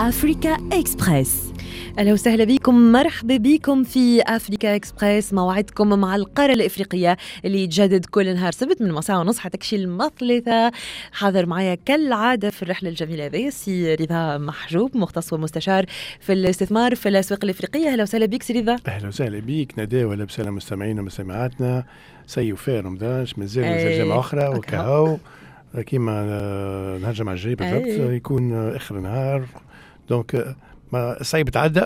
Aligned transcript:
أفريكا 0.00 0.56
إكسبريس 0.72 1.52
أهلا 1.98 2.12
وسهلا 2.12 2.44
بكم 2.44 2.92
مرحبا 2.92 3.36
بكم 3.36 3.84
في 3.84 4.22
أفريكا 4.22 4.76
إكسبريس 4.76 5.34
موعدكم 5.34 5.88
مع 6.00 6.16
القارة 6.16 6.52
الإفريقية 6.52 7.16
اللي 7.44 7.64
يتجدد 7.64 8.04
كل 8.04 8.34
نهار 8.34 8.52
سبت 8.52 8.82
من 8.82 8.92
مساء 8.92 9.20
ونص 9.20 9.38
حتى 9.38 9.58
كشي 9.58 9.76
المثلثة. 9.76 10.72
حاضر 11.12 11.46
معايا 11.46 11.74
كالعادة 11.74 12.50
في 12.50 12.62
الرحلة 12.62 12.88
الجميلة 12.88 13.26
هذه 13.26 13.50
سي 13.50 13.94
رضا 13.94 14.38
محجوب 14.38 14.96
مختص 14.96 15.32
ومستشار 15.32 15.84
في 16.20 16.32
الاستثمار 16.32 16.94
في 16.94 17.08
الأسواق 17.08 17.44
الإفريقية. 17.44 17.88
أهلا 17.88 18.02
وسهلا 18.02 18.26
بك 18.26 18.42
سي 18.42 18.60
رضا 18.60 18.76
أهلا 18.88 19.08
وسهلا 19.08 19.40
بك 19.46 19.78
نداء 19.78 20.04
ولا 20.04 20.24
بسلام 20.24 20.54
مستمعينا 20.54 21.00
ومستمعاتنا. 21.00 21.84
سي 22.26 22.52
وفاء 22.52 22.80
رمضان 22.80 23.26
مازال 23.36 23.64
أي. 23.64 23.98
ترجمه 23.98 24.18
أخرى 24.18 24.48
وكهو. 24.48 25.16
كيما 25.86 26.24
نهار 27.00 27.10
الجمعة 27.10 27.32
الجاي 27.32 27.54
بالضبط 27.54 27.84
أي. 27.84 28.16
يكون 28.16 28.74
آخر 28.76 29.00
نهار. 29.00 29.44
donc 30.10 30.56
ما 30.92 31.20
الصيف 31.20 31.48
تعدى 31.48 31.82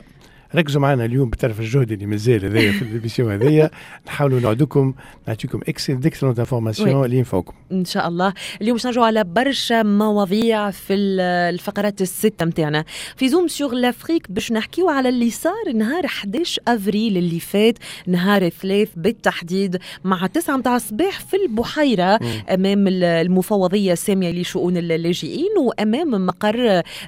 ركزوا 0.54 0.80
معنا 0.80 1.04
اليوم 1.04 1.30
بطرف 1.30 1.60
الجهد 1.60 1.92
اللي 1.92 2.06
مازال 2.06 2.44
هذايا 2.44 2.72
في 2.72 2.82
ال 2.82 2.88
émission 2.88 3.32
هذيا 3.32 3.70
نحاولوا 4.06 4.40
نعدكم 4.40 4.94
نعطيكم 5.28 5.60
excel- 5.68 6.00
d'excellentes 6.00 6.38
informations 6.38 7.04
اللي 7.04 7.16
ينفعكم 7.18 7.52
إن 7.72 7.84
شاء 7.84 8.08
الله. 8.08 8.32
اليوم 8.62 8.76
باش 8.76 8.86
نرجعوا 8.86 9.06
على 9.06 9.24
برشا 9.24 9.82
مواضيع 9.82 10.70
في 10.70 10.94
ال- 10.94 11.20
الفقرات 11.54 12.00
الستة 12.02 12.46
متاعنا. 12.46 12.84
في 13.16 13.28
Zoom 13.28 13.48
sur 13.48 13.74
l'Afrique 13.74 14.30
باش 14.32 14.52
نحكيو 14.52 14.88
على 14.88 15.08
اللي 15.08 15.30
صار 15.30 15.72
نهار 15.74 16.04
11 16.04 16.62
أفريل 16.68 17.16
اللي 17.16 17.40
فات 17.40 17.78
نهار 18.06 18.42
الثلاث 18.42 18.88
بالتحديد 18.96 19.78
مع 20.04 20.26
9 20.26 20.56
متاع 20.56 20.76
الصباح 20.76 21.20
في 21.20 21.36
البحيرة 21.36 22.18
أمام 22.50 22.88
ال- 22.88 23.04
المفوضية 23.04 23.92
السامية 23.92 24.30
لشؤون 24.40 24.76
اللاجئين 24.76 25.50
وأمام 25.60 26.26
مقر 26.26 26.54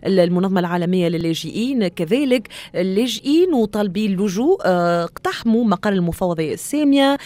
ال- 0.06 0.20
المنظمة 0.20 0.60
العالمية 0.60 1.08
للاجئين. 1.08 1.88
كذلك 1.88 2.48
اللاجئين 2.74 3.35
وطالبي 3.44 4.06
اللجوء 4.06 4.58
آه، 4.64 5.04
اقتحموا 5.04 5.64
مقر 5.64 5.92
المفوضية 5.92 6.54
السامية. 6.54 7.16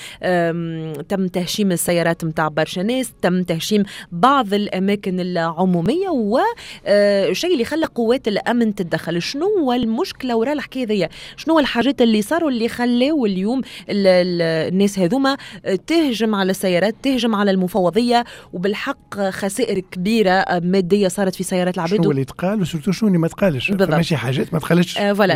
تم 1.08 1.26
تهشيم 1.26 1.72
السيارات 1.72 2.24
متاع 2.24 2.48
برشا 2.48 2.80
ناس 2.80 3.10
تم 3.22 3.42
تهشيم 3.42 3.82
بعض 4.12 4.54
الأماكن 4.54 5.20
العمومية 5.20 6.08
وشيء 6.08 7.52
اللي 7.52 7.64
خلى 7.64 7.86
قوات 7.86 8.28
الأمن 8.28 8.74
تتدخل. 8.74 9.22
شنو 9.22 9.46
هو 9.58 9.72
المشكلة 9.72 10.36
وراء 10.36 10.52
الحكاية 10.52 10.86
ذي 10.86 11.08
شنو 11.36 11.58
الحاجات 11.58 12.02
اللي 12.02 12.22
صاروا 12.22 12.50
اللي 12.50 12.68
خلاو 12.68 13.26
اليوم 13.26 13.58
ال- 13.60 14.06
ال- 14.06 14.72
الناس 14.72 14.98
هذوما 14.98 15.36
آه، 15.64 15.78
تهجم 15.86 16.34
على 16.34 16.50
السيارات 16.50 16.94
تهجم 17.02 17.34
على 17.34 17.50
المفوضية 17.50 18.24
وبالحق 18.52 19.14
خسائر 19.30 19.78
كبيرة 19.78 20.30
آه، 20.30 20.60
مادية 20.60 21.08
صارت 21.08 21.34
في 21.34 21.42
سيارات 21.42 21.74
العباد 21.74 21.90
شنو 22.02 22.10
اللي 22.10 22.24
تقال 22.24 22.60
و 22.60 22.64
surtout 22.64 22.92
شنو 22.92 23.08
اللي 23.08 23.18
ما 23.18 23.28
تقالش. 23.28 23.70
ماشي 23.96 24.16
حاجات 24.16 24.52
ما 24.54 24.58
تقالش 24.58 24.98
آه، 24.98 25.12
voilà. 25.12 25.34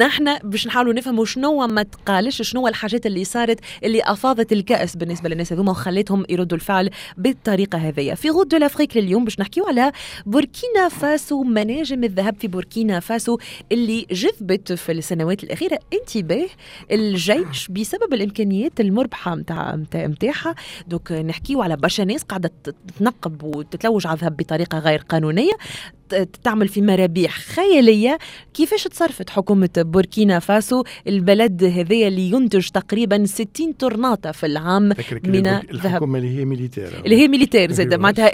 نحن 0.00 0.38
باش 0.38 0.66
نحاولوا 0.66 0.92
نفهموا 0.92 1.24
شنو 1.24 1.66
ما 1.66 1.82
تقالش 1.82 2.42
شنو 2.42 2.68
الحاجات 2.68 3.06
اللي 3.06 3.24
صارت 3.24 3.60
اللي 3.84 4.02
أفاضت 4.02 4.52
الكأس 4.52 4.96
بالنسبة 4.96 5.28
للناس 5.28 5.52
هذوما 5.52 5.70
وخلتهم 5.70 6.24
يردوا 6.28 6.56
الفعل 6.58 6.90
بالطريقة 7.16 7.78
هذيا. 7.78 8.14
في 8.14 8.30
غد 8.30 8.54
الافريق 8.54 8.88
لليوم 8.96 9.24
باش 9.24 9.40
نحكيو 9.40 9.66
على 9.66 9.92
بوركينا 10.26 10.88
فاسو 10.88 11.42
مناجم 11.42 12.04
الذهب 12.04 12.36
في 12.40 12.48
بوركينا 12.48 13.00
فاسو 13.00 13.38
اللي 13.72 14.06
جذبت 14.10 14.72
في 14.72 14.92
السنوات 14.92 15.44
الأخيرة 15.44 15.78
انتباه 15.92 16.46
الجيش 16.90 17.68
بسبب 17.68 18.14
الإمكانيات 18.14 18.80
المربحة 18.80 19.34
متاع 19.34 19.76
متاعها 19.94 20.54
دوك 20.88 21.12
نحكيو 21.12 21.62
على 21.62 21.76
برشا 21.76 22.02
ناس 22.02 22.22
قاعدة 22.22 22.50
تتنقب 22.64 23.42
وتتلوج 23.42 24.06
على 24.06 24.16
الذهب 24.16 24.36
بطريقة 24.36 24.78
غير 24.78 25.04
قانونية. 25.08 25.52
تعمل 26.44 26.68
في 26.68 26.82
مرابيح 26.82 27.38
خيالية. 27.38 28.18
كيفاش 28.54 28.84
تصرفت 28.84 29.30
حكومة 29.30 29.68
بوركينا 29.76 30.38
فاسو؟ 30.38 30.84
البلد 31.06 31.64
هذايا 31.64 32.08
اللي 32.08 32.30
ينتج 32.30 32.68
تقريبا 32.68 33.24
60 33.24 33.72
طوناطة 33.72 34.32
في 34.32 34.46
العام 34.46 34.82
من. 34.82 34.94
الحكومة 35.70 36.18
اللي 36.18 36.38
هي 36.38 36.44
militaire 36.44 37.02
اللي 37.04 37.16
هي 37.16 37.28
militaire 37.28 37.72
زاد 37.72 37.86
أيوة. 37.92 38.02
معناتها 38.02 38.30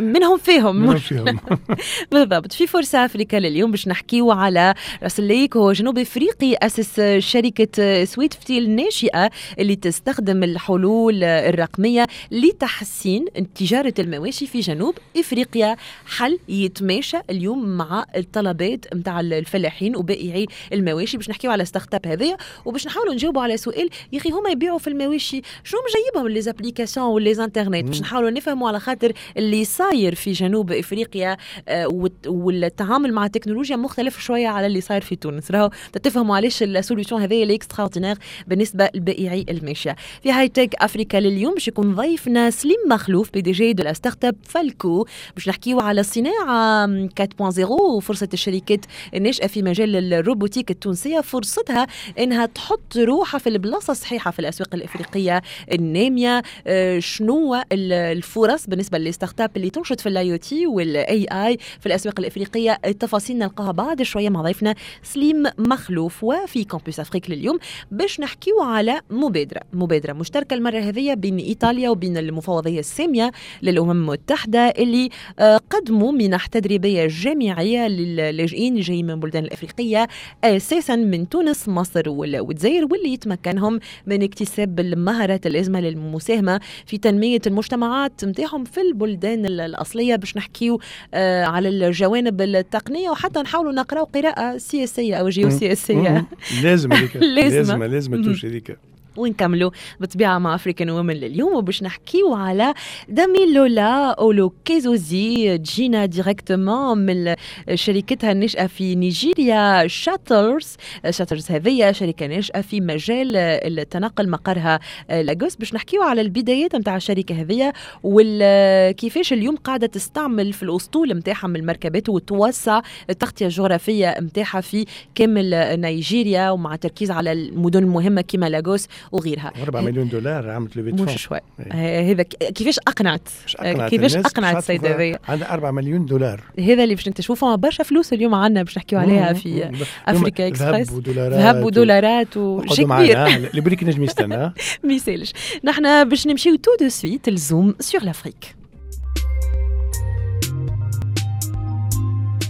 منهم 0.00 0.38
فيهم. 0.38 0.76
منهم 0.76 0.96
فيهم. 0.96 1.38
بالضبط. 2.12 2.52
في 2.52 2.66
فرصة 2.66 3.04
أفريكا 3.04 3.36
لليوم 3.36 3.70
باش 3.70 3.88
نحكيو 3.88 4.30
على 4.30 4.74
Russell 5.02 5.18
Luck 5.18 5.56
هو 5.56 5.72
جنوب 5.72 5.98
إفريقي 5.98 6.54
أسس 6.62 7.00
شركة 7.18 8.04
SwiftVEE 8.04 8.58
الناشئة 8.58 9.30
اللي 9.58 9.76
تستخدم 9.76 10.42
الحلول 10.42 11.24
الرقمية 11.24 12.06
لتحسين 12.30 13.24
تجارة 13.54 13.94
المواشي 13.98 14.46
في 14.46 14.60
جنوب 14.60 14.94
إفريقيا. 15.16 15.76
حل 16.06 16.38
يتماشى 16.76 17.16
اليوم 17.30 17.64
مع 17.68 18.04
الطلبات 18.16 18.94
متاع 18.94 19.20
الفلاحين 19.20 19.96
وبائعي 19.96 20.46
المواشي 20.72 21.16
باش 21.16 21.30
نحكيو 21.30 21.50
على 21.50 21.64
startup 21.64 22.06
هذايا 22.06 22.36
وباش 22.64 22.86
نحاولوا 22.86 23.14
نجاوبوا 23.14 23.42
على 23.42 23.56
سؤال 23.56 23.88
يا 24.12 24.18
أخي 24.18 24.30
هما 24.30 24.50
يبيعوا 24.50 24.78
في 24.78 24.88
المواشي. 24.88 25.42
شنو 25.64 25.80
مجيبهم 25.88 26.28
les 26.28 26.40
applications 26.40 27.06
و 27.06 27.44
l'internet 27.44 27.84
باش. 27.88 28.00
نحاولوا 28.00 28.30
نفهموا 28.30 28.68
على 28.68 28.80
خاطر 28.80 29.12
اللي 29.36 29.64
صاير 29.64 30.14
في 30.14 30.32
جنوب 30.32 30.72
إفريقيا 30.72 31.36
آه، 31.68 31.86
والت- 31.88 32.26
والتعامل 32.26 33.12
مع 33.12 33.26
التكنولوجيا 33.26 33.76
مختلف 33.76 34.20
شوية 34.20 34.48
على 34.48 34.66
اللي 34.66 34.80
صاير 34.80 35.00
في 35.00 35.16
تونس. 35.16 35.50
راهو 35.50 35.70
تفهموا 36.02 36.36
علاش 36.36 36.62
ال 36.62 36.68
solution 36.68 37.16
هذايا 37.16 37.42
اللي 37.42 37.54
extraordinaire 37.54 38.16
بالنسبة 38.46 38.88
لبائعي 38.94 39.46
الماشية. 39.50 39.96
في 40.22 40.32
High 40.32 40.48
Tech 40.48 40.74
Africa 40.78 41.16
لليوم 41.16 41.54
باش 41.54 41.68
يكون 41.68 41.94
ضيفنا 41.94 42.50
سليم 42.50 42.76
مخلوف 42.90 43.30
PDG 43.32 43.72
de 43.72 43.82
la 43.82 43.92
startup 43.92 44.36
Falco 44.44 45.06
باش 45.34 45.48
نحكيو 45.48 45.80
على 45.80 46.00
الصناعه 46.00 46.61
4.0 46.62 47.60
وفرصة 47.70 48.28
الشركات 48.34 48.80
الناشئه 49.14 49.46
في 49.46 49.62
مجال 49.62 50.12
ال 50.14 50.20
robotique 50.20 50.70
التونسية 50.70 51.20
فرصتها 51.20 51.86
إنها 52.18 52.46
تحط 52.46 52.96
روحها 52.96 53.38
في 53.38 53.48
البلاصة 53.48 53.90
الصحيحة 53.90 54.30
في 54.30 54.38
الأسواق 54.38 54.74
الإفريقية 54.74 55.42
النامية. 55.72 56.42
آه، 56.66 56.98
شنو 56.98 57.54
ال- 57.54 57.92
الفرص 57.92 58.66
بالنسبة 58.66 58.98
لل 58.98 59.40
startup 59.40 59.50
اللي 59.56 59.70
تنشط 59.70 60.00
في 60.00 60.08
ال 60.08 60.32
IoT 60.32 60.66
وال 60.66 61.24
AI 61.32 61.58
في 61.80 61.86
الأسواق 61.86 62.14
الإفريقية؟ 62.20 62.78
التفاصيل 62.86 63.38
نلقاها 63.38 63.72
بعد 63.72 64.02
شوية 64.02 64.28
مع 64.28 64.42
ضيفنا 64.42 64.74
سليم 65.02 65.42
مخلوف 65.58 66.24
وفي 66.24 66.64
Campus 66.64 67.00
Afrique 67.00 67.30
لليوم 67.30 67.58
باش 67.90 68.20
نحكيو 68.20 68.60
على 68.62 69.00
مبادرة. 69.10 69.60
مبادرة 69.72 70.12
مشتركة 70.12 70.54
المرة 70.54 70.78
هذه 70.78 71.14
بين 71.14 71.38
إيطاليا 71.38 71.90
وبين 71.90 72.16
المفوضية 72.16 72.80
السامية 72.80 73.32
للأمم 73.62 73.90
المتحدة 73.90 74.58
اللي 74.58 75.08
آه، 75.38 75.60
قدموا 75.70 76.12
منح 76.12 76.46
تدريبية 76.52 77.06
جامعية 77.10 77.88
للاجئين 77.88 78.80
جايين 78.80 79.04
من 79.06 79.10
البلدان 79.10 79.44
الأفريقية 79.44 80.08
أساسا 80.44 80.96
من 80.96 81.28
تونس 81.28 81.68
مصر 81.68 82.08
وال- 82.08 82.40
والجزائر 82.40 82.84
واللي 82.84 83.12
يتمكنهم 83.12 83.80
من 84.06 84.22
اكتساب 84.22 84.80
المهارات 84.80 85.46
اللازمه 85.46 85.80
للمساهمة 85.80 86.60
في 86.86 86.98
تنمية 86.98 87.40
المجتمعات 87.46 88.24
نتاعهم 88.24 88.64
في 88.64 88.80
البلدان 88.80 89.46
ال- 89.46 89.60
الأصلية 89.60 90.16
باش 90.16 90.36
نحكيو 90.36 90.80
آه، 91.14 91.44
على 91.44 91.68
الجوانب 91.68 92.40
التقنية 92.42 93.10
وحتى 93.10 93.40
نحاولوا 93.40 93.72
نقراو 93.72 94.04
قراءة 94.04 94.56
سياسية 94.56 95.14
أو 95.14 95.28
جيوسياسية 95.28 95.94
مم. 96.10 96.26
لازم. 96.62 96.90
لازم 97.36 97.82
لازم. 97.82 98.22
touche 98.22 98.44
هذيك 98.44 98.76
ونكملوا 99.16 99.70
بالطبيعه 100.00 100.38
مع 100.38 100.54
African 100.54 100.90
Woman 100.90 101.14
لليوم. 101.14 101.54
وباش 101.54 101.82
نحكيو 101.82 102.34
على 102.34 102.74
Damilola 103.08 104.10
Olokesusi 104.10 105.58
تجينا 105.58 106.06
directement 106.06 106.98
من 106.98 107.34
شركتها 107.74 108.32
الناشئة 108.32 108.66
في 108.66 108.94
نيجيريا 108.94 109.86
Shuttlers 109.86 110.76
Shuttlers 111.10 111.50
هذه 111.50 111.92
شركة 111.92 112.26
ناشئة 112.26 112.60
في 112.60 112.80
مجال 112.80 113.36
التنقل 113.36 114.30
مقرها 114.30 114.80
لاغوس 115.10 115.56
باش 115.56 115.74
نحكيو 115.74 116.02
على 116.02 116.20
البدايات 116.20 116.76
نتاع 116.76 116.96
الشركة 116.96 117.40
هذه 117.40 117.72
وكيفاش 118.02 119.32
اليوم 119.32 119.56
قاعدة 119.56 119.86
تستعمل 119.86 120.52
في 120.52 120.62
الأسطول 120.62 121.12
نتاعها 121.12 121.48
من 121.48 121.56
المركبات 121.56 122.08
وتوسع 122.08 122.80
التغطية 123.10 123.46
الجغرافية 123.46 124.14
نتاعها 124.20 124.60
في 124.60 124.86
كامل 125.14 125.80
نيجيريا 125.80 126.50
ومع 126.50 126.76
تركيز 126.76 127.10
على 127.10 127.32
المدن 127.32 127.82
المهمة 127.82 128.20
كما 128.20 128.48
لاغوس 128.48 128.88
وغيرها. 129.12 129.52
4 129.62 129.80
مليون 129.80 130.08
دولار 130.08 130.50
عملت 130.50 130.76
لو 130.76 131.04
مش 131.04 131.22
شوي. 131.22 131.38
آه، 131.72 132.12
هذا 132.12 132.22
كيفاش 132.22 132.78
أقنعت؟ 132.78 133.28
أقنعت 133.56 133.90
كيفاش 133.90 134.16
السيدة 134.16 134.46
عارفة 134.46 134.74
هذيا؟ 134.74 135.18
عندها 135.28 135.54
4 135.54 135.70
مليون 135.70 136.06
دولار. 136.06 136.40
هذا 136.58 136.84
اللي 136.84 136.94
باش 136.94 137.08
نكتشفوه 137.08 137.54
برشا 137.54 137.84
فلوس 137.84 138.12
اليوم 138.12 138.34
عندنا 138.34 138.62
باش 138.62 138.78
نحكيو 138.78 138.98
عليها 138.98 139.32
في 139.32 139.70
أفريكا 140.08 140.46
إكسبريس. 140.48 140.88
ذهب 140.88 140.96
ودولارات 140.96 141.38
ذهب 141.38 141.64
ودولارات 141.64 142.36
وشي 142.36 142.84
كبير. 142.84 143.50
بالك 143.60 143.84
نجم 143.84 144.02
يستنى 144.02 144.52
ما 144.84 144.92
يسالش. 144.92 145.32
نحن 145.64 146.08
باش 146.08 146.26
نمشيو 146.26 146.56
tout 146.56 146.70
de 146.80 146.88
suite 146.88 147.28
ال 147.28 147.37
Zoom 147.37 147.74
sur 147.80 148.02
l'Afrique. 148.02 148.56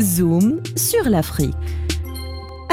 Zoom 0.01 0.63
sur 0.77 1.09
l'Afrique. 1.09 1.55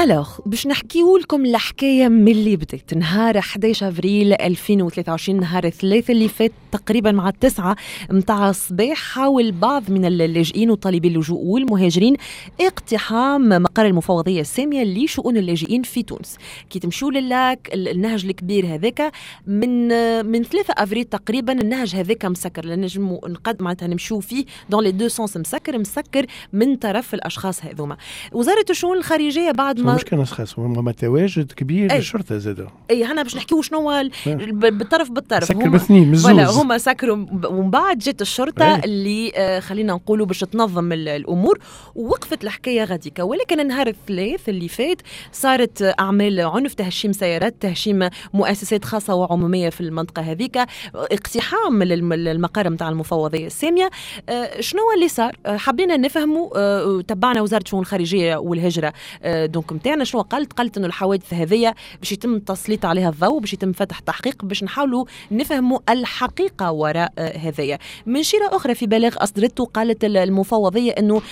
Alors 0.00 0.28
باش 0.46 0.66
نحكيو 0.66 1.16
لكم 1.16 1.44
الحكاية 1.44 2.08
من 2.08 2.28
اللي 2.28 2.56
بدات. 2.56 2.94
نهار 2.94 3.38
11 3.38 3.88
أفريل 3.88 4.32
2023 4.32 5.40
نهار 5.40 5.64
الثلاثاء 5.64 6.16
اللي 6.16 6.28
فات 6.28 6.52
تقريبا 6.72 7.12
مع 7.12 7.28
التسعة 7.28 7.76
متاع 8.10 8.50
الصباح 8.50 8.96
حاول 8.96 9.52
بعض 9.52 9.90
من 9.90 10.04
اللاجئين 10.04 10.70
وطالبي 10.70 11.08
اللجوء 11.08 11.38
والمهاجرين 11.38 12.16
اقتحام 12.60 13.48
مقر 13.48 13.86
المفوضية 13.86 14.40
السامية 14.40 14.84
لشؤون 14.84 15.36
اللاجئين 15.36 15.82
في 15.82 16.02
تونس. 16.02 16.36
كي 16.70 16.78
تمشوا 16.78 17.10
لل 17.10 17.34
Lac 17.34 17.70
النهج 17.74 18.24
الكبير 18.24 18.66
هذاك 18.66 19.12
من 19.46 19.88
من 20.26 20.42
3 20.42 20.74
أفريل 20.78 21.04
تقريبا 21.04 21.52
النهج 21.52 21.96
هذاك 21.96 22.24
مسكر. 22.24 22.66
نجموا 22.66 23.28
نقد 23.28 23.62
معناتها 23.62 23.88
نمشوا 23.88 24.20
فيه 24.20 24.44
dans 24.70 24.84
les 24.84 24.92
deux 24.92 25.08
sens 25.08 25.36
مسكر 25.36 25.78
مسكر 25.78 26.26
من 26.52 26.76
طرف 26.76 27.14
الأشخاص 27.14 27.64
هذوما. 27.64 27.96
وزارة 28.32 28.64
الشؤون 28.70 28.96
الخارجية 28.96 29.50
بعد 29.50 29.80
ما 29.80 29.89
مش 29.94 30.04
كان 30.04 30.20
اشخاص 30.20 30.58
هما 30.58 30.92
تواجد 30.92 31.52
كبير 31.52 31.92
للشرطة 31.92 32.38
زاد 32.38 32.66
اي 32.90 33.04
هنا 33.04 33.22
باش 33.22 33.36
نحكيو 33.36 33.62
شنو 33.62 34.10
بالطرف 34.52 35.10
بالطرف. 35.10 35.44
سكر 35.44 35.68
باثنين 35.68 36.20
ولا 36.24 36.50
هما 36.50 36.78
سكروا 36.78 37.26
ومن 37.46 37.70
بعد 37.70 37.98
جت 37.98 38.22
الشرطة 38.22 38.74
أي. 38.74 38.80
اللي 38.84 39.32
آه 39.36 39.60
خلينا 39.60 39.92
نقولوا 39.92 40.26
باش 40.26 40.40
تنظم 40.40 40.92
الأمور. 40.92 41.58
ووقفت 41.94 42.44
الحكاية 42.44 42.84
غاديكا. 42.84 43.22
ولكن 43.22 43.60
النهار 43.60 43.86
الثلاث 43.86 44.48
اللي 44.48 44.68
فات 44.68 44.96
صارت 45.32 45.94
أعمال 46.00 46.40
عنف 46.40 46.74
تهشيم 46.74 47.12
سيارات 47.12 47.54
تهشيم 47.60 48.08
مؤسسات 48.34 48.84
خاصة 48.84 49.14
وعمومية 49.14 49.68
في 49.68 49.80
المنطقة 49.80 50.22
هذيك 50.22 50.56
اقتحام 50.94 51.82
المقر 51.82 52.68
نتاع 52.68 52.88
المفوضية 52.88 53.46
السامية. 53.46 53.90
آه 54.28 54.60
شنو 54.60 54.82
اللي 54.94 55.08
صار؟ 55.08 55.36
آه 55.46 55.56
حبينا 55.56 55.96
نفهموا 55.96 56.50
آه 56.56 57.00
تبعنا 57.00 57.40
وزارة 57.40 57.62
الشؤون 57.62 57.82
الخارجية 57.82 58.36
والهجرة. 58.36 58.92
دونك 59.26 59.72
نتاعنا 59.80 60.04
شنو 60.04 60.22
قالت؟ 60.22 60.52
قالت 60.52 60.76
إنه 60.76 60.86
الحوادث 60.86 61.34
هذيا 61.34 61.74
باش 61.98 62.12
يتم 62.12 62.34
التسليط 62.34 62.84
عليها 62.84 63.08
الضوء 63.08 63.40
باش 63.40 63.52
يتم 63.52 63.72
فتح 63.72 63.98
تحقيق 63.98 64.44
باش 64.44 64.64
نحاولوا 64.64 65.04
نفهموا 65.30 65.78
الحقيقة 65.88 66.72
وراء 66.72 67.12
آه 67.18 67.36
هذايا 67.38 67.78
من 68.06 68.22
شيرة 68.22 68.48
أخرى 68.52 68.74
في 68.74 68.86
بلاغ 68.86 69.14
أصدرته 69.18 69.64
قالت 69.64 70.04
المفوضية 70.04 70.92
إنه 70.92 71.22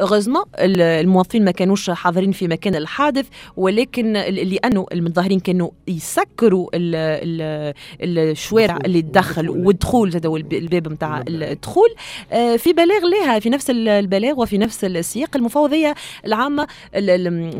غزما 0.00 0.44
الموظفين 0.58 1.44
ما 1.44 1.50
كانوش 1.50 1.90
حاضرين 1.90 2.32
في 2.32 2.48
مكان 2.48 2.74
الحادث 2.74 3.26
ولكن 3.56 4.12
لأنه 4.12 4.86
المتظاهرين 4.92 5.40
كانوا 5.40 5.70
يسكروا 5.88 6.70
الشوارع 8.00 8.78
اللي 8.84 9.02
تدخل 9.02 9.50
والدخول 9.50 10.10
زاد 10.10 10.26
الباب 10.26 10.92
نتاع 10.92 11.24
الدخول. 11.28 11.88
آه 12.32 12.56
في 12.56 12.72
بلاغ 12.72 13.00
لها 13.06 13.38
في 13.38 13.50
نفس 13.50 13.70
البلاغ 13.70 14.40
وفي 14.40 14.58
نفس 14.58 14.84
السياق 14.84 15.36
المفوضية 15.36 15.94
العامة 16.26 16.66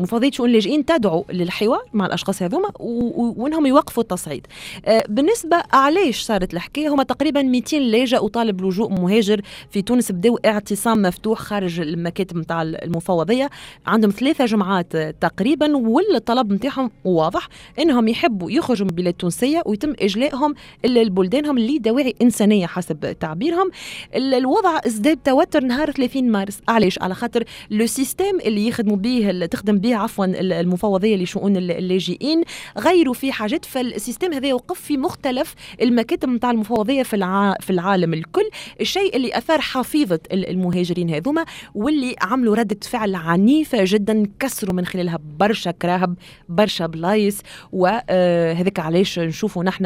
مفوضيه 0.01 0.31
شؤون 0.31 0.49
اللاجئين 0.49 0.85
تدعو 0.85 1.25
للحوار 1.29 1.83
مع 1.93 2.05
الأشخاص 2.05 2.41
هذوما 2.41 2.69
وإنهم 2.79 3.65
يوقفوا 3.65 4.03
التصعيد. 4.03 4.47
آه 4.85 5.03
بالنسبة 5.09 5.63
علاش 5.73 6.21
صارت 6.21 6.53
الحكاية؟ 6.53 6.93
هما 6.93 7.03
تقريبا 7.03 7.41
200 7.41 7.77
لاجئ 7.79 8.23
وطالب 8.23 8.61
لجوء 8.61 8.89
مهاجر 8.89 9.41
في 9.69 9.81
تونس 9.81 10.11
بداوا 10.11 10.49
اعتصام 10.49 11.01
مفتوح 11.01 11.39
خارج 11.39 11.79
المكاتب 11.79 12.37
نتاع 12.37 12.61
المفوضية. 12.61 13.49
عندهم 13.85 14.11
ثلاثة 14.11 14.45
جمعات 14.45 14.97
تقريبا 14.97 15.77
والطلب 15.77 16.53
نتاعهم 16.53 16.91
واضح 17.05 17.49
إنهم 17.79 18.07
يحبوا 18.07 18.51
يخرجوا 18.51 18.85
من 18.85 18.89
البلاد 18.89 19.07
التونسية 19.07 19.63
ويتم 19.65 19.93
إجلائهم 20.01 20.53
لبلدانهم 20.85 21.59
لدواعي 21.59 22.15
إنسانية 22.21 22.65
حسب 22.65 23.15
تعبيرهم. 23.19 23.71
الوضع 24.15 24.79
ازداد 24.87 25.17
توتر 25.17 25.63
نهار 25.63 25.91
30 25.91 26.31
مارس. 26.31 26.61
علاش؟ 26.67 26.99
على 27.01 27.15
خاطر 27.15 27.43
le 27.71 27.85
système 27.85 28.39
اللي 28.39 28.67
يخدموا 28.67 28.97
به 28.97 29.29
تخدم 29.51 29.77
به 29.77 29.95
عفوا 29.95 30.25
المفوضية 30.25 31.15
لشؤون 31.15 31.57
اللاجئين. 31.57 32.43
غيروا 32.77 33.13
في 33.13 33.31
حاجات 33.31 33.65
فال 33.65 33.80
système 33.80 34.33
هذا 34.33 34.53
وقف 34.53 34.81
في 34.81 34.97
مختلف 34.97 35.55
المكاتب 35.81 36.29
نتاع 36.29 36.51
المفوضية 36.51 37.03
في 37.03 37.15
الع... 37.15 37.53
في 37.59 37.69
العالم 37.69 38.13
الكل. 38.13 38.49
الشيء 38.81 39.15
اللي 39.15 39.37
أثار 39.37 39.61
حفيظة 39.61 40.19
المهاجرين 40.31 41.09
هذوما 41.09 41.45
واللي 41.75 42.15
عملوا 42.21 42.55
ردة 42.55 42.77
فعل 42.81 43.15
عنيفة 43.15 43.77
جدا 43.81 44.23
كسروا 44.39 44.73
من 44.73 44.85
خلالها 44.85 45.19
برشا 45.39 45.71
كراهب 45.71 46.15
برشا 46.49 46.85
بلايص. 46.85 47.41
وهذاك 47.71 48.79
علاش 48.79 49.19
نشوفوا 49.19 49.63
نحن 49.63 49.85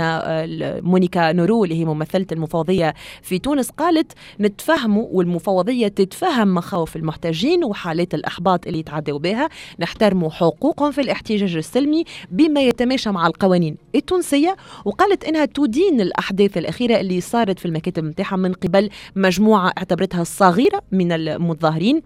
مونيكا 0.83 1.31
نورو 1.31 1.63
اللي 1.63 1.79
هي 1.79 1.85
ممثلة 1.85 2.25
المفوضية 2.31 2.93
في 3.21 3.39
تونس 3.39 3.69
قالت 3.69 4.11
نتفهموا 4.39 5.07
والمفوضية 5.11 5.87
تتفهم 5.87 6.53
مخاوف 6.53 6.95
المحتاجين 6.95 7.63
وحالات 7.63 8.13
الأحباط 8.13 8.67
اللي 8.67 8.79
يتعدوا 8.79 9.19
بها 9.19 9.46
نحترموا 9.79 10.29
حقوقهم 10.29 10.91
في 10.91 11.01
الاحتجاج 11.01 11.55
السلمي 11.55 12.03
بما 12.31 12.61
يتماشى 12.61 13.09
مع 13.09 13.27
القوانين 13.27 13.77
التونسية 13.95 14.55
وقالت 14.85 15.23
إنها 15.23 15.45
تدين 15.45 16.01
الأحداث 16.01 16.57
الأخيرة 16.57 16.99
اللي 16.99 17.21
صارت 17.21 17.59
في 17.59 17.65
المكاتب 17.65 18.03
نتاعها 18.03 18.35
من 18.35 18.53
قبل 18.53 18.89
مجموعة 19.15 19.73
اعتبرتها 19.77 20.23
صغيره 20.23 20.81
من 20.91 21.11
المتظاهرين 21.11 22.01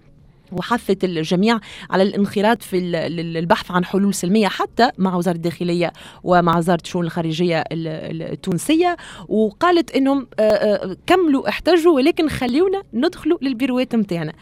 وحثت 0.52 1.04
الجميع 1.04 1.60
على 1.90 2.04
الانخراط 2.04 2.64
في 2.64 2.78
البحث 3.38 3.72
عن 3.72 3.86
حلول 3.86 4.14
سلمية 4.14 4.48
حتى 4.48 4.90
مع 4.98 5.16
وزارة 5.16 5.36
الداخلية 5.36 5.94
ومع 6.24 6.58
وزارة 6.58 6.82
الشؤون 6.84 7.06
الخارجية 7.06 7.64
التونسية 7.72 8.98
وقالت 9.28 9.92
إنهم 9.92 10.28
كملوا 11.08 11.50
احتجوا 11.50 11.96
ولكن 11.96 12.30
خليونا 12.30 12.84
ندخلوا 12.94 13.38
للبيروات 13.42 13.96
نتاعنا. 13.96 14.34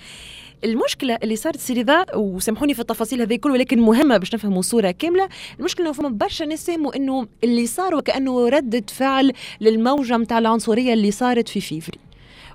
المشكلة 0.63 1.17
اللي 1.23 1.35
صارت 1.35 1.57
سيري 1.57 1.83
ذا 1.83 2.05
وسامحوني 2.15 2.73
في 2.73 2.79
التفاصيل 2.79 3.21
هذه 3.21 3.35
كل 3.35 3.51
ولكن 3.51 3.79
مهمة 3.79 4.17
باش 4.17 4.35
نفهموا 4.35 4.61
صورة 4.61 4.91
كاملة. 4.91 5.29
المشكلة 5.59 5.85
انه 5.85 5.93
فما 5.93 6.09
برشا 6.09 6.43
ناس 6.43 6.65
فهموا 6.65 6.95
إنه 6.95 7.27
اللي 7.43 7.65
صار 7.65 7.95
وكأنه 7.95 8.49
رده 8.49 8.83
فعل 8.87 9.33
للموجة 9.61 10.17
نتاع 10.17 10.37
العنصرية 10.37 10.93
اللي 10.93 11.11
صارت 11.11 11.49
في 11.49 11.61
فيفري. 11.61 11.99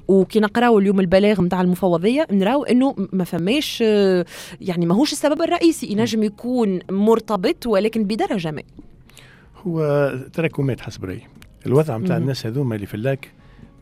وكي 0.09 0.41
نقراو 0.41 0.79
اليوم 0.79 1.01
البلاغ 1.01 1.43
نتاع 1.43 1.61
المفوضية 1.61 2.27
نراو 2.31 2.65
إنه 2.65 2.95
ما 3.12 3.25
فماش 3.25 3.81
يعني 4.61 4.87
ماهوش 4.87 5.12
السبب 5.12 5.43
الرئيسي. 5.43 5.87
ينجم 5.87 6.23
يكون 6.23 6.81
مرتبط 6.91 7.67
ولكن 7.67 8.05
بدرجة 8.05 8.51
ما. 8.51 8.62
هو 9.56 10.11
تراكمات 10.33 10.81
حسب 10.81 11.05
رأيي. 11.05 11.23
الوضع 11.67 11.97
نتاع 11.97 12.17
الناس 12.17 12.47
هذوما 12.47 12.75
اللي 12.75 12.87
في 12.87 12.95
ال 12.95 13.04
Lac 13.04 13.33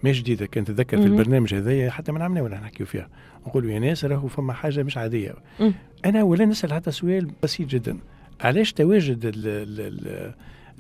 ما 0.02 0.12
جديدة. 0.12 0.46
كان 0.46 0.64
تتذكر 0.64 0.96
في 0.96 1.06
البرنامج 1.06 1.54
هذايا 1.54 1.90
حتى 1.90 2.12
من 2.12 2.22
عمنا 2.22 2.42
ولا 2.42 2.60
نحكيو 2.60 2.86
فيها. 2.86 3.08
نقولوا 3.46 3.70
يا 3.70 3.78
ناس 3.78 4.04
راهو 4.04 4.28
فما 4.28 4.52
حاجة 4.52 4.82
مش 4.82 4.96
عادية. 4.96 5.34
مم. 5.60 5.74
أنا 6.04 6.22
ولا 6.22 6.44
نسأل 6.44 6.72
حتى 6.72 6.90
سؤال 6.90 7.30
بسيط 7.42 7.68
جدا. 7.68 7.98
علاش 8.40 8.72
تواجد 8.72 9.32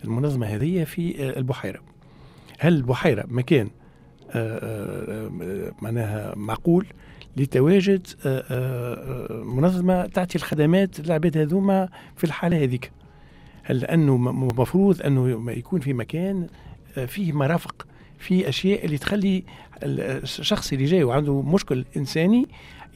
المنظمة 0.04 0.46
هذه 0.46 0.84
في 0.84 1.28
البحيرة؟ 1.38 1.80
هل 2.58 2.74
البحيرة 2.74 3.24
مكان 3.28 3.68
معناها 5.82 6.34
معقول 6.36 6.86
لتواجد 7.36 8.06
منظمة 9.30 10.06
تعطي 10.06 10.36
الخدمات 10.36 11.00
للعباد 11.00 11.38
هذوما 11.38 11.88
في 12.16 12.24
الحالة 12.24 12.64
هذيك؟ 12.64 12.92
هل 13.62 13.78
لأنه 13.78 14.16
مفروض 14.16 15.02
أنه 15.02 15.52
يكون 15.52 15.80
في 15.80 15.92
مكان 15.92 16.46
فيه 17.06 17.32
مرافق 17.32 17.86
في 18.22 18.48
أشياء 18.48 18.84
اللي 18.84 18.98
تخلي 18.98 19.44
الشخص 19.82 20.72
اللي 20.72 20.84
جاي 20.84 21.04
وعنده 21.04 21.42
مشكل 21.42 21.84
إنساني 21.96 22.48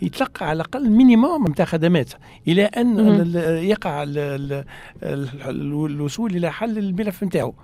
يتلقى 0.02 0.48
على 0.48 0.56
الأقل 0.56 0.90
مينيموم 0.90 1.46
نتاع 1.48 1.64
خدمات 1.64 2.10
إلى 2.48 2.64
أن 2.64 3.32
يقع 3.62 4.04
الوصول 5.02 6.36
إلى 6.36 6.52
حل 6.52 6.78
الملف 6.78 7.24
نتاعو 7.24 7.54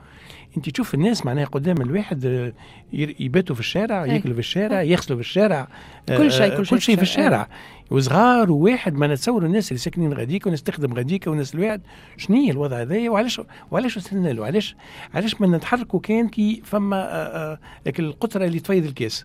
انت 0.57 0.71
تشوف 0.71 0.95
الناس 0.95 1.27
معناها 1.27 1.45
قدام 1.45 1.83
الواحد 1.83 2.53
يباتوا 2.93 3.55
في 3.55 3.61
الشارع 3.61 4.07
ياكلوا 4.07 4.35
في 4.35 4.41
الشارع 4.41 4.83
يغسلوا 4.83 5.19
في 5.19 5.25
الشارع 5.25 5.69
كل 6.09 6.33
شيء 6.33 6.57
كل, 6.57 6.67
كل 6.67 6.81
شيء 6.81 6.97
في 6.97 7.03
الشارع. 7.03 7.49
وصغار 7.91 8.51
وواحد 8.51 8.95
ما 8.95 9.07
نتصور 9.07 9.47
الناس 9.47 9.69
اللي 9.73 9.79
ساكنين 9.79 10.13
غاديك 10.13 10.47
وناس 10.47 10.63
تخدم 10.63 10.95
غاديك 10.95 11.27
وناس 11.27 11.55
الواحد. 11.55 11.83
شنو 12.17 12.37
هي 12.37 12.51
الوضع 12.51 12.81
هذايا 12.81 13.11
وعلاش 13.11 13.41
وعلاش 13.71 13.97
وصلنا 13.97 14.29
له؟ 14.29 14.47
علاش 14.47 14.77
علاش 15.15 15.41
ما 15.41 15.47
نتحركوا 15.47 16.01
كان 16.01 16.29
كي 16.29 16.63
فما 16.65 17.59
لك 17.87 18.01
القطرة 18.01 18.45
اللي 18.45 18.61
تفيض 18.61 18.85
الكاس. 18.85 19.25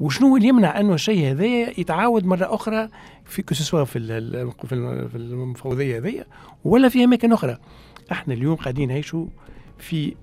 وشنو 0.00 0.36
اللي 0.36 0.48
يمنع 0.48 0.80
أنه 0.80 0.94
الشيء 0.94 1.30
هذايا 1.30 1.80
يتعاود 1.80 2.24
مرة 2.24 2.54
أخرى 2.54 2.88
في 3.24 3.42
كسوا 3.42 3.84
في 3.84 3.98
في 4.62 4.74
المفوضيه 5.14 5.98
هذيا 5.98 6.24
ولا 6.64 6.88
في 6.88 7.04
أماكن 7.04 7.32
أخرى؟ 7.32 7.58
إحنا 8.12 8.34
اليوم 8.34 8.56
قاعدين 8.56 8.88
نعيشوا 8.88 9.26
في 9.84 10.14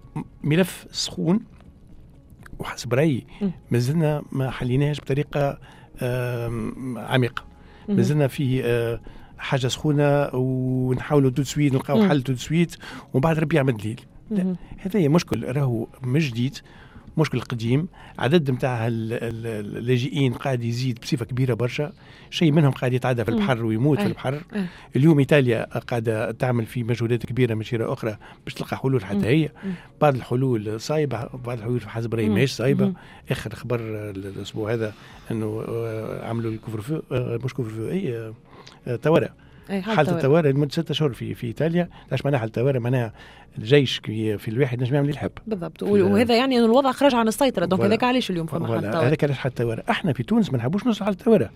ملف 0.43 0.85
سخون 0.91 1.39
وحسب 2.59 2.93
رأيي 2.93 3.27
مازلنا 3.71 4.23
ما 4.31 4.49
حليناهش 4.49 5.01
بطريقة 5.01 5.59
عميقة. 6.97 7.43
مازلنا 7.89 8.27
في 8.27 8.65
آه، 8.65 9.01
حاجة 9.37 9.67
سخونة 9.67 10.29
ونحاولوا 10.33 11.29
de 11.29 11.43
suite 11.43 11.73
نلقاو 11.73 12.07
حل 12.09 12.23
de 12.23 12.35
suite 12.35 12.75
ومن 13.13 13.21
بعد 13.21 13.39
ربي 13.39 13.55
يعمل 13.55 13.77
دليل. 13.77 14.01
لا 14.31 14.55
هذا 14.77 15.07
مشكل 15.07 15.43
راهو 15.55 15.87
مش 16.03 16.31
جديد. 16.31 16.57
مشكل 17.17 17.39
قديم. 17.41 17.87
عدد 18.19 18.51
نتاع 18.51 18.87
اللاجئين 18.87 20.33
قاعد 20.33 20.63
يزيد 20.63 20.99
بصفة 20.99 21.25
كبيرة 21.25 21.53
برشا. 21.53 21.91
شيء 22.29 22.51
منهم 22.51 22.71
قاعد 22.71 22.93
يتعدى 22.93 23.23
في 23.23 23.31
البحر 23.31 23.65
ويموت 23.65 23.99
في 23.99 24.05
البحر. 24.05 24.41
اليوم 24.95 25.19
إيطاليا 25.19 25.79
قاعدة 25.79 26.31
تعمل 26.31 26.65
في 26.65 26.83
مجهودات 26.83 27.25
كبيرة 27.25 27.53
من 27.53 27.63
شيره 27.63 27.93
أخرى 27.93 28.17
باش 28.45 28.53
تلقى 28.53 28.77
حلول 28.77 29.05
حتى 29.05 29.27
هي. 29.27 29.49
بعض 30.01 30.15
الحلول 30.15 30.81
صايبة 30.81 31.29
بعض 31.45 31.57
الحلول 31.57 31.81
حسب 31.81 32.15
رايي 32.15 32.29
ماهيش 32.29 32.51
صايبة. 32.51 32.93
آخر 33.31 33.55
خبر 33.55 33.79
الأسبوع 34.09 34.73
هذا 34.73 34.93
إنه 35.31 35.63
آه، 35.67 36.27
عملوا 36.29 36.51
ال 36.51 36.58
couvre 36.58 37.01
آه، 37.11 37.39
مش 37.43 37.53
couvre-feu 37.53 38.33
آه، 38.87 38.95
طوارئ 38.95 39.29
حالة 39.79 40.11
الطوارئ 40.11 40.51
لمدة 40.51 40.71
ستة 40.71 40.91
أشهر 40.91 41.13
في 41.13 41.33
في 41.33 41.47
إيطاليا، 41.47 41.89
إيش 42.11 42.25
معناها 42.25 42.39
حالة 42.39 42.49
الطوارئ؟ 42.49 42.79
معناها 42.79 43.13
الجيش 43.57 43.97
في 44.05 44.47
الواحد 44.47 44.81
نجم 44.81 44.95
يعمل 44.95 45.07
اللي 45.07 45.17
يحب. 45.17 45.31
بالضبط 45.47 45.83
وهذا 45.83 46.35
يعني 46.35 46.59
أن 46.59 46.63
الوضع 46.63 46.91
خرج 46.91 47.15
عن 47.15 47.27
السيطرة، 47.27 47.65
donc 47.65 47.81
هذاك 47.81 48.03
علاش 48.03 48.31
اليوم 48.31 48.47
فما 48.47 48.67
حالة 48.67 48.79
الطوارئ. 48.79 49.07
هذاك 49.07 49.23
علاش 49.23 49.37
حالة 49.37 49.53
الطوارئ، 49.59 49.83
إحنا 49.89 50.13
في 50.13 50.23
تونس 50.23 50.51
ما 50.51 50.57
نحبوش 50.57 50.85
نوصل 50.85 51.05
حالة 51.05 51.17
الطوارئ. 51.19 51.47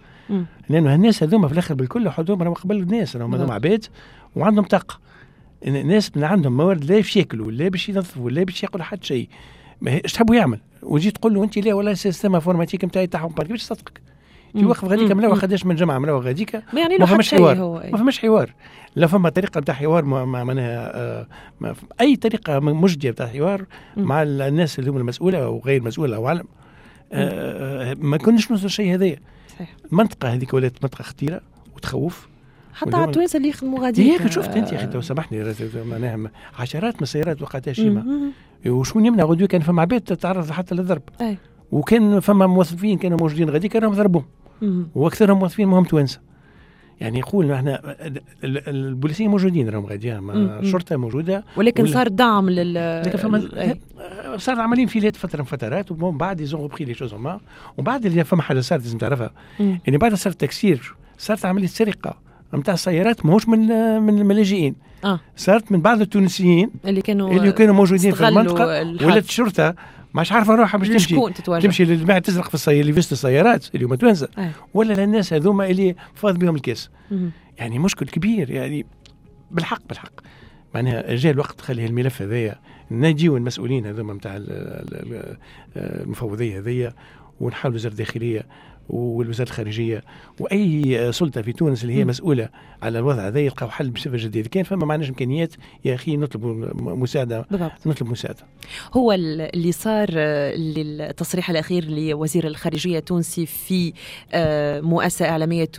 لأنه 0.69 0.95
الناس 0.95 1.23
هذوما 1.23 1.47
في 1.47 1.53
الآخر 1.53 1.73
بالكل 1.73 2.09
حدهم 2.09 2.43
راهم 2.43 2.53
قبل 2.53 2.75
الناس 2.75 3.15
راهم 3.15 3.35
هذوما 3.35 3.53
عباد 3.53 3.85
وعندهم 4.35 4.65
طاقة. 4.65 4.99
الناس 5.67 6.17
من 6.17 6.23
عندهم 6.23 6.57
موارد 6.57 6.83
لا 6.83 6.95
باش 6.95 7.17
ياكلوا 7.17 7.51
لا 7.51 7.69
باش 7.69 7.89
ينظفوا 7.89 8.29
لا 8.29 8.43
باش 8.43 8.63
ياكلوا 8.63 8.83
حتى 8.83 9.07
شيء. 9.07 9.29
إيش 9.87 10.13
تحبوا 10.13 10.35
يعمل؟ 10.35 10.59
وجيت 10.83 11.17
تقول 11.17 11.33
له 11.33 11.43
أنت 11.43 11.57
لا 11.57 11.73
والله 11.73 11.91
ال 11.91 11.97
système 11.97 12.35
informatique 12.35 12.85
نتاعي 12.85 13.07
تاعهم 13.07 13.33
باش 13.33 13.61
يصدقك. 13.61 14.01
كي 14.59 14.65
وقف 14.65 14.85
غاديك 14.85 15.11
مروح 15.11 15.37
خداش 15.37 15.65
من 15.65 15.75
جمعة 15.75 15.99
مروح 15.99 16.25
غاديك 16.25 16.55
ما 16.55 16.79
يعني 16.79 16.97
ما 16.97 17.05
فماش 17.05 17.35
حوار. 17.35 17.81
ما 17.91 17.97
فماش 17.97 18.19
حوار. 18.19 18.53
لا 18.95 19.07
فما 19.07 19.29
طريقة 19.29 19.59
نتاع 19.59 19.75
حوار 19.75 20.05
معناها 20.05 20.95
آه 20.95 21.27
أي 22.01 22.15
طريقة 22.15 22.59
مجدية 22.59 23.09
نتاع 23.11 23.27
حوار 23.27 23.65
مع 23.97 24.23
الناس 24.23 24.79
اللي 24.79 24.91
هم 24.91 24.97
المسؤولة 24.97 25.43
أو 25.43 25.61
غير 25.65 25.81
المسؤوله 25.81 26.15
أو 26.15 26.27
علم 26.27 26.45
آه 27.13 27.93
ما 27.99 28.17
كناش 28.17 28.51
نوصل 28.51 28.65
الشيء 28.65 28.93
هذايا. 28.93 29.19
المنطقة 29.91 30.33
هذيك 30.33 30.53
ولات 30.53 30.83
منطقة 30.83 31.01
خطيرة 31.01 31.41
وتخوف. 31.75 32.27
حتى 32.73 32.95
على 32.95 33.05
التوانسه 33.05 33.37
اللي 33.37 33.49
يخدموا 33.49 33.79
غادي 33.79 34.11
هيك 34.11 34.27
شفت 34.27 34.57
أنت 34.57 34.71
يا 34.71 34.77
أخي 34.77 34.87
تو 34.87 35.01
سامحني 35.01 35.53
معناها 35.91 36.31
عشرات 36.59 36.95
من 36.95 37.01
السيارات 37.01 37.41
وقعتها 37.41 37.73
شيمه 37.73 38.05
وشكون 38.67 39.05
يمنع 39.05 39.23
غدوة 39.23 39.47
كان 39.47 39.61
فما 39.61 39.81
عباد 39.81 40.01
تتعرض 40.01 40.51
حتى 40.51 40.75
للضرب. 40.75 41.01
وكان 41.71 42.19
فما 42.19 42.47
موظفين 42.47 42.97
كانوا 42.97 43.17
موجودين 43.17 43.49
غادي 43.49 43.67
كانوا 43.67 43.93
ضربوهم. 43.93 44.25
وأكثرهم 44.95 45.39
موظفين 45.39 45.67
مهم 45.67 45.83
توانسة. 45.83 46.19
يعني 47.01 47.19
يقول 47.19 47.51
إحنا 47.51 47.95
البوليسيين 48.43 49.29
موجودين 49.29 49.69
راهم 49.69 49.85
غادي 49.85 50.17
الشرطة 50.17 50.95
موجودة. 50.97 51.43
ولكن 51.57 51.87
صار 51.87 52.07
دعم 52.07 52.49
لل 52.49 53.01
لكن 53.05 53.17
فما 53.17 53.49
صار 54.37 54.59
عملين 54.59 54.87
في 54.87 55.11
فترة 55.11 55.39
من 55.39 55.45
فترات 55.45 55.91
ومن 55.91 56.17
بعد 56.17 56.41
يزون 56.41 56.67
بخي 56.67 56.85
لي 56.85 56.93
شوز 56.93 57.13
ومن 57.13 57.37
بعد 57.77 58.05
اللي 58.05 58.23
فما 58.23 58.41
حاجة 58.41 58.59
صارت 58.59 58.83
لازم 58.83 58.97
تعرفها. 58.97 59.31
يعني 59.59 59.97
بعد 59.97 60.13
صار 60.13 60.33
تكسير 60.33 60.95
صارت 61.17 61.45
عملية 61.45 61.67
سرقة 61.67 62.25
نتاع 62.53 62.73
السيارات 62.73 63.25
ماهوش 63.25 63.47
من 63.47 63.67
من 64.01 64.31
اللاجئين 64.31 64.75
آه. 65.05 65.19
صارت 65.35 65.71
من 65.71 65.81
بعض 65.81 66.01
التونسيين 66.01 66.71
اللي 66.85 67.01
كانوا 67.01 67.31
اللي 67.31 67.51
كانوا 67.51 67.75
موجودين 67.75 68.11
في 68.11 68.27
المنطقة 68.27 68.81
ولات 69.05 69.25
الشرطة 69.25 69.75
مش 70.15 70.31
عارفه 70.31 70.55
روحها 70.55 70.77
باش 70.77 70.87
تمشي. 70.87 71.15
تمشي 71.61 71.85
للجماعه 71.85 72.19
تزرق 72.19 72.47
في 72.47 72.53
السيارات 72.53 72.81
اللي 72.81 72.93
فيست 72.93 73.11
السيارات 73.11 73.75
اللي 73.75 73.85
هما 73.85 73.95
توانسه 73.95 74.27
أيه. 74.37 74.51
ولا 74.73 74.93
للناس 74.93 75.33
هذوما 75.33 75.67
اللي 75.67 75.95
فاض 76.13 76.37
بهم 76.37 76.55
الكاس 76.55 76.89
يعني 77.57 77.79
مشكل 77.79 78.05
كبير 78.05 78.51
يعني 78.51 78.85
بالحق 79.51 79.81
بالحق. 79.89 80.11
معناها 80.75 81.15
جاء 81.15 81.33
الوقت 81.33 81.61
خلي 81.61 81.85
الملف 81.85 82.21
هذايا 82.21 82.59
نجيو 82.91 83.37
المسؤولين 83.37 83.85
هذوما 83.85 84.13
نتاع 84.13 84.41
المفوضية 85.75 86.59
هذيا 86.59 86.93
ونحاولوا 87.39 87.75
وزاره 87.77 87.91
الداخليه 87.91 88.45
والوزارة 88.89 89.47
الخارجية 89.49 90.03
وأي 90.39 91.11
سلطة 91.11 91.41
في 91.41 91.53
تونس 91.53 91.83
اللي 91.83 91.93
هي 91.93 92.05
م. 92.05 92.07
مسؤولة 92.07 92.49
على 92.81 92.99
الوضع 92.99 93.27
هذا 93.27 93.39
يلقاو 93.39 93.69
حل 93.69 93.89
بصفة 93.89 94.17
جديدة 94.17 94.49
كان 94.49 94.63
فما 94.63 94.85
معناش 94.85 95.09
إمكانيات 95.09 95.53
يا 95.85 95.95
أخي 95.95 96.17
نطلب 96.17 96.45
مساعدة 96.81 97.45
بالضبط. 97.51 97.71
نطلب 97.87 98.09
مساعدة 98.09 98.39
هو 98.93 99.11
اللي 99.11 99.71
صار 99.71 100.11
للتصريح 100.55 101.49
الأخير 101.49 101.85
لوزير 101.89 102.47
الخارجية 102.47 102.99
التونسي 102.99 103.45
في 103.45 103.93
آه، 104.33 104.81
مؤسسة 104.81 105.29
إعلامية 105.29 105.69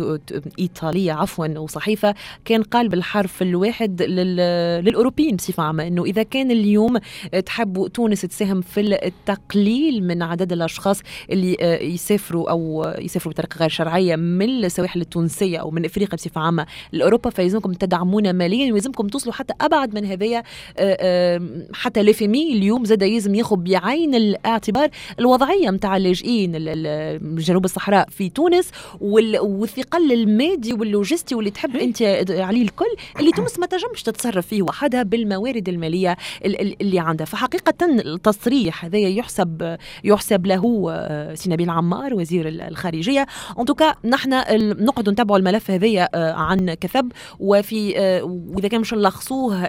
إيطالية 0.59 1.13
عفوا 1.13 1.59
وصحيفة 1.59 2.15
كان 2.45 2.63
قال 2.63 2.89
بالحرف 2.89 3.43
الواحد 3.43 4.03
للأوروبيين 4.03 5.37
بصفة 5.37 5.63
عامة 5.63 5.87
إنه 5.87 6.05
إذا 6.05 6.23
كان 6.23 6.51
اليوم 6.51 6.99
تحبوا 7.47 7.89
تونس 7.89 8.21
تساهم 8.21 8.61
في 8.61 8.81
التقليل 8.81 10.05
من 10.05 10.23
عدد 10.23 10.53
الأشخاص 10.53 11.03
اللي 11.31 11.57
آه، 11.61 11.83
يسافروا 11.83 12.51
أو 12.51 12.96
يسافروا 12.99 13.33
بطريقة 13.33 13.59
غير 13.59 13.69
شرعية 13.69 14.17
من 14.17 14.65
السواحل 14.65 15.01
التونسية 15.01 15.59
أو 15.59 15.71
من 15.71 15.85
إفريقيا 15.85 16.17
بصفة 16.17 16.41
عامة 16.41 16.67
لأوروبا 16.93 17.31
فيلزمكم 17.31 17.73
تدعمونا 17.73 18.33
ماليا 18.33 18.73
ويلزمكم 18.73 19.09
توصلوا 19.09 19.35
حتى 19.35 19.55
أبعد 19.61 19.95
من 19.95 20.05
هذايا 20.05 20.39
آه، 20.79 20.99
آه، 21.01 21.41
حتى 21.73 22.03
le 22.03 22.23
FMI 22.23 22.53
اليوم 22.53 22.85
زاد 22.85 23.03
يلزم 23.03 23.35
ياخذ 23.35 23.57
بعين 23.57 24.15
الاعتبار 24.15 24.89
الوضعية 25.19 25.71
نتاع 25.71 25.97
اللاجئين 25.97 26.53
جنوب 27.37 27.65
الصحراء 27.65 28.09
في 28.11 28.29
تونس 28.29 28.71
والثقل 29.01 30.13
المادي 30.13 30.73
واللوجستي 30.73 31.35
واللي 31.35 31.51
تحب 31.51 31.77
أنت 31.77 32.03
عليه 32.31 32.63
الكل 32.63 32.95
اللي 33.21 33.31
تونس 33.33 33.59
ما 33.59 33.67
تنجمش 33.67 34.03
تتصرف 34.03 34.47
فيه 34.47 34.63
وحدها 34.63 35.03
بالموارد 35.03 35.69
المالية 35.69 36.17
اللي 36.45 36.99
عندها. 36.99 37.27
فحقيقة 37.27 37.87
التصريح 37.87 38.85
هذايا 38.85 39.09
يحسب 39.09 39.77
يحسب 40.05 40.47
له 40.47 40.87
آه، 40.91 41.35
سي 41.35 41.51
نبيل 41.51 41.71
عمار 41.71 42.15
وزير 42.15 42.49
الخارجية 42.49 42.86
ان 43.59 43.65
توكا 43.65 43.95
نحن 44.05 44.31
نقعد 44.85 45.09
نتابعوا 45.09 45.39
الملف 45.39 45.71
هذايا 45.71 46.09
آه، 46.15 46.33
عن 46.33 46.75
كثب. 46.75 47.13
وفي 47.41 47.99
آه، 47.99 48.23
وإذا 48.23 48.69
كان 48.69 48.81
مش 48.81 48.95
نلخصوه 48.95 49.67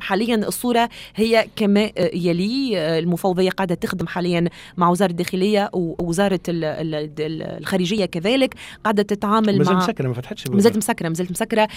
حاليا 0.00 0.36
الصورة 0.36 0.88
هي 1.16 1.46
كما 1.56 1.90
آه، 1.98 2.10
يلي 2.14 2.78
المفوضية 2.98 3.50
قاعدة 3.50 3.74
تخدم 3.74 4.06
حاليا 4.06 4.48
مع 4.76 4.90
وزارة 4.90 5.10
الداخلية 5.10 5.70
ووزارة 5.72 6.40
الخارجية 6.48 8.04
كذلك. 8.04 8.54
قاعدة 8.84 9.02
تتعامل 9.02 9.64
مع 9.64 9.72
مسكرة 9.72 10.08
ما 10.08 10.14
فتحتش 10.14 10.46
مازالت 10.46 10.76
مسكرة 10.76 11.08
مازالت 11.08 11.30
مسكرة. 11.30 11.68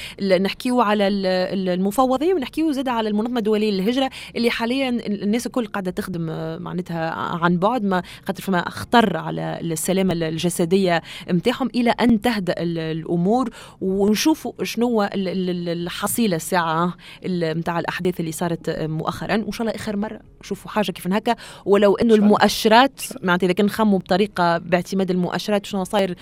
نحكيو 0.42 0.82
على 0.82 1.08
المفوضية 1.08 2.34
ونحكيو 2.34 2.72
زاد 2.72 2.88
على 2.88 3.10
المنظمة 3.10 3.38
الدولية 3.38 3.72
للهجرة 3.72 4.10
اللي 4.36 4.50
حاليا 4.50 4.90
الناس 4.90 5.46
الكل 5.46 5.66
قاعدة 5.66 5.92
تخدم 5.92 6.26
معناتها 6.62 7.10
عن 7.14 7.58
بعد. 7.58 7.84
ما 7.84 8.04
خاطر 8.28 8.44
فما 8.44 8.70
خطر 8.70 9.18
على 9.18 9.60
السلامة 9.62 10.14
الجسديه 10.48 11.02
نتاعهم 11.32 11.70
إلى 11.76 11.90
أن 11.90 12.22
تهدأ 12.22 12.56
الأمور. 12.58 13.50
ونشوفوا 13.82 14.64
شنو 14.64 15.08
الحصيلة 15.14 16.36
الساعة 16.36 16.94
نتاع 17.28 17.80
الأحداث 17.80 18.20
اللي 18.20 18.32
صارت 18.32 18.70
مؤخرا. 18.80 19.38
وإن 19.38 19.52
شاء 19.52 19.68
الله 19.68 19.76
آخر 19.76 19.98
مرة 19.98 20.20
نشوفوا 20.42 20.72
حاجة 20.72 20.92
كيف 20.92 21.08
هكا. 21.08 21.36
ولو 21.66 21.96
إنه 21.96 22.16
المؤشرات 22.16 23.02
معناتها 23.24 23.46
إذا 23.46 23.54
كان 23.54 23.66
نخموا 23.66 24.00
بطريقة 24.00 24.58
باعتماد 24.58 25.12
المؤشرات 25.12 25.66
شنو 25.66 25.84
صاير 25.84 26.16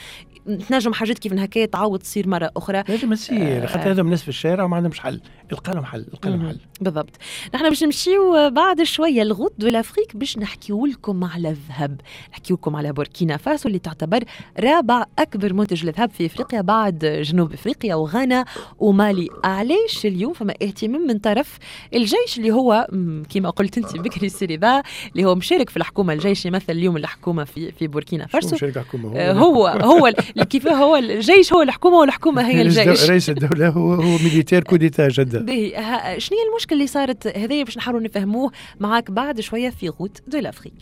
تنجم 0.70 0.94
حاجات 0.94 1.20
كيف 1.20 1.34
هكا 1.34 1.66
تعاود 1.66 2.00
تصير 2.00 2.28
مرة 2.28 2.52
أخرى. 2.58 2.84
لازم 2.90 3.14
تصير 3.14 3.68
خاطر 3.68 3.92
هذوم 3.92 4.06
الناس 4.06 4.22
في 4.22 4.30
الشارع 4.30 4.64
وما 4.64 4.76
عندهمش 4.76 5.00
حل. 5.00 5.22
القى 5.52 5.74
لهم 5.74 5.86
حل 5.86 6.06
القى 6.14 6.30
لهم 6.30 6.48
حل 6.48 6.58
بالضبط. 6.82 7.10
نحن 7.56 7.70
باش 7.70 7.84
نمشيو 7.84 8.50
بعد 8.50 8.84
شوية 8.84 9.22
ال 9.22 9.27
route 9.27 9.54
de 9.58 9.68
l'Afrique 9.68 10.18
باش 10.18 10.38
نحكيو 10.38 10.86
لكم 10.86 11.24
على 11.24 11.50
الذهب. 11.50 12.02
نحكيو 12.32 12.56
لكم 12.56 12.76
على 12.76 12.94
بوركينا 12.94 13.38
فاسو 13.38 13.68
اللي 13.68 13.80
تعتبر 13.80 14.24
رابع 14.60 15.06
أكبر 15.20 15.54
منتج 15.54 15.86
للذهب 15.86 16.10
في 16.12 16.26
إفريقيا 16.26 16.62
بعد 16.62 17.06
جنوب 17.26 17.54
إفريقيا 17.54 17.96
وغانا 17.96 18.46
ومالي. 18.80 19.28
علاش 19.44 20.06
اليوم؟ 20.06 20.34
فما 20.34 20.54
اهتمام 20.64 21.02
من 21.08 21.18
طرف 21.20 21.58
الجيش 21.94 22.38
اللي 22.38 22.52
هو 22.52 22.88
كما 23.30 23.50
قلت 23.50 23.78
انت 23.78 23.98
بكري 23.98 24.30
سيريبا 24.30 24.82
اللي 25.12 25.26
هو 25.26 25.36
مشارك 25.36 25.70
في 25.70 25.78
الحكومة 25.78 26.14
الجيش 26.14 26.46
يمثل 26.46 26.74
اليوم 26.74 26.98
الحكومة 26.98 27.44
في 27.44 27.72
في 27.72 27.88
بوركينا 27.88 28.28
فاسو. 28.28 28.56
مشارك 28.56 28.78
الحكومة؟ 28.78 29.32
هو 29.32 29.68
هو, 29.68 29.68
هو 29.68 30.12
كيف 30.50 30.68
هو 30.68 30.96
الجيش 30.96 31.54
هو 31.54 31.62
الحكومة 31.62 31.98
والحكومة 31.98 32.48
هي 32.48 32.62
الجيش. 32.62 33.10
رئيس 33.10 33.30
الدولة 33.30 33.70
هو 33.70 33.94
هو 33.94 34.18
militaire 34.18 34.64
coup 34.64 34.81
d'État 34.81 35.08
باهي 35.40 36.20
شنو 36.20 36.38
هي 36.38 36.50
المشكلة 36.50 36.78
اللي 36.78 36.88
صارت 36.88 37.28
هذايا 37.28 37.64
باش 37.64 37.78
نحاولوا 37.78 38.02
نفهموه 38.02 38.52
معاك 38.80 39.12
بعد 39.12 39.42
شوية 39.42 39.70
في 39.70 39.90
route 39.90 40.22
de 40.28 40.40
l'Afrique. 40.40 40.74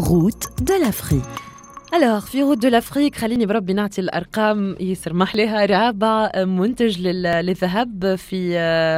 route 0.00 0.62
de 0.62 0.74
l'Afrique. 0.74 1.49
l'or 1.94 2.20
في 2.20 2.42
route 2.42 2.59
de 2.59 2.66
l'Afrique 2.66 3.16
خليني 3.16 3.46
بربي 3.46 3.72
نعطي 3.72 4.00
الأرقام. 4.00 4.76
ياسر 4.80 5.14
محليها 5.14 5.66
رابع 5.66 6.30
منتج 6.36 7.00
للذهب 7.00 8.14
في 8.14 8.50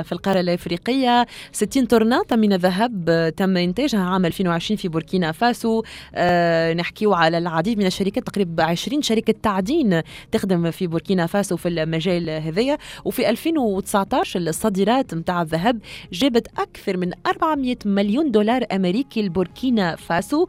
في 0.03 0.13
القارة 0.13 0.41
الأفريقية. 0.41 1.27
60 1.53 1.87
طرناطه 1.87 2.37
من 2.37 2.53
الذهب 2.53 3.33
تم 3.37 3.57
إنتاجها 3.57 4.01
عام 4.01 4.27
2020 4.27 4.77
في 4.77 4.89
بوركينا 4.89 5.33
فاسو. 5.33 5.83
أه 6.15 6.73
نحكيو 6.73 7.15
على 7.15 7.39
العديد 7.39 7.79
من 7.79 7.87
الشركات 7.87 8.27
تقريبا 8.27 8.63
20 8.65 9.03
شركة 9.03 9.35
تعدين 9.43 10.03
تخدم 10.33 10.71
في 10.71 10.87
بوركينا 10.87 11.27
فاسو 11.27 11.57
في 11.57 11.69
المجال 11.69 12.31
هذايا. 12.31 12.79
وفي 13.05 13.31
2019 13.31 14.41
الصادرات 14.41 15.15
نتاع 15.15 15.43
الذهب 15.43 15.79
جابت 16.13 16.47
أكثر 16.59 16.97
من 16.97 17.11
400 17.27 17.77
مليون 17.85 18.31
دولار 18.31 18.65
أمريكي 18.73 19.23
لبوركينا 19.23 19.97
فاسو. 19.97 20.47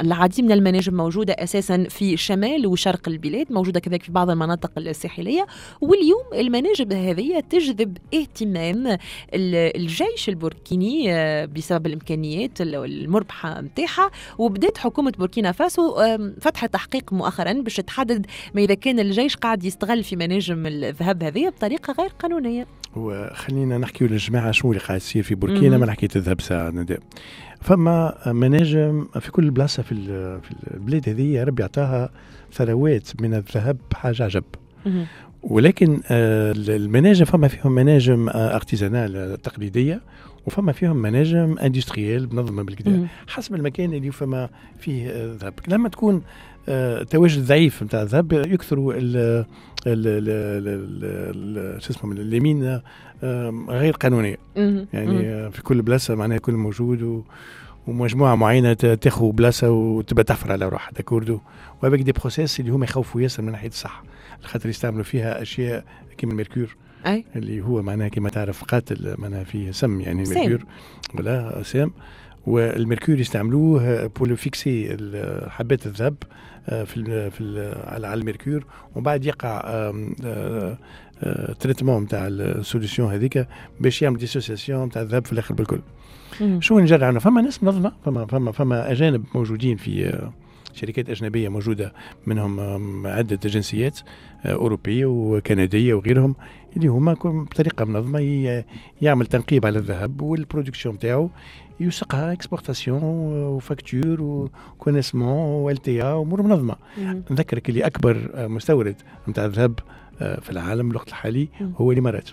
العديد 0.00 0.44
من 0.44 0.52
المناجم 0.52 0.94
موجودة 0.94 1.43
أساسا 1.44 1.84
في 1.84 2.16
شمال 2.16 2.66
وشرق 2.66 3.08
البلاد 3.08 3.52
موجودة 3.52 3.80
كذلك 3.80 4.02
في 4.02 4.12
بعض 4.12 4.30
المناطق 4.30 4.70
الساحلية. 4.76 5.46
واليوم 5.80 6.24
المناجم 6.34 6.92
هذه 6.92 7.40
تجذب 7.40 7.98
اهتمام 8.14 8.98
الجيش 9.34 10.28
البوركيني 10.28 11.12
آه، 11.12 11.44
بسبب 11.44 11.86
الإمكانيات 11.86 12.60
المربحة 12.60 13.60
نتاعها 13.60 14.10
وبدأت 14.38 14.78
حكومة 14.78 15.12
بوركينا 15.18 15.52
فاسو 15.52 15.96
فتح 16.40 16.66
تحقيق 16.66 17.12
مؤخرا 17.12 17.52
باش 17.52 17.76
تحدد 17.76 18.26
ما 18.54 18.60
إذا 18.60 18.74
كان 18.74 19.00
الجيش 19.00 19.36
قاعد 19.36 19.64
يستغل 19.64 20.04
في 20.04 20.16
مناجم 20.16 20.66
الذهب 20.66 21.22
هذه 21.22 21.48
بطريقة 21.48 21.92
غير 21.92 22.10
وخلينا 22.96 23.78
نحكي 23.78 24.06
للجماعة 24.06 24.50
شنو 24.50 24.72
اللي 24.72 24.82
قاعد 24.82 24.96
يصير 25.00 25.22
في 25.22 25.34
بوركينا 25.34 25.78
ما 25.78 25.86
نحكي 25.86 26.08
الذهب 26.16 26.40
ساعة 26.40 26.70
نداء 26.70 26.98
فما 27.60 28.14
مناجم 28.26 29.06
في 29.20 29.30
كل 29.30 29.50
بلاصة 29.50 29.82
في 29.82 29.94
في 30.42 30.74
البلاد 30.74 31.08
هذه 31.08 31.44
ربي 31.44 31.62
عطاها 31.62 32.10
ثروات 32.52 33.20
من 33.20 33.34
الذهب 33.34 33.76
حاجة 33.94 34.24
عجب. 34.24 34.44
ولكن 35.42 36.00
آه، 36.10 36.52
المناجم 36.56 37.24
فما 37.24 37.48
فيهم 37.48 37.72
مناجم 37.72 38.28
artisanales 38.28 39.42
تقليدية 39.42 40.00
وفما 40.46 40.72
فيهم 40.72 40.96
مناجم 40.96 41.58
industrielles 41.58 42.34
منظمه 42.34 42.62
بالكدا 42.62 43.06
حسب 43.26 43.54
المكان 43.54 43.92
اللي 43.92 44.10
فما 44.10 44.48
فيه 44.78 45.08
ذهب. 45.40 45.54
لما 45.68 45.88
تكون 45.88 46.22
آه، 46.68 47.02
تواجد 47.02 47.46
ضعيف 47.46 47.82
نتاع 47.82 48.02
الذهب 48.02 48.32
يكثروا 48.32 48.94
شو 51.78 51.90
اسمه 51.90 52.12
les 52.12 52.37
mines 52.37 52.80
غير 53.68 53.92
قانونية. 53.94 54.36
يعني 54.92 55.50
في 55.50 55.62
كل 55.62 55.82
بلاصة 55.82 56.14
معناها 56.14 56.38
كل 56.38 56.52
موجود 56.52 57.24
ومجموعة 57.86 58.34
معينة 58.34 58.72
تاخذ 58.72 59.32
بلاصة 59.32 59.70
وتبقى 59.70 60.24
تحفر 60.24 60.52
على 60.52 60.68
روحها. 60.68 60.92
d'accord 60.92 61.40
وهذاك 61.82 62.00
des 62.00 62.12
process 62.12 62.60
اللي 62.60 62.70
هما 62.70 62.84
يخوفوا 62.84 63.20
ياسر 63.20 63.42
من 63.42 63.52
ناحية 63.52 63.68
الصحة. 63.68 64.04
خاطر 64.42 64.68
يستعملوا 64.68 65.04
فيها 65.04 65.42
أشياء 65.42 65.84
كيما 66.18 66.32
ال 66.32 66.37
mercure. 66.37 66.76
أي. 67.06 67.24
اللي 67.36 67.60
هو 67.60 67.82
معناها 67.82 68.08
كما 68.08 68.28
تعرف 68.28 68.64
قاتل 68.64 69.14
معناها 69.18 69.44
فيه 69.44 69.70
سم 69.70 70.00
يعني 70.00 70.22
ال 70.22 70.27
mercure. 70.27 70.66
ولا 71.14 71.62
سام 71.62 71.92
وال 72.46 72.62
mercure 72.62 73.20
يستعملوه 73.20 74.06
pour 74.06 74.36
fixer 74.36 74.96
حبات 75.48 75.86
الذهب. 75.86 76.14
آه، 76.22 76.26
في 76.66 76.96
ال 76.96 77.30
في 77.30 77.40
ال 77.40 77.74
على 77.88 78.14
ال 78.14 78.20
mercure 78.20 78.64
ومن 78.94 79.04
بعد 79.04 79.24
يقع 79.24 79.92
traitement 81.60 82.02
نتاع 82.02 82.26
ال 82.26 82.36
solution 82.36 83.12
هذيك 83.12 83.46
باش 83.80 84.02
يعمل 84.02 84.18
dissociation 84.18 84.84
نتاع 84.84 85.02
الذهب 85.02 85.26
في 85.26 85.32
الآخر 85.32 85.54
بالكل. 85.54 85.80
شو 86.60 86.78
نجرع 86.78 87.06
عنه 87.06 87.18
فما 87.18 87.40
ناس 87.40 87.62
منظمة 87.62 87.92
فما 88.04 88.26
فما 88.26 88.52
فما 88.52 88.92
أجانب 88.92 89.24
موجودين 89.34 89.76
في 89.76 90.06
آه، 90.06 90.32
شركات 90.72 91.10
أجنبية 91.10 91.48
موجودة 91.48 91.92
منهم 92.26 93.06
عدة 93.06 93.36
جنسيات 93.44 94.00
آه، 94.44 94.52
أوروبية 94.52 95.06
وكندية 95.06 95.94
وغيرهم 95.94 96.34
اللي 96.76 96.88
هما 96.88 97.12
بطريقة 97.24 97.84
منظمة 97.84 98.20
يعمل 99.02 99.26
تنقيب 99.26 99.66
على 99.66 99.78
الذهب 99.78 100.22
وال 100.22 100.34
production 100.34 100.94
نتاعو 100.94 101.30
يسقها 101.80 102.32
exportation 102.32 103.02
و 103.02 103.17
facture 103.17 104.22
و 104.22 104.29
connaissement 104.29 105.21
و 105.21 105.28
LTA 105.38 106.02
أمور 106.02 106.42
منظمة. 106.42 106.76
نذكرك 107.30 107.68
اللي 107.68 107.86
أكبر 107.86 108.30
مستورد 108.48 108.96
نتاع 109.28 109.44
الذهب 109.44 109.78
آه، 110.20 110.40
في 110.40 110.50
العالم 110.50 110.90
الوقت 110.90 111.08
الحالي 111.08 111.48
هو 111.76 111.92
الإمارات. 111.92 112.28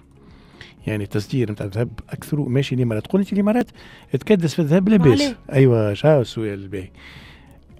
يعني 0.87 1.03
التصدير 1.03 1.51
نتاع 1.51 1.65
الذهب 1.65 1.89
أكثر 2.09 2.39
ماشي 2.39 2.75
الإمارات. 2.75 3.07
قلت 3.07 3.33
الإمارات 3.33 3.69
تكدس 4.11 4.53
في 4.53 4.59
الذهب 4.59 4.89
لاباس. 4.89 5.35
أيوه 5.51 5.93
شاو 5.93 6.21
السؤال 6.21 6.63
الباهي 6.63 6.89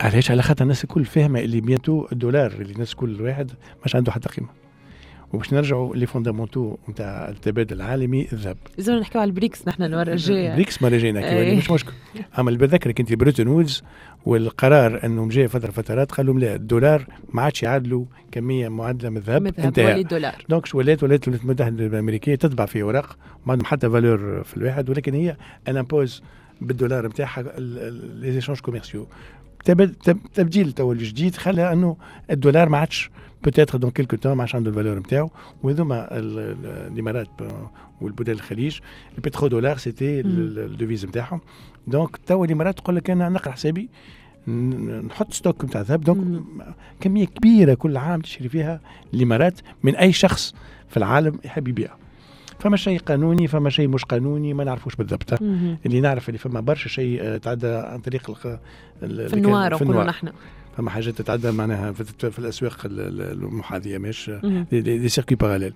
علاش؟ 0.01 0.31
على 0.31 0.41
خاطر 0.41 0.63
الناس 0.63 0.83
الكل 0.83 1.05
فاهمة 1.05 1.39
اللي 1.39 1.61
bientôt 1.61 2.07
الدولار 2.11 2.51
اللي 2.51 2.73
الناس 2.73 2.95
كل 2.95 3.21
واحد 3.21 3.51
مش 3.85 3.95
عنده 3.95 4.11
حتى 4.11 4.29
قيمة. 4.29 4.60
وباش 5.33 5.53
نرجعوا 5.53 5.95
les 5.95 6.05
fondamentaux 6.05 6.77
نتاع 6.89 7.29
التبادل 7.29 7.75
العالمي 7.75 8.27
الذهب. 8.33 8.57
لازم 8.77 8.93
نحكيو 8.93 9.21
على 9.21 9.27
البريكس 9.27 9.67
نحن 9.67 9.83
المره 9.83 10.11
الجايه 10.11 10.49
البريكس 10.49 10.83
الجايه 10.83 11.11
نحكيو 11.11 11.57
مش 11.57 11.71
مشكل. 11.71 11.91
أما 12.39 12.49
اللي 12.49 12.59
بذكرك 12.59 12.99
أنت 12.99 13.13
بريتون 13.13 13.47
وودز 13.47 13.83
والقرار 14.25 15.05
انه 15.05 15.29
جاي 15.29 15.47
فترة 15.47 15.71
فترات 15.71 16.11
قالوا 16.11 16.39
لا 16.39 16.55
الدولار 16.55 17.05
ما 17.33 17.41
عادش 17.41 17.63
يعادلوا 17.63 18.05
كمية 18.31 18.69
معادله 18.69 19.09
من 19.09 19.17
الذهب 19.17 19.47
انتهى. 19.47 20.01
الدولار 20.01 20.45
دونك 20.49 20.75
ولات 20.75 21.03
ولات 21.03 21.27
الولايات 21.27 21.45
المتحده 21.45 21.85
الامريكيه 21.85 22.35
تطبع 22.35 22.65
في 22.65 22.81
أوراق 22.81 23.17
ما 23.45 23.51
عندهم 23.51 23.65
حتى 23.65 23.89
فالور 23.89 24.43
في 24.43 24.57
الواحد 24.57 24.89
ولكن 24.89 25.13
هي 25.13 25.37
أنا 25.67 25.79
امبوز 25.79 26.23
بالدولار 26.61 27.07
نتاعها 27.07 27.59
لي 27.59 28.31
زيشونج 28.31 28.59
كوميرسيو 28.59 29.07
تبديل 30.33 30.71
تو 30.71 30.91
الجديد 30.91 31.35
خلى 31.35 31.73
أنه 31.73 31.97
الدولار 32.31 32.69
ما 32.69 32.77
عادش 32.77 33.09
بوتيتر 33.43 33.77
دون 33.77 33.91
كيلكو 33.91 34.15
تون 34.15 34.33
ما 34.33 34.41
عادش 34.41 34.55
عنده 34.55 34.69
الفالور 34.69 34.99
نتاعو 34.99 35.29
وهذوما 35.63 36.07
الإمارات 36.11 37.27
والبلدان 38.01 38.35
الخليج 38.35 38.79
البترو 39.17 39.47
دولار 39.47 39.77
سيتي 39.77 40.19
الديفيز 40.19 41.05
نتاعهم. 41.05 41.41
donc 41.87 42.17
تو 42.17 42.43
الإمارات 42.45 42.77
تقول 42.77 42.95
لك 42.95 43.09
أنا 43.09 43.29
نقرأ 43.29 43.51
حسابي 43.51 43.89
نحط 44.47 45.33
stock 45.33 45.65
نتاع 45.65 45.81
الذهب. 45.81 46.01
donc 46.01 46.43
كمية 46.99 47.25
كبيرة 47.25 47.73
كل 47.73 47.97
عام 47.97 48.21
تشري 48.21 48.49
فيها 48.49 48.81
الإمارات 49.13 49.59
من 49.83 49.95
أي 49.95 50.13
شخص 50.13 50.55
في 50.89 50.97
العالم 50.97 51.39
يحب 51.45 51.67
يبيع. 51.67 52.00
فما 52.61 52.77
شيء 52.77 52.99
قانوني 52.99 53.47
فما 53.47 53.69
شيء 53.69 53.87
مش 53.87 54.05
قانوني 54.05 54.53
ما 54.53 54.63
نعرفوش 54.63 54.95
بالضبط. 54.95 55.41
اللي 55.85 56.01
نعرف 56.01 56.29
اللي 56.29 56.37
فما 56.37 56.59
برشا 56.59 56.89
شيء 56.89 57.19
آه، 57.21 57.37
تعدى 57.37 57.67
عن 57.67 57.99
طريق 57.99 58.31
في 58.31 58.59
ال 59.33 59.42
noir 59.42 59.75
في 59.75 59.81
ال 59.81 59.86
noir. 59.86 60.07
نحن. 60.07 60.31
فما 60.77 60.89
حاجات 60.89 61.15
تتعدى 61.15 61.51
معناها 61.51 61.91
في, 61.91 62.31
في 62.31 62.39
الأسواق 62.39 62.77
المحاذية 62.85 63.97
مش 63.97 64.31
des, 64.71 65.09
circuits 65.09 65.35
parallèles 65.35 65.73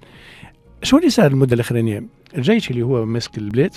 شو 0.83 0.97
اللي 0.97 1.09
صار 1.09 1.31
المدة 1.31 1.53
الأخرانية؟ 1.53 2.03
الجيش 2.37 2.71
اللي 2.71 2.81
هو 2.81 3.05
ماسك 3.05 3.37
البلاد 3.37 3.73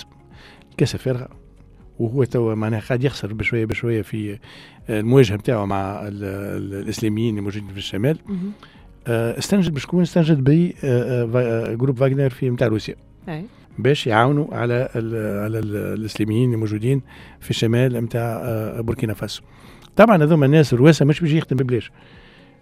كاسه 0.77 0.97
فارغه 0.97 1.29
وهو 1.99 2.23
توا 2.23 2.55
معناها 2.55 2.79
قاعد 2.79 3.03
يخسر 3.03 3.33
بشوية 3.33 3.65
بشوية 3.65 4.01
في 4.01 4.39
آه، 4.89 4.99
المواجهة 4.99 5.35
نتاعو 5.35 5.65
مع 5.65 5.99
الإسلاميين 6.03 7.37
الموجودين 7.37 7.69
في 7.69 7.77
الشمال. 7.77 8.17
استنجد 9.09 9.73
بشكون؟ 9.73 10.01
استنجد 10.01 10.43
ب 10.43 10.71
آه، 10.83 11.73
groupe 11.73 11.97
Wagner 11.97 12.29
في 12.29 12.49
نتاع 12.49 12.67
روسيا. 12.67 12.95
باش 13.77 14.07
يعاونوا 14.07 14.47
على 14.51 14.89
على 15.43 15.59
الإسلاميين 15.59 16.53
الموجودين 16.53 17.01
في 17.39 17.49
الشمال 17.49 17.93
نتاع 17.93 18.41
بوركينا 18.81 19.13
فاسو. 19.13 19.43
طبعا 19.95 20.23
هذوما 20.23 20.45
الناس 20.45 20.73
الرواسة 20.73 21.05
مش 21.05 21.21
بيجي 21.21 21.37
يخدم 21.37 21.57
ببلاش. 21.57 21.91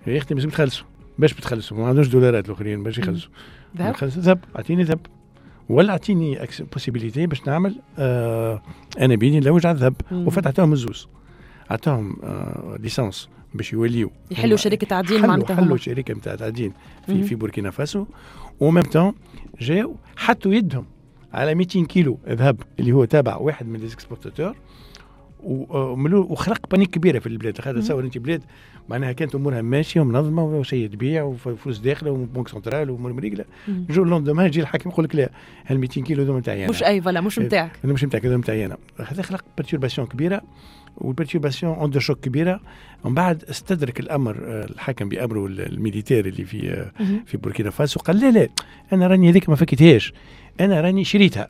يخدم 0.08 0.36
لازم 0.36 0.50
تخلصوا. 0.50 0.86
باش 1.20 1.34
بتخلصوا 1.34 1.78
ما 1.78 1.88
عندوش 1.88 2.08
دولارات 2.08 2.46
الآخرين 2.46 2.84
باش 2.84 2.98
يخلصوا. 2.98 3.32
ذهب؟ 3.78 3.96
ذهب. 4.04 4.40
أعطيني 4.56 4.84
ذهب. 4.84 5.00
ولا 5.70 5.92
أعطيني 5.92 6.40
possibilité 6.74 7.28
باش 7.28 7.48
نعمل 7.48 7.76
آه 8.00 8.62
أنا 9.00 9.16
بيني 9.16 9.40
نلوج 9.40 9.66
على 9.66 9.76
الذهب. 9.76 9.96
وفتحتهم 10.12 10.74
الزوز. 10.74 11.08
عطاهم 11.70 12.16
آه 12.24 12.78
licence 12.80 13.30
باش 13.54 13.74
يوليو. 13.74 14.12
يحلوا 14.32 14.58
شركة 14.58 14.88
تعدين 14.88 15.28
معناتها 15.28 15.56
حلوا 15.56 15.78
شركة 15.78 16.14
نتاع 16.14 16.36
تعدين 16.36 16.74
في 17.06 17.24
في 17.24 17.36
بوركينا 17.36 17.72
فاسو. 17.72 18.06
و 18.60 18.64
même 18.64 18.84
temps 18.84 19.13
جاو 19.60 19.96
حطوا 20.18 20.54
يدهم 20.54 20.86
على 21.34 21.56
200 21.56 21.86
كيلو 21.86 22.20
ذهب 22.30 22.62
اللي 22.80 22.92
هو 22.92 23.06
تابع 23.06 23.36
واحد 23.36 23.68
من 23.68 23.80
les 23.80 23.95
exportateurs 23.95 24.56
وخلق 25.44 26.70
panique 26.72 26.89
كبيرة 26.90 27.20
في 27.20 27.28
البلاد. 27.28 27.62
خاطر 27.62 27.82
تصور 27.82 28.04
أنت 28.04 28.18
بلاد 28.18 28.44
معناها 28.90 29.12
كانت 29.12 29.36
أمورها 29.36 29.62
ماشية 29.62 30.02
ومنظمة 30.02 30.44
وشيء 30.44 30.88
تبيع 30.90 31.24
وفلوس 31.24 31.78
داخلة 31.80 32.12
و 32.12 32.17
banque 32.17 32.48
centrale 32.48 32.89
وامور 32.90 33.14
مريقله 33.14 33.46
jour 33.67 34.04
au 34.04 34.11
lendemain 34.11 34.46
يجي 34.46 34.62
الحاكم 34.62 34.90
يقول 34.90 35.06
لك 35.06 35.16
لا 35.16 35.30
هال 35.66 35.80
200 35.80 36.02
كيلو 36.02 36.24
هذوما 36.24 36.40
نتاعي 36.40 36.68
مش 36.68 36.84
أي 36.84 37.02
voilà 37.02 37.22
مش 37.22 37.40
نتاعك 37.40 37.72
مش 37.86 38.04
نتاعك 38.04 38.26
هذوما 38.26 38.42
نتاعي 38.42 38.66
أنا 38.66 38.78
هذا 38.98 39.22
خلق 39.22 39.46
perturbation 39.58 40.08
كبيرة. 40.08 40.42
وال 40.98 41.08
perturbation 41.08 41.74
onde 41.74 41.89
de 41.89 42.00
choc 42.00 42.20
كبيرة. 42.20 42.60
ومن 43.04 43.16
بعد 43.16 43.44
استدرك 43.44 44.00
الأمر 44.00 44.38
آه، 44.46 44.66
الحاكم 44.66 45.10
بأمره 45.10 45.46
ال 45.48 45.55
militaire 45.55 46.26
اللي 46.26 46.46
في 46.46 46.72
آه، 46.72 46.92
في 47.26 47.38
بوركينا 47.38 47.70
فاسو 47.70 48.00
قال 48.00 48.20
لا 48.20 48.32
لا 48.32 48.50
أنا 48.94 49.08
راني 49.08 49.30
هذيك 49.30 49.50
ما 49.50 49.56
فكيتهاش. 49.56 50.14
أنا 50.60 50.82
راني 50.82 51.04
شريتها. 51.04 51.48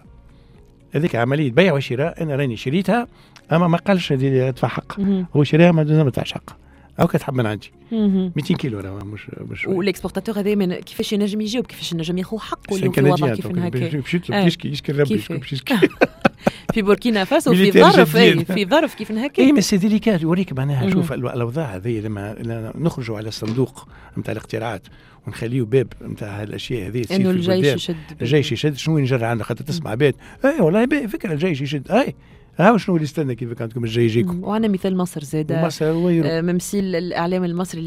هذيك 0.92 1.16
عملية 1.16 1.52
بيع 1.52 1.74
وشراء 1.74 2.24
أنا 2.24 2.36
راني 2.36 2.58
شريتها. 2.58 3.08
أما 3.52 3.68
ما 3.68 3.78
قالش 3.78 4.12
هذه 4.12 4.48
ادفع 4.48 4.68
حق 4.68 5.00
هو 5.36 5.44
شراها 5.44 5.72
ما 5.72 5.84
ما 5.84 6.10
دفعش 6.10 6.34
حق. 6.34 6.58
أو 7.00 7.08
كتحب 7.08 7.34
من 7.34 7.46
عندي. 7.46 7.72
مهم. 7.92 8.32
200 8.36 8.56
كيلو 8.56 8.80
راه 8.80 9.04
مش 9.04 9.32
مش. 9.50 9.68
وال 9.68 9.79
exportateur 9.79 10.40
هذا 10.40 10.56
من 10.56 10.74
كيفاش 10.74 11.14
ينجم 11.14 11.42
يجاوب 11.42 11.66
كيفاش 11.66 11.92
ينجم 11.92 12.18
ياخذ 12.18 12.38
حقه 12.38 12.76
اليوم 12.76 12.92
في 12.92 13.02
كيف 13.02 13.48
هكا 13.48 13.70
باش 13.70 14.16
آه. 14.32 14.46
يشكي 14.46 14.68
يشكي 14.68 14.92
ربي 14.92 15.22
باش 15.30 15.54
يشكي. 15.54 15.76
في 16.74 16.82
بوركينا 16.82 17.24
فاسو 17.24 17.54
في 17.54 17.72
ظرف 17.72 18.16
اي. 18.18 18.46
في 18.46 18.66
ظرف 18.66 18.96
كيف 18.96 19.12
هكا 19.12 19.44
اي 19.44 19.62
c'est 19.62 19.78
délicat 19.78 20.22
يوريك 20.22 20.54
معناها. 20.54 20.90
شوف 20.90 21.14
ال- 21.14 21.28
الأوضاع 21.28 21.76
هذه 21.76 22.00
لما 22.00 22.36
نخرجوا 22.78 23.18
على 23.18 23.28
الصندوق 23.28 23.88
نتاع 24.18 24.32
الاختراعات 24.32 24.82
ونخليو 25.28 25.66
باب 25.66 25.88
نتاع 26.02 26.42
هالأشياء 26.42 26.88
هذه 26.88 27.06
إنه 27.12 27.30
الجيش. 27.30 27.74
يشد. 27.76 27.96
الجيش 28.22 28.52
يشد 28.52 28.76
شنو 28.78 28.98
ينجر 28.98 29.26
عندنا 29.26 29.44
خاطر 29.44 29.64
تسمع 29.64 29.94
بيت. 29.96 30.16
اي 30.46 30.62
والله 30.62 31.08
فكرة 31.08 31.34
الجيش 31.34 31.62
يشد. 31.62 31.92
اي 31.92 32.16
ها 32.60 32.78
شنو 32.78 32.96
اللي 32.96 33.06
استنى 33.06 33.36
كيف 33.36 33.62
عندكم 33.62 33.84
الجاي 33.84 34.06
يجيكم؟ 34.06 34.44
وعندنا 34.44 34.74
مثال 34.74 34.98
مصر 34.98 35.24
زاد 35.24 35.52
مصر 35.54 35.92
ويرو 35.92 36.28
آه، 36.30 36.42
ممثل 36.42 36.78
الإعلام 36.78 37.44
المصري 37.44 37.82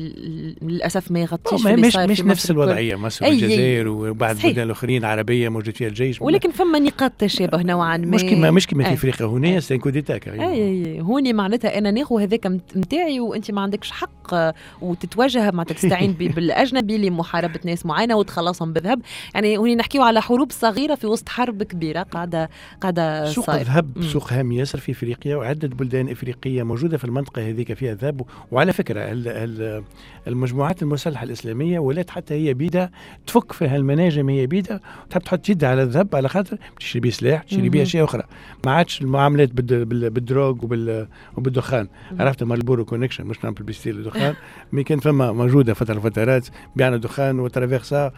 للأسف 0.62 1.10
ما 1.10 1.20
يغطيش 1.20 1.64
ما 1.64 1.76
مش 1.76 1.96
مش 1.96 2.20
نفس. 2.20 2.50
الوضعية 2.50 2.96
مصر 2.96 3.24
والجزائر 3.26 3.88
وبعض. 3.88 4.36
البلدان 4.36 4.64
الأخرين 4.66 5.04
عربية 5.04 5.48
موجود 5.48 5.76
فيها 5.76 5.88
الجيش. 5.88 6.22
ولكن 6.22 6.50
فما 6.50 6.78
نقاط 6.78 7.12
تشابه 7.18 7.62
نوعا 7.62 7.96
ما. 7.96 8.06
مش 8.06 8.22
كيما 8.22 8.50
مش 8.50 8.66
كيما 8.66 8.84
في 8.84 8.90
أي. 8.90 8.94
إفريقيا. 8.94 9.26
هنا 9.26 9.60
c'est 9.60 9.78
coup 9.78 9.94
d'état 9.94 10.18
كريم 10.18 10.40
اي 10.40 10.68
اي 10.68 11.00
هوني 11.00 11.32
معناتها 11.32 11.78
أنا 11.78 11.90
ناخذ 11.90 12.20
هذاك 12.22 12.46
نتاعي 12.76 13.20
وأنت 13.20 13.50
ما 13.50 13.60
عندكش 13.60 13.90
حق 13.90 14.34
آه، 14.34 14.54
وتتواجه 14.82 15.50
معناتها 15.50 15.74
تستعين 15.80 16.12
بالأجنبي 16.12 16.98
لمحاربة 16.98 17.60
ناس 17.64 17.86
معينة 17.86 18.16
وتخلصهم 18.16 18.72
بالذهب. 18.72 19.02
يعني 19.34 19.58
هوني 19.58 19.74
نحكيو 19.74 20.02
على 20.02 20.22
حروب 20.22 20.52
صغيرة 20.52 20.94
في 20.94 21.06
وسط 21.06 21.28
حرب 21.28 21.62
كبيرة 21.62 22.02
قاعدة 22.02 22.50
قاعدة 22.80 23.30
سوق. 23.32 23.50
الذهب. 23.50 24.02
سوق 24.02 24.32
هام 24.32 24.59
ياسر 24.60 24.78
في 24.78 24.92
إفريقيا 24.92 25.36
وعدة 25.36 25.68
بلدان 25.68 26.08
إفريقية 26.08 26.62
موجودة 26.62 26.98
في 26.98 27.04
المنطقة 27.04 27.48
هذيك 27.48 27.72
فيها 27.72 27.94
ذهب 27.94 28.22
وعلى 28.50 28.72
فكرة 28.72 29.00
ال- 29.00 29.28
ال- 29.28 29.82
المجموعات 30.28 30.82
المسلحة 30.82 31.24
الإسلامية 31.24 31.78
ولات 31.78 32.10
حتى 32.10 32.34
هي 32.34 32.54
بيدها 32.54 32.90
تفك 33.26 33.52
في 33.52 33.66
هالمناجم 33.68 34.28
هي 34.28 34.46
بيدها 34.46 34.80
وتحب 35.06 35.20
تحط 35.22 35.48
يدها 35.48 35.68
على 35.68 35.82
الذهب 35.82 36.16
على 36.16 36.28
خاطر 36.28 36.58
تشري 36.78 37.00
بيه 37.00 37.10
سلاح 37.10 37.42
تشري 37.42 37.68
بيه. 37.68 37.82
أشياء 37.82 38.04
أخرى. 38.04 38.22
ما 38.66 38.72
عادش 38.72 39.00
المعاملات 39.02 39.52
بال- 39.52 39.84
بال- 39.84 40.10
بال 40.10 40.20
drogue 40.20 40.50
وبال 40.64 41.06
وبالدخان. 41.36 41.88
عرفت؟ 42.18 42.42
Marlboro 42.42 42.84
connection 42.84 43.24
مش 43.26 43.44
نعمل 43.44 43.56
publicité 43.60 43.96
الدخان 43.98 44.34
mais 44.72 44.84
كان 44.84 44.98
فما 45.00 45.32
موجودة 45.32 45.74
فترة 45.74 46.00
فترات 46.00 46.48
بيعنا 46.76 46.96
دخان 46.96 47.40
و 47.40 47.47
à 47.47 47.53
travers 47.53 47.99
ça 47.99 48.12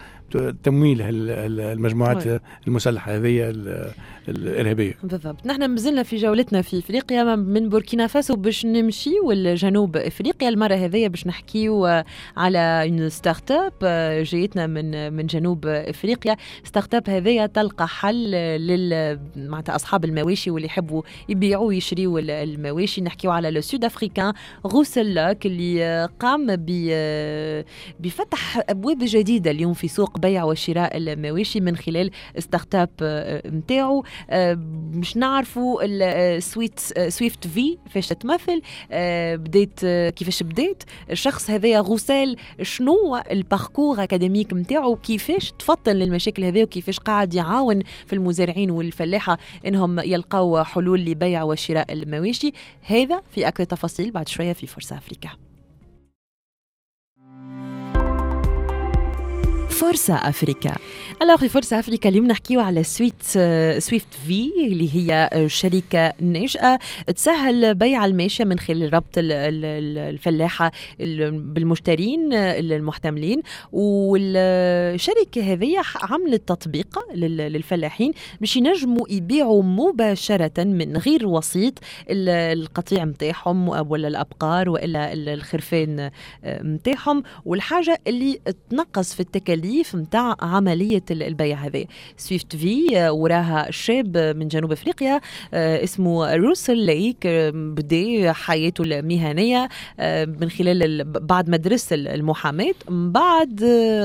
تمويل 0.63 0.99
المجموعات 1.03 2.27
oui. 2.27 2.41
المسلحة 2.67 3.17
هذه 3.17 3.51
ال- 3.51 3.91
الإرهابية. 4.29 4.95
بالضبط. 5.03 5.47
نحن 5.47 5.71
مازلنا 5.71 6.03
في 6.03 6.17
جولتنا 6.33 6.63
في 6.63 6.79
إفريقيا 6.79 7.37
من 7.37 7.69
بوركينا 7.69 8.07
فاسو 8.07 8.37
باش 8.37 8.67
نمشيو 8.67 9.33
لجنوب 9.33 9.97
إفريقيا؟ 9.97 10.49
المرة 10.49 10.75
هذيا 10.75 11.09
باش 11.09 11.27
نحكيو 11.27 12.03
على 12.37 12.59
une 12.59 13.09
start-up 13.09 13.73
جايتنا 14.23 14.67
من 14.67 15.13
من 15.13 15.27
جنوب 15.27 15.67
إفريقيا. 15.67 16.37
start-up 16.65 17.11
هذيا 17.11 17.47
تلقى 17.47 17.89
حل 17.89 18.31
لل 18.67 19.19
معناتها 19.37 19.77
أصحاب 19.77 20.05
المواشي 20.05 20.51
واللي 20.51 20.67
يحبوا 20.67 21.03
يبيعوا 21.29 21.67
ويشريوا 21.69 22.21
ال- 22.21 22.31
المواشي. 22.31 23.01
نحكيو 23.01 23.31
على 23.31 23.51
le 23.51 23.61
sud-africain 23.61 24.33
Russel 24.67 25.15
Luck 25.15 25.47
اللي 25.47 26.09
قام 26.21 26.47
بفتح 28.01 28.61
أبواب 28.71 28.99
جديدة 29.01 29.51
اليوم 29.51 29.73
في 29.75 29.89
سوق 29.89 30.19
بيع 30.19 30.45
وشراء 30.45 30.97
المواشي 30.97 31.61
من 31.61 31.77
خلال 31.77 32.11
start-up 32.39 32.91
نتاعو. 33.47 34.05
باش 34.93 35.17
نعرفوا 35.17 35.83
ال 36.37 36.81
Swift 37.09 37.47
SwiftVEE 37.47 37.79
فاش 37.91 38.09
تتمثل 38.09 38.63
آه، 38.91 39.37
بديت 39.37 39.81
آه، 39.85 40.11
كيفاش 40.11 40.43
بديت. 40.43 40.83
الشخص 41.11 41.51
هذايا 41.51 41.81
Russel 41.81 42.37
شنو 42.63 43.23
ال 43.31 43.39
parcours 43.39 44.03
académique 44.03 44.53
نتاعو 44.53 44.97
كيفاش 44.97 45.53
تفطن 45.59 45.93
للمشاكل 45.93 46.45
هذه 46.45 46.63
وكيفاش 46.63 46.99
قاعد 46.99 47.35
يعاون 47.35 47.83
في 48.07 48.13
المزارعين 48.13 48.71
والفلاحة 48.71 49.39
إنهم 49.67 49.99
يلقاو 49.99 50.65
حلول 50.65 51.01
لبيع 51.01 51.43
وشراء 51.43 51.93
المواشي. 51.93 52.53
هذا 52.83 53.23
في 53.31 53.49
أكثر 53.49 53.65
تفاصيل 53.65 54.11
بعد 54.11 54.29
شوية 54.29 54.53
في 54.53 54.67
فرصة 54.67 54.97
افريكا 54.97 55.52
فرصة 59.73 60.15
أفريكا 60.15 60.75
alors 61.23 61.37
في 61.37 61.49
فرصة 61.49 61.79
أفريكا 61.79 62.09
اليوم 62.09 62.27
نحكيو 62.27 62.61
على 62.61 62.83
Swift 62.85 63.23
SwiftVEE 63.83 64.51
اللي 64.67 64.95
هي 64.95 65.31
آه، 65.33 65.47
شركة 65.47 66.13
ناشئة 66.21 66.79
تسهل 67.17 67.75
بيع 67.75 68.05
الماشية 68.05 68.45
من 68.45 68.59
خلال 68.59 68.95
ربط 68.95 69.19
ال- 69.19 69.33
ال- 69.33 69.65
ال- 69.65 69.99
الفلاحة 69.99 70.73
ال- 71.01 71.31
بالمشترين 71.41 72.33
آه، 72.33 72.59
المحتملين. 72.61 73.43
والشركة 73.73 75.53
هذه 75.53 75.75
عملت 76.03 76.49
تطبيق 76.49 76.99
لل- 77.15 77.37
للفلاحين 77.37 78.13
باش 78.41 78.57
ينجموا 78.57 79.07
يبيعوا 79.11 79.63
مباشرة 79.63 80.65
من 80.65 80.97
غير 80.97 81.27
وسيط 81.27 81.75
ال- 82.11 82.29
القطيع 82.59 83.05
متاعهم 83.05 83.69
ولا 83.69 84.09
الأبقار 84.09 84.69
وإلا 84.69 85.13
ال- 85.13 85.29
الخرفان 85.29 86.11
آه، 86.45 86.63
متاعهم. 86.63 87.23
والحاجة 87.45 88.01
اللي 88.07 88.41
تنقص 88.71 89.15
في 89.15 89.21
التكاليف 89.21 89.62
متاع 89.95 90.37
عملية 90.41 91.03
ال- 91.11 91.23
البيع 91.23 91.57
هذه. 91.57 91.85
سويفت 92.17 92.57
في 92.57 92.99
آه، 92.99 93.13
وراها 93.13 93.71
شاب 93.71 94.17
من 94.37 94.49
جنوب 94.49 94.73
أفريقيا 94.73 95.21
آه، 95.55 95.85
اسمه 95.85 96.35
روسل 96.37 96.77
ليك 96.79 97.27
آه، 97.27 97.51
بدي 97.55 98.33
حياته 98.33 98.83
المهنية 98.85 99.69
من 100.41 100.51
خلال 100.51 100.83
ال- 100.83 101.05
بعد 101.05 101.51
ما 101.51 101.57
درس 101.57 101.93
ال- 101.93 102.09
المحاماة 102.09 102.75
من 102.89 103.13
بعد 103.13 103.65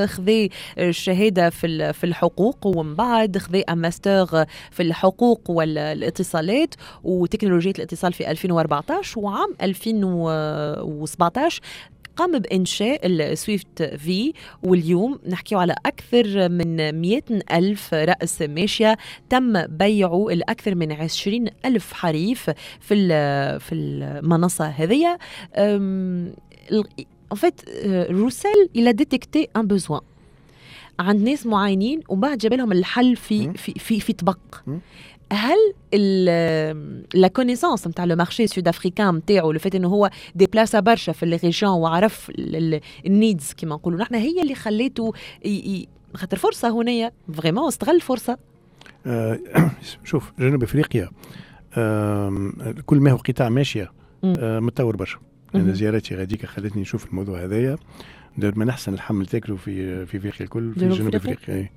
خذي 0.09 0.49
الشهادة 0.77 1.49
في 1.49 1.93
في 1.93 2.03
الحقوق 2.03 2.67
ومن 2.67 2.95
بعد 2.95 3.37
un 3.69 3.77
master 3.77 4.45
في 4.71 4.83
الحقوق 4.83 5.41
والاتصالات 5.49 6.73
وتكنولوجيا 7.03 7.71
الاتصال 7.71 8.13
في 8.13 8.31
2014 8.31 9.19
وعام 9.19 9.53
2017 9.61 11.61
قام 12.17 12.39
بإنشاء 12.39 12.99
ال 13.07 13.83
SwiftVEE 13.83 14.33
واليوم 14.63 15.19
نحكيو 15.29 15.59
على 15.59 15.75
أكثر 15.85 16.49
من 16.49 17.01
100 17.01 17.21
ألف 17.51 17.93
رأس 17.93 18.41
ماشية 18.41 18.97
تم 19.29 19.65
بيعه 19.67 20.29
الأكثر 20.29 20.75
من 20.75 20.91
20 20.91 21.47
ألف 21.65 21.93
حريف 21.93 22.49
في 22.79 22.93
ال- 22.93 23.59
في 23.59 23.75
المنصة 23.75 24.65
هذه 24.65 25.17
En 27.33 27.35
fait, 27.35 27.65
Russel 28.11 28.69
il 28.77 28.87
a 28.87 28.93
détecté 28.93 29.49
un 29.57 29.63
besoin 29.63 30.01
عند 30.99 31.21
ناس 31.29 31.45
معينين 31.45 31.99
وبعد 32.09 32.37
جاب 32.37 32.53
لهم 32.53 32.71
الحل 32.71 33.15
في. 33.15 33.53
في 33.53 33.71
في, 33.79 33.99
في 33.99 34.13
طبق. 34.13 34.37
هل 35.33 35.73
la 37.13 37.27
connaissance 37.27 37.87
نتاع 37.87 38.05
le 38.05 38.15
marché 38.15 38.47
sud-africain 38.47 39.15
نتاعو 39.15 39.51
le 39.51 39.59
fait 39.59 39.75
إنه 39.75 39.87
هو 39.87 40.09
déplacé 40.35 40.79
برشا 40.79 41.11
في 41.11 41.25
les 41.25 41.35
régions 41.35 41.71
وعرف 41.71 42.31
ال 43.05 43.13
needs 43.13 43.53
كيما 43.53 43.75
نقولوا 43.75 43.99
نحن 43.99 44.15
هي 44.15 44.41
اللي 44.41 44.55
خليته 44.55 45.13
خاطر 46.15 46.37
فرصة 46.37 46.81
هنايا 46.81 47.11
vraiment 47.33 47.67
استغل 47.67 47.95
الفرصه 47.95 48.37
آه، 49.05 49.39
شوف 50.03 50.31
جنوب 50.39 50.63
أفريقيا 50.63 51.09
كل 52.85 52.99
ما 52.99 53.11
هو 53.11 53.17
قطاع 53.17 53.49
ماشية. 53.49 53.91
آه، 54.23 54.59
متطور 54.59 54.95
برشا 54.95 55.19
أنا 55.55 55.63
مهم. 55.63 55.73
زيارتي 55.73 56.15
غاديك 56.15 56.45
خلتني 56.45 56.81
نشوف 56.81 57.05
الموضوع 57.09 57.43
هذايا 57.43 57.77
من 58.37 58.69
أحسن 58.69 58.93
الحمل 58.93 59.25
تاكلوا 59.25 59.57
في 59.57 60.05
في 60.05 60.17
أفريقيا 60.17 60.45
الكل 60.45 60.73
في 60.73 60.89
جنوب؟ 60.89 61.15
أفريقيا. 61.15 61.69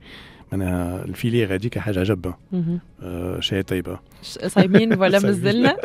معناها 0.52 1.04
الفيليه 1.04 1.46
غاديك 1.46 1.78
حاجة 1.78 2.02
مهم. 2.52 2.80
آه، 3.02 3.40
شيء 3.40 3.62
طيبة. 3.62 3.98
صايمين 4.46 4.94
ولا. 4.98 5.18
مازلنا؟ 5.26 5.76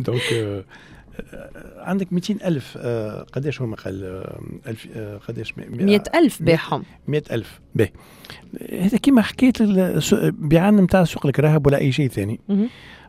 دونك 0.00 0.32
آه، 0.32 0.64
آه، 1.34 1.84
عندك 1.84 2.12
200 2.12 2.36
ألف 2.44 2.78
آه، 2.80 3.22
قداش 3.32 3.62
هما 3.62 3.76
قال 3.76 4.04
آه، 4.04 4.40
ألف 4.70 4.86
آه، 4.96 5.16
قداش؟ 5.16 5.54
100 5.58 6.02
ألف 6.14 6.42
باعهم 6.42 6.82
100 7.08 7.22
ألف. 7.30 7.60
باهي 7.74 7.90
هذا 8.80 8.98
كيما 8.98 9.22
حكيت 9.22 9.62
بيعان 10.22 10.76
نتاع 10.76 11.04
سوق 11.04 11.26
الكراهب 11.26 11.66
ولا 11.66 11.78
أي 11.78 11.92
شيء 11.92 12.08
ثاني. 12.08 12.40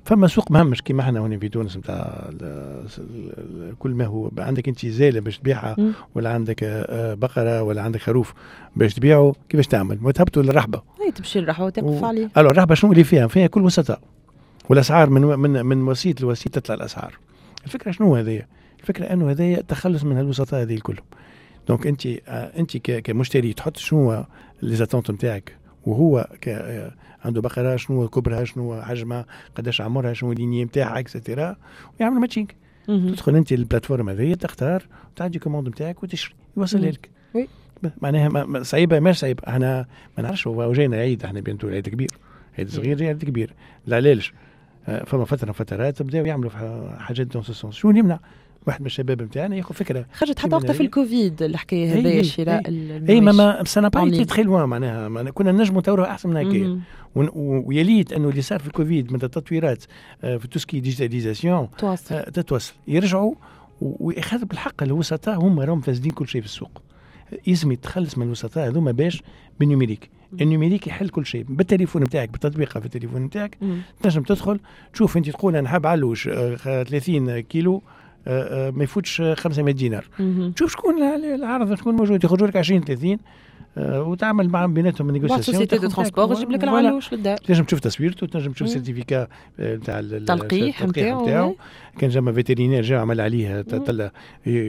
فما 0.05 0.27
سوق 0.27 0.51
مهمش 0.51 0.81
كيما 0.81 1.01
إحنا 1.03 1.19
هنا 1.19 1.37
في 1.39 1.49
تونس 1.49 1.77
نتاع 1.77 2.29
كل 3.79 3.91
ما 3.91 4.05
هو 4.05 4.31
عندك 4.37 4.67
انت 4.67 4.85
زاله 4.85 5.19
باش 5.19 5.37
تبيعها. 5.37 5.75
ولا 6.15 6.29
عندك 6.29 6.63
آه، 6.63 7.11
آه، 7.11 7.13
بقرة 7.13 7.63
ولا 7.63 7.81
عندك 7.81 7.99
خروف 8.01 8.33
باش 8.75 8.93
تبيعه 8.93 9.33
كيفاش 9.49 9.67
تعمل؟ 9.67 9.97
ما 10.01 10.11
تهبطوا 10.11 10.43
للرحبة 10.43 10.81
هاي 11.01 11.11
تمشي 11.11 11.39
الرحوه 11.39 11.65
وتقف 11.65 11.83
و- 12.01 12.05
عليه 12.05 12.29
alors 12.37 12.49
الرحبة 12.49 12.75
شنو 12.75 12.91
اللي 12.91 13.03
فيها؟ 13.03 13.27
فيها 13.27 13.47
كل 13.47 13.61
وسطاء 13.61 13.99
والأسعار 14.69 15.09
من 15.09 15.21
من 15.21 15.65
من 15.65 15.87
وسيط 15.87 16.21
لوسيط 16.21 16.53
تطلع 16.55 16.75
الأسعار 16.75 17.17
الفكرة 17.65 17.91
شنو 17.91 18.15
هذه؟ 18.15 18.41
الفكرة 18.79 19.05
أنه 19.05 19.31
هذايا 19.31 19.57
التخلص 19.59 20.03
من 20.03 20.19
الوسطاء 20.19 20.61
هذه 20.61 20.73
الكلهم 20.73 21.03
donc 21.67 21.87
أنت 21.87 22.05
آه، 22.07 22.59
أنت 22.59 22.77
كمشتري 22.77 23.53
تحط 23.53 23.77
شنو 23.77 23.99
هو 24.11 24.25
les 24.61 24.75
attentes 24.75 25.11
نتاعك 25.11 25.55
وهو 25.85 26.27
آه، 26.47 26.91
عنده 27.25 27.41
بقرة 27.41 27.75
شنو 27.75 28.07
كبرها 28.07 28.43
شنو 28.43 28.81
حجمها 28.81 29.25
قداش 29.55 29.81
عمرها 29.81 30.13
شنو 30.13 30.31
ال 30.31 30.36
lignée 30.36 30.63
نتاعها 30.63 30.99
et 30.99 31.13
cetera 31.13 31.55
ويعمل 31.99 32.19
matching 32.19 32.47
تدخل 32.87 33.35
أنت 33.35 33.51
ال 33.51 33.57
plateforme 33.57 34.09
هذه 34.09 34.33
تختار 34.33 34.87
وتعدي 35.11 35.39
commande 35.39 35.67
نتاعك 35.67 36.03
وتشري 36.03 36.35
يوصلها 36.57 36.91
لك. 36.91 37.09
oui. 37.33 37.47
معناها 38.01 38.63
صعيبة 38.63 38.99
مش 38.99 39.19
صعيبة. 39.19 39.43
أحنا 39.47 39.85
ما 40.17 40.23
نعرفش 40.23 40.47
هو 40.47 40.73
جاينا 40.73 40.97
عيد 40.97 41.23
إحنا 41.25 41.39
بينتو 41.39 41.67
عيد 41.67 41.89
كبير. 41.89 42.09
عيد 42.57 42.69
صغير 42.69 42.97
جاي 42.97 43.07
عيد 43.07 43.25
كبير. 43.25 43.53
لا 43.85 43.95
علاش؟ 43.95 44.33
فما 45.05 45.25
فترة 45.25 45.51
فترات 45.51 46.01
بداوا 46.01 46.27
يعملوا 46.27 46.51
حاجات 46.97 47.27
dans 47.27 47.43
ce 47.43 47.54
sens 47.54 47.75
شو 47.75 47.89
يمنع؟ 47.89 48.19
واحد 48.67 48.81
من 48.81 48.85
الشباب 48.85 49.21
نتاعنا 49.21 49.55
ياخذ 49.55 49.75
فكرة. 49.75 50.05
خرجت 50.13 50.39
حتى 50.39 50.55
وقتها 50.55 50.73
في 50.73 50.83
الكوفيد 50.83 51.43
الحكاية 51.43 51.99
هذايا 51.99 52.23
شراء 52.23 52.69
اي 53.09 53.21
ما 53.21 53.31
mais 53.31 53.87
ça 53.87 53.98
va 53.98 54.08
pas 54.08 54.23
très 54.23 54.43
loin 54.43 54.69
معناها. 54.69 55.31
كنا 55.31 55.51
نجموا 55.51 55.81
نطوروا 55.81 56.05
أحسن 56.05 56.29
من 56.29 56.37
هكايا. 56.37 56.79
ويا 57.15 57.83
ليت 57.83 58.13
أنه 58.13 58.29
اللي 58.29 58.41
صار 58.41 58.59
في 58.59 58.67
الكوفيد 58.67 59.13
من 59.13 59.23
التطويرات 59.23 59.83
في 60.21 60.47
tout 60.51 60.64
ce 60.64 60.70
qui 60.70 60.79
digitalisation 60.79 61.67
تواصل. 61.77 62.23
تتوصل 62.23 62.73
يرجعوا 62.87 63.33
ويخاطب 63.81 64.47
بالحق 64.47 64.83
الوسطاء 64.83 65.39
هم 65.39 65.59
راهم 65.59 65.81
فاسدين 65.81 66.11
كل 66.11 66.27
شيء 66.27 66.41
في 66.41 66.47
السوق. 66.47 66.81
يلزم 67.47 67.71
يتخلص 67.71 68.17
من 68.17 68.25
الوسطاء 68.25 68.67
هذوما 68.67 68.91
باش 68.91 69.23
بال 69.59 69.68
numérique. 69.68 70.09
ال 70.41 70.46
numérique 70.46 70.87
يحل 70.87 71.09
كل 71.09 71.25
شيء. 71.25 71.45
بالتليفون 71.49 72.03
نتاعك 72.03 72.29
بالتطبيق 72.29 72.77
في 72.79 72.85
التليفون 72.85 73.21
نتاعك 73.21 73.57
تنجم 74.03 74.23
تدخل 74.23 74.59
تشوف 74.93 75.17
أنت 75.17 75.29
تقول 75.29 75.55
أنا 75.55 75.69
حاب 75.69 75.87
علوش 75.87 76.23
30 76.23 77.39
كيلو 77.39 77.81
ما 78.27 78.83
يفوتش 78.83 79.21
500 79.21 79.73
دينار. 79.73 80.05
تشوف 80.55 80.71
شكون 80.71 81.03
العرض 81.03 81.75
شكون 81.75 81.95
موجود 81.95 82.23
يخرجوا 82.23 82.47
لك 82.47 82.55
20 82.55 82.81
30 82.81 83.17
وتعمل 83.77 84.49
معهم 84.49 84.73
بيناتهم 84.73 85.11
négociation 85.11 85.57
société 85.57 85.77
de 85.77 85.87
transport 85.87 86.31
يجيب 86.31 86.51
لك 86.51 86.63
العلوش 86.63 87.13
للدار. 87.13 87.37
تنجم 87.37 87.63
تشوف 87.63 87.79
تصويرته 87.79 88.27
تنجم 88.27 88.51
تشوف 88.51 88.69
certificat 88.69 89.27
نتاع 89.59 89.99
التلقيح 89.99 90.83
نتاعو 90.83 91.55
كان 91.97 92.09
جا 92.09 92.31
vétérinaire 92.31 92.83
جا 92.83 92.99
عمل 92.99 93.21
عليه 93.21 93.65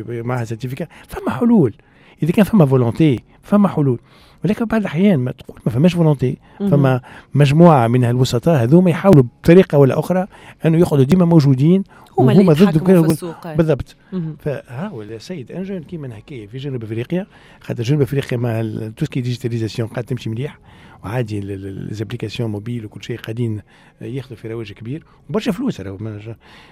معها 0.08 0.44
certificat. 0.44 0.87
فما 1.08 1.30
حلول. 1.30 1.74
إذا 2.22 2.32
كان 2.32 2.44
فما 2.44 2.66
volonté 2.66 3.20
فما 3.42 3.68
حلول. 3.68 3.98
ولكن 4.44 4.64
بعض 4.64 4.81
الأحيان 4.81 5.18
ما 5.18 5.31
تقول 5.31 5.59
ما 5.66 5.72
فماش 5.72 5.94
volonté 5.94 6.38
فما 6.59 7.00
مجموعة 7.35 7.87
من 7.87 8.05
الوسطاء 8.05 8.62
هذوما 8.62 8.90
يحاولوا 8.90 9.22
بطريقة 9.22 9.78
ولا 9.78 9.98
أخرى 9.98 10.26
أنه 10.66 10.78
يقعدوا 10.78 11.05
ديما 11.05 11.24
موجودين 11.24 11.85
هما 12.18 12.33
اللي 12.33 12.52
ضد 12.52 12.90
السوق. 13.11 13.55
بالضبط. 13.55 13.96
فها 14.38 14.88
هو 14.88 15.02
السيد 15.02 15.52
انجل 15.52 15.85
كيما 15.85 16.14
حكايه 16.14 16.46
في 16.46 16.59
جنوب 16.59 16.83
أفريقيا 16.83 17.26
خاطر 17.61 17.83
جنوب 17.83 18.02
أفريقيا 18.02 18.38
مع 18.38 18.62
tout 18.96 19.07
ce 19.07 19.12
qui 19.12 19.20
digitalisation 19.20 19.88
قاعد 19.88 20.05
تمشي 20.05 20.31
مليح 20.31 20.59
وعادي 21.05 21.40
les 21.40 21.62
applications 21.62 22.50
mobiles 22.50 22.85
وكل 22.85 23.02
شيء 23.02 23.18
قاعدين 23.18 23.61
ياخذوا 24.00 24.37
في 24.37 24.48
رواج 24.48 24.72
كبير 24.72 25.05
وبرشا 25.31 25.52
فلوس 25.52 25.81
راهو 25.81 26.18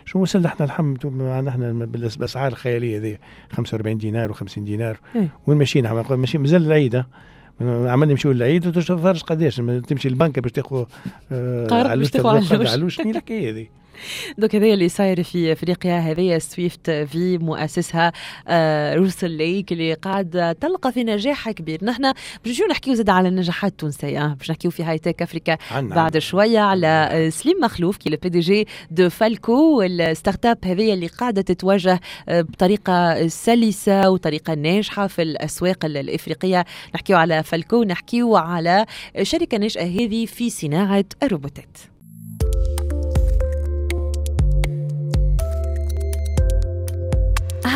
شو 0.04 0.18
وصلنا 0.18 0.46
إحنا 0.46 0.66
الحمد 0.66 1.06
إحنا 1.48 1.72
بالاسعار 1.72 2.52
الخيالية 2.52 2.98
هذه 2.98 3.18
45 3.52 3.98
دينار 3.98 4.34
و50 4.34 4.58
دينار 4.58 5.00
وين 5.46 5.58
ماشيين 5.58 5.90
ماشيين 6.10 6.42
مازال 6.42 6.66
العيد 6.66 7.04
عملنا 7.60 8.12
نمشيو 8.12 8.32
للعيد 8.32 8.66
وتفرج 8.66 9.22
قداش 9.22 9.56
تمشي 9.88 10.08
للبنك 10.08 10.38
باش 10.38 10.52
تاخذ 10.52 10.84
قرض 11.70 11.98
باش 11.98 12.10
تاخذ 12.10 12.66
علوش. 12.66 12.94
شنو 12.94 13.10
الحكاية 13.10 13.50
هذه؟ 13.50 13.66
donc 14.38 14.54
هذا 14.54 14.66
اللي 14.66 14.88
صاير 14.88 15.22
في 15.22 15.52
أفريقيا 15.52 15.98
هذه 15.98 16.38
Swift 16.38 16.90
Vee 16.90 17.38
مؤسسها 17.38 18.12
آه 18.48 18.94
Russel 18.94 19.30
Luck 19.30 19.72
اللي 19.72 19.94
قاعد 19.94 20.56
تلقى 20.60 20.92
في 20.92 21.04
نجاح 21.04 21.50
كبير. 21.50 21.84
نحن 21.84 22.12
باش 22.44 22.62
نحكيو 22.70 22.94
زاد 22.94 23.10
على 23.10 23.28
النجاحات 23.28 23.72
التونسية. 23.72 24.36
باش 24.38 24.50
نحكيو 24.50 24.70
في 24.70 24.82
High 24.82 24.98
Tech 24.98 25.22
Africa 25.22 25.58
بعد 25.74 26.18
شوية 26.18 26.58
على 26.58 27.28
سليم 27.32 27.60
مخلوف 27.60 27.96
كي 27.96 28.08
ال 28.08 28.28
PDG 28.28 28.66
de 28.90 29.08
Falco 29.08 29.82
ال 29.82 30.46
start-up 30.46 30.58
هذه 30.64 30.94
اللي 30.94 31.06
قاعدة 31.06 31.42
تتوجه 31.42 32.00
بطريقة 32.28 33.26
سلسة 33.28 34.10
وطريقة 34.10 34.54
ناجحة 34.54 35.06
في 35.06 35.22
الأسواق 35.22 35.84
الأفريقية. 35.84 36.64
نحكيو 36.94 37.16
على 37.16 37.42
Falco 37.42 37.82
نحكيو 37.82 38.36
على 38.36 38.86
شركة 39.22 39.58
ناشئه 39.58 40.04
هذه 40.04 40.26
في 40.26 40.50
صناعة 40.50 41.04
الروبوتات. 41.22 41.78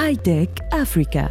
High 0.04 0.16
Tech 0.16 0.48
Africa 0.72 1.28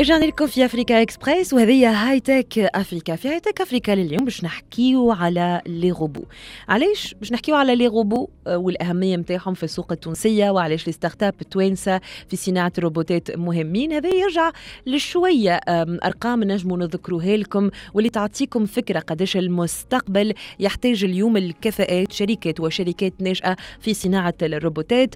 رجعنا 0.00 0.24
لكم 0.24 0.46
في 0.46 0.64
Africa 0.64 1.02
Express 1.02 1.52
وهذه 1.52 2.08
High 2.08 2.20
Tech 2.20 2.58
Africa. 2.58 3.16
في 3.16 3.28
High 3.28 3.40
Tech 3.40 3.60
Africa 3.60 3.92
لليوم 3.92 4.24
باش 4.24 4.44
نحكيو 4.44 5.10
على 5.12 5.62
لي 5.66 5.90
روبو 5.90 6.24
علاش 6.68 7.14
باش 7.14 7.32
نحكيو 7.32 7.54
على 7.54 7.76
لي 7.76 7.86
روبو 7.86 8.28
والأهمية 8.46 9.16
نتاعهم 9.16 9.54
في 9.54 9.62
السوق 9.62 9.92
التونسية 9.92 10.50
وعلاش 10.50 10.86
les 10.86 10.92
start-up 10.92 11.34
التوانسه 11.40 12.00
في 12.28 12.36
صناعة 12.36 12.72
الروبوتات 12.78 13.36
مهمين. 13.36 13.92
هذا 13.92 14.08
يرجع 14.14 14.50
لشوية 14.86 15.60
أرقام 16.04 16.44
نجموا 16.44 16.78
نذكروها 16.78 17.36
لكم 17.36 17.70
واللي 17.94 18.10
تعطيكم 18.10 18.66
فكرة 18.66 18.98
قداش 18.98 19.36
المستقبل 19.36 20.34
يحتاج 20.60 21.04
اليوم 21.04 21.36
الكفاءات 21.36 22.12
شركات 22.12 22.60
وشركات 22.60 23.12
ناشئه 23.20 23.56
في 23.80 23.94
صناعة 23.94 24.34
الروبوتات. 24.42 25.14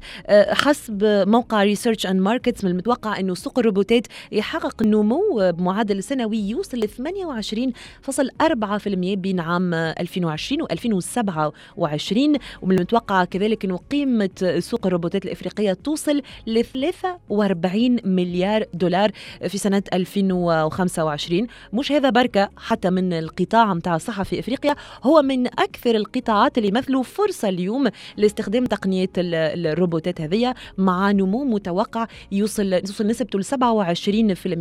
حسب 0.50 1.04
موقع 1.26 1.62
Research 1.62 2.06
and 2.06 2.20
Markets 2.20 2.64
من 2.64 2.70
المتوقع 2.70 3.20
إنه 3.20 3.34
سوق 3.34 3.58
الروبوتات 3.58 4.06
يحقق 4.32 4.71
حقق 4.72 4.82
النمو 4.82 5.52
بمعدل 5.58 6.02
سنوي 6.02 6.38
يوصل 6.38 6.78
ل 6.78 6.88
28.4% 6.88 8.88
بين 8.94 9.40
عام 9.40 9.74
2020 9.74 10.62
و 10.62 10.66
2027 10.70 12.36
ومن 12.62 12.76
المتوقع 12.76 13.24
كذلك 13.24 13.64
إنه 13.64 13.76
قيمة 13.76 14.30
سوق 14.58 14.86
الروبوتات 14.86 15.24
الإفريقية 15.24 15.72
توصل 15.72 16.22
ل 16.46 16.64
43 16.64 17.96
مليار 18.04 18.64
دولار 18.74 19.10
في 19.48 19.58
سنة 19.58 19.82
2025 19.92 21.46
مش 21.72 21.92
هذا 21.92 22.10
بركة 22.10 22.48
حتى 22.56 22.90
من 22.90 23.12
القطاع 23.12 23.74
نتاع 23.74 23.96
الصحة 23.96 24.24
في 24.24 24.40
إفريقيا 24.40 24.74
هو 25.02 25.22
من 25.22 25.46
أكثر 25.46 25.94
القطاعات 25.94 26.58
اللي 26.58 26.68
يمثلوا 26.68 27.02
فرصة 27.02 27.48
اليوم 27.48 27.88
لاستخدام 28.16 28.64
تقنيه 28.64 29.08
الروبوتات 29.18 30.20
هذه 30.20 30.54
مع 30.78 31.12
نمو 31.12 31.44
متوقع 31.44 32.06
يوصل 32.32 32.72
يوصل 32.72 33.06
نسبته 33.06 33.38
ل 33.38 33.44
27% 33.44 33.48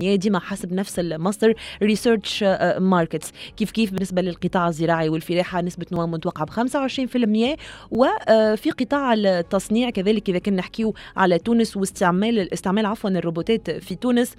ديما 0.01 0.39
حسب 0.39 0.73
نفس 0.73 0.99
المصدر 0.99 1.53
Research 1.83 2.43
Markets 2.77 3.31
كيف 3.57 3.71
كيف 3.71 3.91
بالنسبة 3.91 4.21
للقطاع 4.21 4.67
الزراعي 4.67 5.09
والفلاحة 5.09 5.61
نسبة 5.61 5.85
نمو 5.91 6.07
متوقعة 6.07 6.45
ب 6.45 6.49
25% 6.49 7.57
وفي 7.91 8.71
قطاع 8.79 9.13
التصنيع 9.13 9.89
كذلك 9.89 10.29
إذا 10.29 10.39
كنا 10.39 10.55
نحكيو 10.57 10.93
على 11.17 11.39
تونس 11.39 11.77
واستعمال 11.77 12.53
استعمال 12.53 12.85
عفوا 12.85 13.09
الروبوتات 13.09 13.71
في 13.71 13.95
تونس 13.95 14.35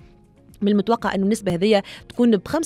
من 0.63 0.69
المتوقع 0.69 1.15
أن 1.15 1.23
النسبة 1.23 1.55
هذه 1.55 1.83
تكون 2.09 2.37
ب 2.37 2.49
5.6% 2.49 2.59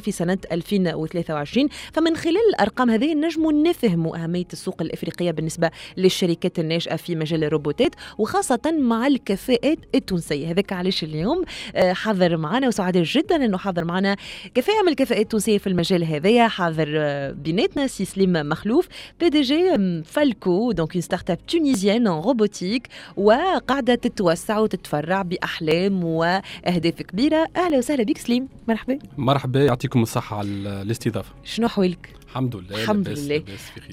في 0.00 0.12
سنة 0.12 0.38
2023 0.52 1.68
فمن 1.92 2.16
خلال 2.16 2.36
الأرقام 2.54 2.90
هذه 2.90 3.14
نجموا 3.14 3.52
نفهموا 3.52 4.24
أهمية 4.24 4.44
السوق 4.52 4.82
الإفريقية 4.82 5.30
بالنسبة 5.30 5.70
للشركات 5.96 6.58
الناشئة 6.58 6.96
في 6.96 7.16
مجال 7.16 7.44
الروبوتات 7.44 7.94
وخاصة 8.18 8.74
مع 8.78 9.06
الكفاءات 9.06 9.78
التونسية. 9.94 10.50
هذاك 10.50 10.72
علاش 10.72 11.04
اليوم 11.04 11.44
حاضر 11.76 12.36
معنا 12.36 12.68
وسعداء 12.68 13.02
جدا 13.02 13.44
أنه 13.44 13.58
حاضر 13.58 13.84
معنا 13.84 14.16
كفاءة 14.54 14.82
من 14.82 14.88
الكفاءات 14.88 15.22
التونسية 15.22 15.58
في 15.58 15.66
المجال 15.66 16.04
هذايا 16.04 16.48
حاضر 16.48 16.86
بيناتنا 17.32 17.86
سي 17.86 18.04
سليم 18.04 18.32
مخلوف 18.32 18.88
PDG 19.20 20.02
Falco 20.04 20.72
donc 20.72 20.98
start-up 20.98 21.46
tunisienne 21.46 22.08
robotique 22.08 22.88
وقاعدة 23.16 23.94
تتوسع 23.94 24.58
وتتفرع 24.58 25.22
بأحلام 25.22 26.04
وأهداف 26.04 26.93
أهداف 26.94 27.06
كبيرة؟ 27.06 27.48
أهلا 27.56 27.78
وسهلا 27.78 28.04
بك 28.04 28.18
سليم 28.18 28.48
مرحبا. 28.68 28.98
مرحبا 29.18 29.64
يعطيكم 29.64 30.02
الصحة 30.02 30.38
على 30.38 30.48
الاستضافة. 30.82 31.34
شنو 31.44 31.66
أحوالك؟ 31.66 32.16
الحمد 32.24 32.56
لله 32.56 32.82
الحمد 32.82 33.08
لله. 33.08 33.44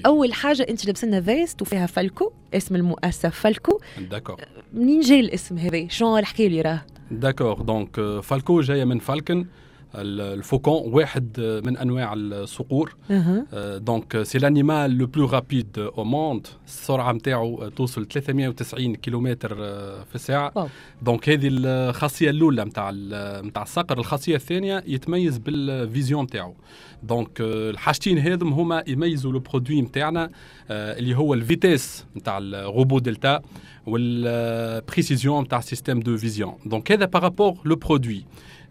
أول 0.06 0.32
حاجة 0.32 0.66
أنت 0.68 0.86
لابس 0.86 1.04
لنا 1.04 1.20
veste 1.20 1.62
وفيها 1.62 1.86
Falco 1.86 2.32
اسم 2.54 2.76
المؤسسة 2.76 3.28
Falco. 3.28 3.80
d'accord 3.98 4.36
منين 4.72 5.00
جاي 5.00 5.20
الاسم 5.20 5.58
هذا؟ 5.58 5.88
شنو 5.88 6.18
الحكاية 6.18 6.46
اللي 6.46 6.60
راه؟ 6.60 6.82
d'accord 7.10 7.62
donc 7.62 8.20
Falco 8.22 8.60
جاية 8.60 8.84
من 8.84 8.98
falcon 8.98 9.46
ال 9.94 10.08
faucon 10.08 10.92
واحد 10.92 11.40
من 11.64 11.76
انواع 11.76 12.12
الصقور 12.16 12.94
donc 13.76 14.22
c'est 14.22 14.38
l'animal 14.38 14.98
le 14.98 15.06
plus 15.06 15.26
rapide 15.26 15.78
au 15.78 16.04
monde 16.04 16.46
السرعه 16.66 17.12
نتاعو 17.12 17.68
توصل 17.68 18.06
390 18.06 18.94
كيلومتر 18.94 19.54
في 20.04 20.14
الساعة 20.14 20.68
donc 21.02 21.28
هذه 21.28 21.48
الخاصيه 21.52 22.30
الاولى 22.30 22.64
نتاع 22.64 22.90
نتاع 23.40 23.62
الصقر 23.62 23.98
الخاصيه 23.98 24.36
الثانية 24.36 24.84
يتميز 24.86 25.38
بال 25.38 25.59
vision 25.59 26.24
نتاعو 26.24 26.54
donc 27.02 27.40
الحاجتين 27.40 28.18
هذم 28.18 28.52
هما 28.52 28.84
يميزوا 28.86 29.32
le 29.32 29.38
produit 29.38 29.82
نتاعنا 29.82 30.30
اللي 30.70 31.16
هو 31.16 31.34
ال 31.34 31.43
vitesse 31.43 32.04
نتاع 32.16 32.38
ال 32.38 32.48
robot 32.48 32.98
delta 32.98 33.40
وال 33.86 34.14
précision 34.14 35.42
نتاع 35.44 35.60
système 35.60 36.00
de 36.00 36.16
vision 36.16 36.54
donc 36.66 36.92
هذا 36.92 37.04
par 37.04 37.20
rapport 37.20 37.58
le 37.64 37.76
produit 37.76 38.24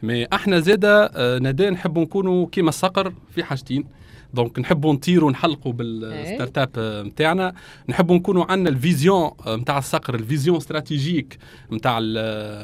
mais 0.04 0.26
أحنا 0.34 0.60
زاده 0.60 1.12
ندا 1.18 1.70
نحب 1.70 2.00
نكونوا 2.00 2.48
كيما 2.52 2.70
الصقر 2.70 3.14
في 3.36 3.44
حاجتين. 3.44 3.86
donc 4.34 4.60
نحبوا 4.60 4.94
نطيروا 4.94 5.32
نحلقوا 5.32 5.74
بال 5.74 6.58
start-up 6.58 6.70
نتاعنا 7.06 7.54
نحبوا 7.90 8.16
نكونوا 8.16 8.52
عندنا 8.52 8.70
ال 8.70 8.79
vision 8.79 9.32
نتاع 9.48 9.78
الصقر 9.78 10.16
ال 10.16 10.22
vision 10.22 10.58
stratégique 10.58 11.38
نتاع 11.72 12.00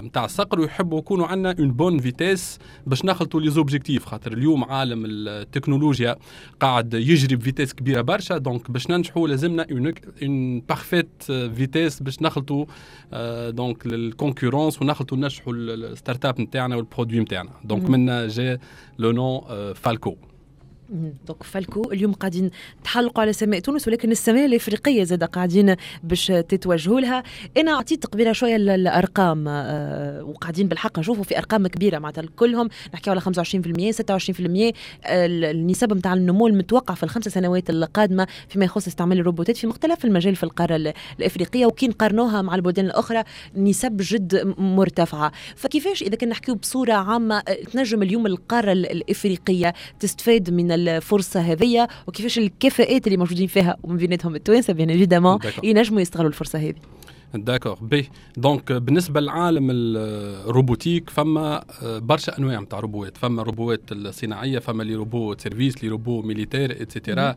نتاع 0.02 0.26
الصقر. 0.26 0.60
ويحبوا 0.60 1.00
يكونوا 1.00 1.28
عندنا 1.28 1.56
une 1.60 1.72
bonne 1.72 2.00
vitesse 2.00 2.60
باش 2.88 3.06
نخلطوا 3.06 3.42
les 3.42 3.50
objectifs 3.50 4.06
خاطر 4.06 4.34
اليوم 4.34 4.64
عالم 4.64 5.04
التكنولوجيا 5.08 6.16
قاعد 6.60 6.94
يجري 6.94 7.36
ب 7.36 7.41
vitesse 7.41 7.74
كبيرة 7.74 8.02
برشا. 8.02 8.38
donc 8.38 8.72
باش 8.72 8.90
ننجحوا 8.90 9.28
لازمنا 9.28 9.68
une 10.22 10.60
parfaite 10.60 11.24
vitesse 11.28 12.04
باش 12.04 12.22
نخلطوا 12.22 12.66
donc 13.50 13.86
ال 13.86 13.94
concurrence 13.94 14.82
ونخلطوا 14.82 15.18
ننجحوا 15.18 15.54
ال 15.54 16.26
start-up 16.26 16.42
نتاعنا 16.42 16.76
وال 16.76 16.86
produit 16.86 17.20
نتاعنا 17.20 17.52
donc 17.64 17.90
من 17.90 18.28
جا 18.28 18.60
le 18.98 19.12
nom 19.12 19.42
Falco 19.74 20.16
donc 21.28 21.44
Falco 21.44 21.92
اليوم 21.92 22.14
قاعدين 22.14 22.50
تحلقوا 22.84 23.22
على 23.22 23.34
سماء 23.34 23.60
تونس 23.60 23.88
ولكن 23.88 24.12
السماء 24.12 24.46
الإفريقية 24.46 25.04
زاد 25.04 25.24
قاعدين 25.24 25.76
باش 26.04 26.28
تتوجهوا 26.28 27.00
لها. 27.00 27.24
أنا 27.58 27.72
اعطيت 27.72 28.06
قبيله 28.06 28.32
شوية 28.34 28.56
الارقام 28.56 29.48
آه 29.48 30.24
وقاعدين 30.24 30.68
بالحق 30.68 31.00
نشوفوا 31.00 31.24
في 31.24 31.38
أرقام 31.38 31.68
كبيرة 31.68 32.00
معناتها 32.00 32.24
كلهم 32.36 32.70
نحكيو 32.94 33.14
على 33.14 33.22
25% 33.22 33.26
26% 33.26 34.74
النسب 35.06 35.94
نتاع 35.94 36.14
النمو 36.14 36.48
المتوقع 36.48 36.94
في 36.96 37.04
الخمس 37.04 37.28
سنوات 37.28 37.70
القادمة 37.70 38.28
فيما 38.50 38.66
يخص 38.66 38.88
استعمال 38.88 39.20
الروبوتات 39.20 39.58
في 39.58 39.68
مختلف 39.68 40.06
المجال 40.06 40.36
في 40.36 40.44
القارة 40.44 40.94
الإفريقية. 41.20 41.66
وكي 41.66 41.88
نقارنوها 41.88 42.42
مع 42.42 42.56
البلدان 42.56 42.86
الأخرى 42.86 43.24
نسب 43.56 43.98
جد 43.98 44.54
مرتفعة. 44.58 45.32
فكيفاش 45.56 46.02
إذا 46.02 46.16
كنا 46.16 46.30
نحكيو 46.30 46.56
بصورة 46.56 46.94
عامة 46.94 47.40
تنجم 47.74 48.02
اليوم 48.02 48.26
القارة 48.26 48.72
الإفريقية 48.72 49.74
تستفاد 50.00 50.50
من 50.50 50.77
الفرصة 50.78 51.40
هذه 51.40 51.88
وكيفاش 52.08 52.38
الكفاءات 52.38 53.08
اللي 53.08 53.18
موجودين 53.18 53.48
فيها 53.48 53.78
ومن 53.84 53.98
بيناتهم 53.98 54.36
التوانسة 54.36 54.74
bien 54.74 54.90
évidemment 54.90 55.40
ينجموا 55.64 56.02
يستغلوا 56.02 56.30
الفرصة 56.30 56.60
هذه. 56.60 56.74
d'accord 57.36 57.78
ben 57.82 58.10
donc 58.38 58.72
بالنسبة 58.72 59.20
للعالم 59.20 59.68
ال 59.72 59.86
robotique 59.86 61.10
فما 61.10 61.64
برشا 61.84 62.38
أنواع 62.38 62.60
نتاع 62.60 62.80
روبوات. 62.80 63.18
فما 63.18 63.44
روبوات 63.44 63.82
الصناعية 63.92 64.60
فما 64.60 64.84
les 64.84 64.96
robots 64.96 65.36
service 65.38 65.84
les 65.84 65.90
robots 65.90 66.22
militaires 66.22 66.82
et 66.82 66.95
cetera 66.95 67.36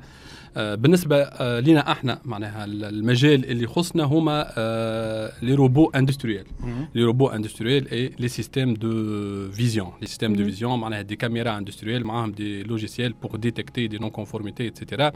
بالنسبة 0.56 1.24
لنا 1.60 1.92
إحنا 1.92 2.18
معناها 2.24 2.64
المجال 2.64 3.50
اللي 3.50 3.64
يخصنا 3.64 4.04
هما 4.04 4.42
les 5.42 5.54
robots 5.54 5.90
industriels 5.90 6.44
les 6.94 7.02
robots 7.04 7.26
industriels 7.28 7.90
et 7.90 8.12
les 8.18 8.28
systèmes 8.28 8.74
de 8.74 8.90
vision 9.50 9.92
les 10.00 10.06
systèmes 10.06 10.32
de 10.32 10.44
vision 10.44 10.80
معناها 10.80 11.02
des 11.02 11.16
caméras 11.16 11.58
industrielles 11.58 12.06
معاهم 12.06 12.32
des 12.32 12.62
logiciels 12.62 13.12
pour 13.12 13.36
détecter 13.36 13.86
des 13.86 13.98
non-conformités 13.98 14.10
et 14.10 14.66
cetera 14.68 15.12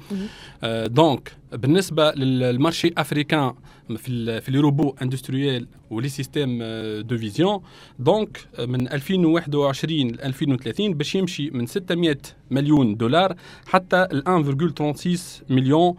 donc 0.87 1.33
بالنسبة 1.55 2.11
لل 2.11 2.31
marché 2.31 2.93
africain 2.99 3.55
في 3.97 4.41
في 4.41 4.51
les 4.51 4.59
robots 4.59 4.95
industriels 5.03 5.67
و 5.91 5.95
les 5.95 6.09
systèmes 6.09 6.59
de 7.01 7.19
vision 7.19 7.61
donc 7.99 8.39
من 8.59 8.89
2021 8.93 10.09
ل 10.09 10.21
2030 10.21 10.95
باش 10.95 11.15
يمشي 11.15 11.51
من 11.51 11.67
600 11.67 12.17
مليون 12.51 12.97
دولار 12.97 13.37
حتى 13.67 14.07
ل 14.13 14.23
1.36 14.23 15.19
مليون 15.51 15.95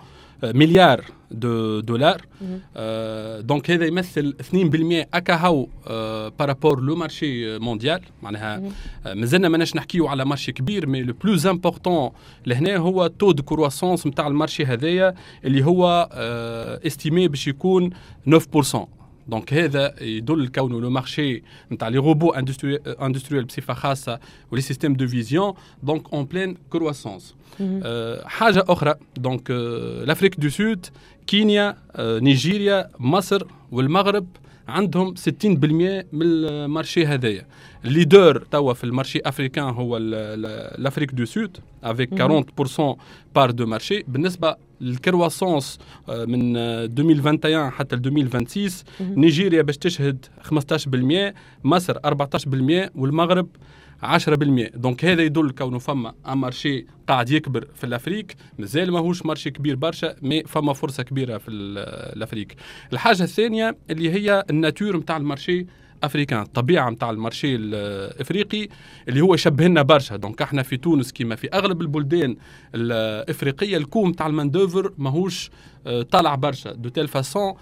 مليار 0.53 1.05
de 1.31 1.79
dollars 1.79 2.21
آه 2.77 3.39
donc 3.39 3.71
هذا 3.71 3.85
يمثل 3.85 4.35
2% 5.03 5.07
اكاهو 5.13 5.67
آه 5.87 6.29
par 6.39 6.52
rapport 6.52 6.81
le 6.81 6.95
marché 6.95 7.59
mondial 7.59 8.01
معناها 8.23 8.61
آه 9.05 9.13
مازلنا 9.13 9.49
ماناش 9.49 9.75
نحكيو 9.75 10.07
على 10.07 10.25
marché 10.25 10.51
كبير 10.51 10.87
mais 10.87 11.03
le 11.03 11.13
plus 11.23 11.47
important 11.47 12.09
لهنا 12.45 12.77
هو 12.77 13.07
taux 13.07 13.31
de 13.31 13.43
croissance 13.43 14.07
نتاع 14.07 14.27
ال 14.27 14.33
marché 14.33 14.65
هذايا 14.65 15.15
اللي 15.45 15.65
هو 15.65 16.09
آه 16.11 16.79
estimé 16.87 17.27
باش 17.27 17.47
يكون 17.47 17.89
9% 18.29 18.77
donc 19.27 19.53
هذا 19.53 20.03
يدل 20.03 20.47
كونه 20.47 20.81
le 20.81 20.89
marché 20.89 21.43
نتاع 21.71 21.87
les 21.87 21.97
robots 21.97 22.31
industriels 23.01 23.45
بصفة 23.45 23.73
خاصة 23.73 24.19
و 24.51 24.54
les 24.54 24.61
systèmes 24.61 24.93
de 24.93 25.07
vision 25.07 25.53
donc 25.83 26.13
en 26.13 26.25
pleine 26.25 26.57
croissance 26.69 27.35
حاجة 28.25 28.63
أخرى 28.67 28.93
donc 29.17 29.51
l'Afrique 30.07 30.39
du 30.39 30.49
Sud 30.49 30.85
كينيا 31.27 31.77
نيجيريا 31.99 32.89
مصر 32.99 33.43
والمغرب 33.71 34.27
عندهم 34.67 35.15
60% 35.15 35.19
من 35.45 36.05
ال 36.13 36.26
marché 36.26 37.05
هذايا. 37.05 37.45
ال 37.85 37.94
leader 37.94 38.43
توا 38.51 38.73
في 38.73 38.83
ال 38.83 38.88
marché 38.88 39.19
africain 39.25 39.63
هو 39.63 39.97
l'Afrique 40.77 41.11
du 41.11 41.25
Sud 41.25 41.57
avec 41.83 42.21
40% 42.21 42.95
parts 43.35 43.51
de 43.51 43.65
marché 43.65 44.03
بالنسبة 44.07 44.55
لل 44.81 44.98
croissance 44.98 45.79
من 46.09 46.57
2021 46.57 47.69
حتى 47.69 47.95
2026 47.95 48.69
نيجيريا 49.01 49.61
باش 49.61 49.77
تشهد 49.77 50.25
15% 50.43 51.33
مصر 51.63 51.93
14% 51.99 51.99
والمغرب 52.95 53.47
10% 54.03 54.27
donc 54.75 55.05
هذا 55.05 55.21
يدل 55.23 55.51
كونه 55.51 55.79
فما 55.79 56.13
ان 56.27 56.37
marché 56.37 56.85
قاعد 57.07 57.29
يكبر 57.29 57.67
في 57.75 57.83
ال 57.83 57.90
Afrique 57.90 58.35
مازال 58.59 58.91
ماهوش 58.91 59.25
marché 59.25 59.51
كبير 59.51 59.75
برشا 59.75 60.15
mais 60.21 60.43
فما 60.43 60.73
فرصة 60.73 61.03
كبيرة 61.03 61.37
في 61.37 61.51
ال 61.51 61.64
Afrique 61.64 62.55
الحاجة 62.93 63.23
الثانية 63.23 63.77
اللي 63.89 64.11
هي 64.11 64.45
ال 64.49 64.56
nature 64.56 64.97
نتاع 64.97 65.17
ال 65.17 65.23
marché. 65.23 65.65
africain 66.05 66.41
الطبيعة 66.41 66.89
نتاع 66.89 67.09
ال 67.09 67.16
marché 67.16 67.55
الإفريقي 67.55 68.67
اللي 69.09 69.21
هو 69.21 69.33
يشبهنا 69.33 69.81
برشا. 69.81 70.15
donc 70.15 70.41
إحنا 70.41 70.63
في 70.63 70.77
تونس 70.77 71.13
كما 71.13 71.35
في 71.35 71.49
أغلب 71.53 71.81
البلدان 71.81 72.35
الإفريقية 72.75 73.77
ال 73.77 73.84
coût 73.84 74.09
نتاع 74.09 74.27
ال 74.27 74.32
main-d'œuvre 74.32 74.93
ماهوش 74.97 75.51
طالع 76.11 76.35
برشا. 76.35 76.71
de 76.71 76.89
telle 76.89 77.07
façon 77.07 77.53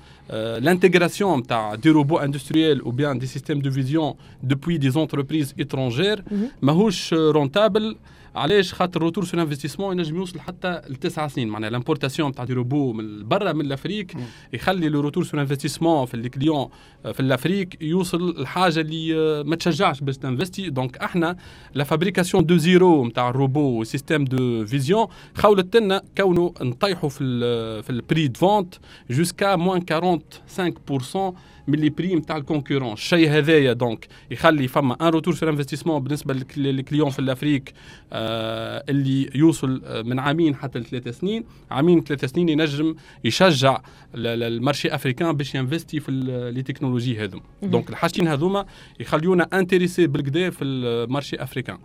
l'intégration 0.60 1.22
نتاع 1.22 1.76
des 1.76 1.90
robots 1.90 2.18
industriels 2.18 2.82
ou 2.82 2.92
bien 2.92 3.20
des 3.20 3.26
systèmes 3.26 3.60
de 3.60 3.72
vision 3.72 4.14
depuis 4.44 4.78
des 4.78 4.90
entreprises 4.90 5.56
étrangères 5.60 6.24
ماهوش 6.62 7.14
rentable 7.14 7.96
علاش؟ 8.36 8.74
خاطر 8.74 9.02
retour 9.02 9.26
sur 9.26 9.40
investissement 9.40 9.98
ينجم 9.98 10.16
يوصل 10.16 10.40
حتى 10.40 10.82
لتسع 10.90 11.28
سنين. 11.28 11.48
معناها 11.48 11.70
l'importation 11.70 12.32
تاع 12.32 12.44
des 12.44 12.54
robots 12.54 12.94
من 12.94 13.28
برا 13.28 13.54
من 13.54 13.62
ال 13.66 13.72
Afrique 13.72 14.18
يخلي 14.54 14.90
le 14.90 15.00
retour 15.00 15.24
sur 15.24 15.40
investissement 15.40 16.06
في 16.06 16.14
ال 16.14 16.22
client 16.22 16.70
في 17.14 17.20
ال 17.20 17.27
Afrique 17.28 17.82
يوصل 17.82 18.30
الحاجة 18.30 18.80
اللي 18.80 19.44
ما 19.44 19.56
تشجعش 19.56 20.02
باش 20.02 20.18
تنفستي. 20.18 20.70
donc 20.70 20.98
إحنا 20.98 21.38
la 21.74 21.84
fabrication 21.84 22.46
de 22.46 22.58
zéro 22.58 23.06
نتاع 23.06 23.30
ال 23.30 23.38
robot 23.38 23.80
و 23.80 23.86
système 23.86 24.26
de 24.26 24.66
vision 24.66 25.08
خولت 25.36 25.76
لنا 25.78 26.02
كونه 26.18 26.54
نطيحوا 26.62 27.10
في 27.10 27.24
ال 27.24 27.84
في 27.84 27.90
ال 27.90 27.97
prix 27.97 28.28
de 28.28 28.40
vente 28.40 28.76
jusqu'à 29.10 29.56
moins 29.56 29.82
45% 29.82 31.34
من 31.68 31.80
les 31.80 31.90
prix 31.90 32.16
نتاع 32.16 32.38
ال 32.38 32.42
concurrents. 32.42 32.94
الشيء 32.94 33.30
هذايا 33.30 33.74
donc 33.74 34.08
يخلي 34.32 34.68
فما 34.68 34.98
ان 35.02 35.08
retour 35.08 35.36
sur 35.36 35.50
investissement 35.50 36.04
بالنسبة 36.04 36.34
لل 36.58 36.71
client 36.71 37.10
في 37.10 37.20
ال 37.20 37.26
Afrique 37.27 37.74
آه 38.14 38.84
اللي 38.90 39.30
يوصل 39.36 39.82
من 40.06 40.20
عامين 40.20 40.56
حتى 40.56 40.80
لثلاث 40.80 41.20
سنين. 41.20 41.44
عامين 41.72 42.04
ثلاث 42.04 42.26
سنين 42.26 42.50
ينجم 42.50 42.96
يشجع 43.24 43.82
ال 44.16 44.27
marché 44.27 44.96
africain 44.96 45.32
باش 45.32 45.56
ينفستي 45.56 46.00
في 46.00 46.12
les 46.56 46.64
technologies 46.64 47.24
هذوم 47.24 47.42
donc 47.64 47.90
الحاجتين 47.90 48.28
هذوما 48.28 48.66
يخليونا 49.00 49.48
intéressés 49.54 50.08
بالكدا 50.08 50.50
في 50.50 50.64
ال 50.64 50.74
marché 50.74 51.36
africain. 51.36 51.78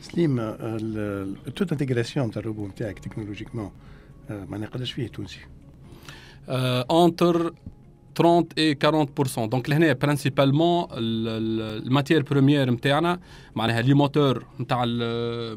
سليم 0.00 0.36
ال 0.40 0.66
taux 0.66 1.72
d'intégration 1.72 2.30
تاع 2.30 2.40
الروبو 2.40 2.66
نتاعك 2.66 2.98
technologiquement 2.98 3.70
معناها 4.30 4.68
قداش 4.68 4.92
فيه 4.92 5.06
تونسي؟ 5.06 5.40
entre 6.90 7.54
30 8.16 8.46
et 8.58 8.76
40% 9.38 9.38
donc 9.48 9.70
لهنا 9.70 9.92
principalement 9.92 10.86
ال 10.92 11.08
matière 11.08 12.22
première 12.22 12.70
نتاعنا 12.70 13.20
معناها 13.54 13.82
les 13.82 13.94
moteurs 13.94 14.44
نتاع 14.60 14.84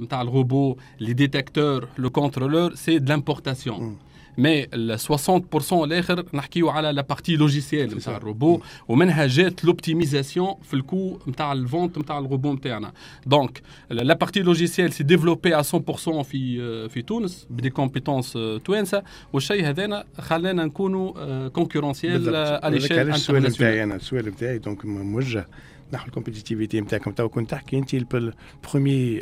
نتاع 0.02 0.22
ال 0.22 0.31
robot 0.31 0.78
les 1.00 1.14
détecteurs 1.14 1.88
le 1.98 2.10
contrôleur 2.10 2.76
c'est 2.76 3.00
de 3.00 3.10
l'importation 3.10 3.98
mais 4.38 4.68
ال 4.74 5.00
60% 5.00 5.74
الآخر 5.74 6.26
نحكيو 6.34 6.70
على 6.70 6.92
la 6.92 7.02
partie 7.02 7.36
logicielle 7.36 7.96
نتاع 7.96 8.18
الروبو 8.18 8.62
ومنها 8.88 9.28
جات 9.28 9.66
l'optimisation 9.66 10.56
في 10.64 10.74
ال 10.74 10.83
coût 10.83 11.20
نتاع 11.28 11.52
ال 11.54 11.61
vente 11.61 11.98
نتاع 11.98 12.20
الروبو 12.20 12.54
نتاعنا 12.54 12.92
donc 13.26 13.62
la 13.90 14.14
partie 14.14 14.40
logicielle 14.40 14.94
c'est 14.94 15.04
développé 15.04 15.56
à 15.56 15.62
100% 15.62 15.66
في 16.22 16.90
في 16.90 17.02
تونس 17.02 17.48
ب 17.50 17.55
des 17.55 17.70
compétences 17.70 18.38
توانسه 18.66 19.04
والشيء 19.34 19.70
هذانا 19.70 20.04
خلانا 20.20 20.66
نكونوا 20.66 21.48
concurrentiels 21.48 22.36
à 22.36 22.70
l'échelle 22.70 23.10
السؤال 23.10 23.44
نتاعي 23.44 23.84
أنا؟ 23.84 23.96
السؤال 23.96 24.26
نتاعي 24.30 24.58
donc 24.58 24.86
موجه 24.86 25.48
نحو 25.94 26.06
ال 26.08 26.13
compétitivité 26.13 26.82
نتاعكم 26.82 27.12
تو 27.12 27.30
كنت 27.30 27.52
تحكي 27.52 27.78
أنت 27.78 27.94
ال 27.94 28.09
premier 28.10 29.20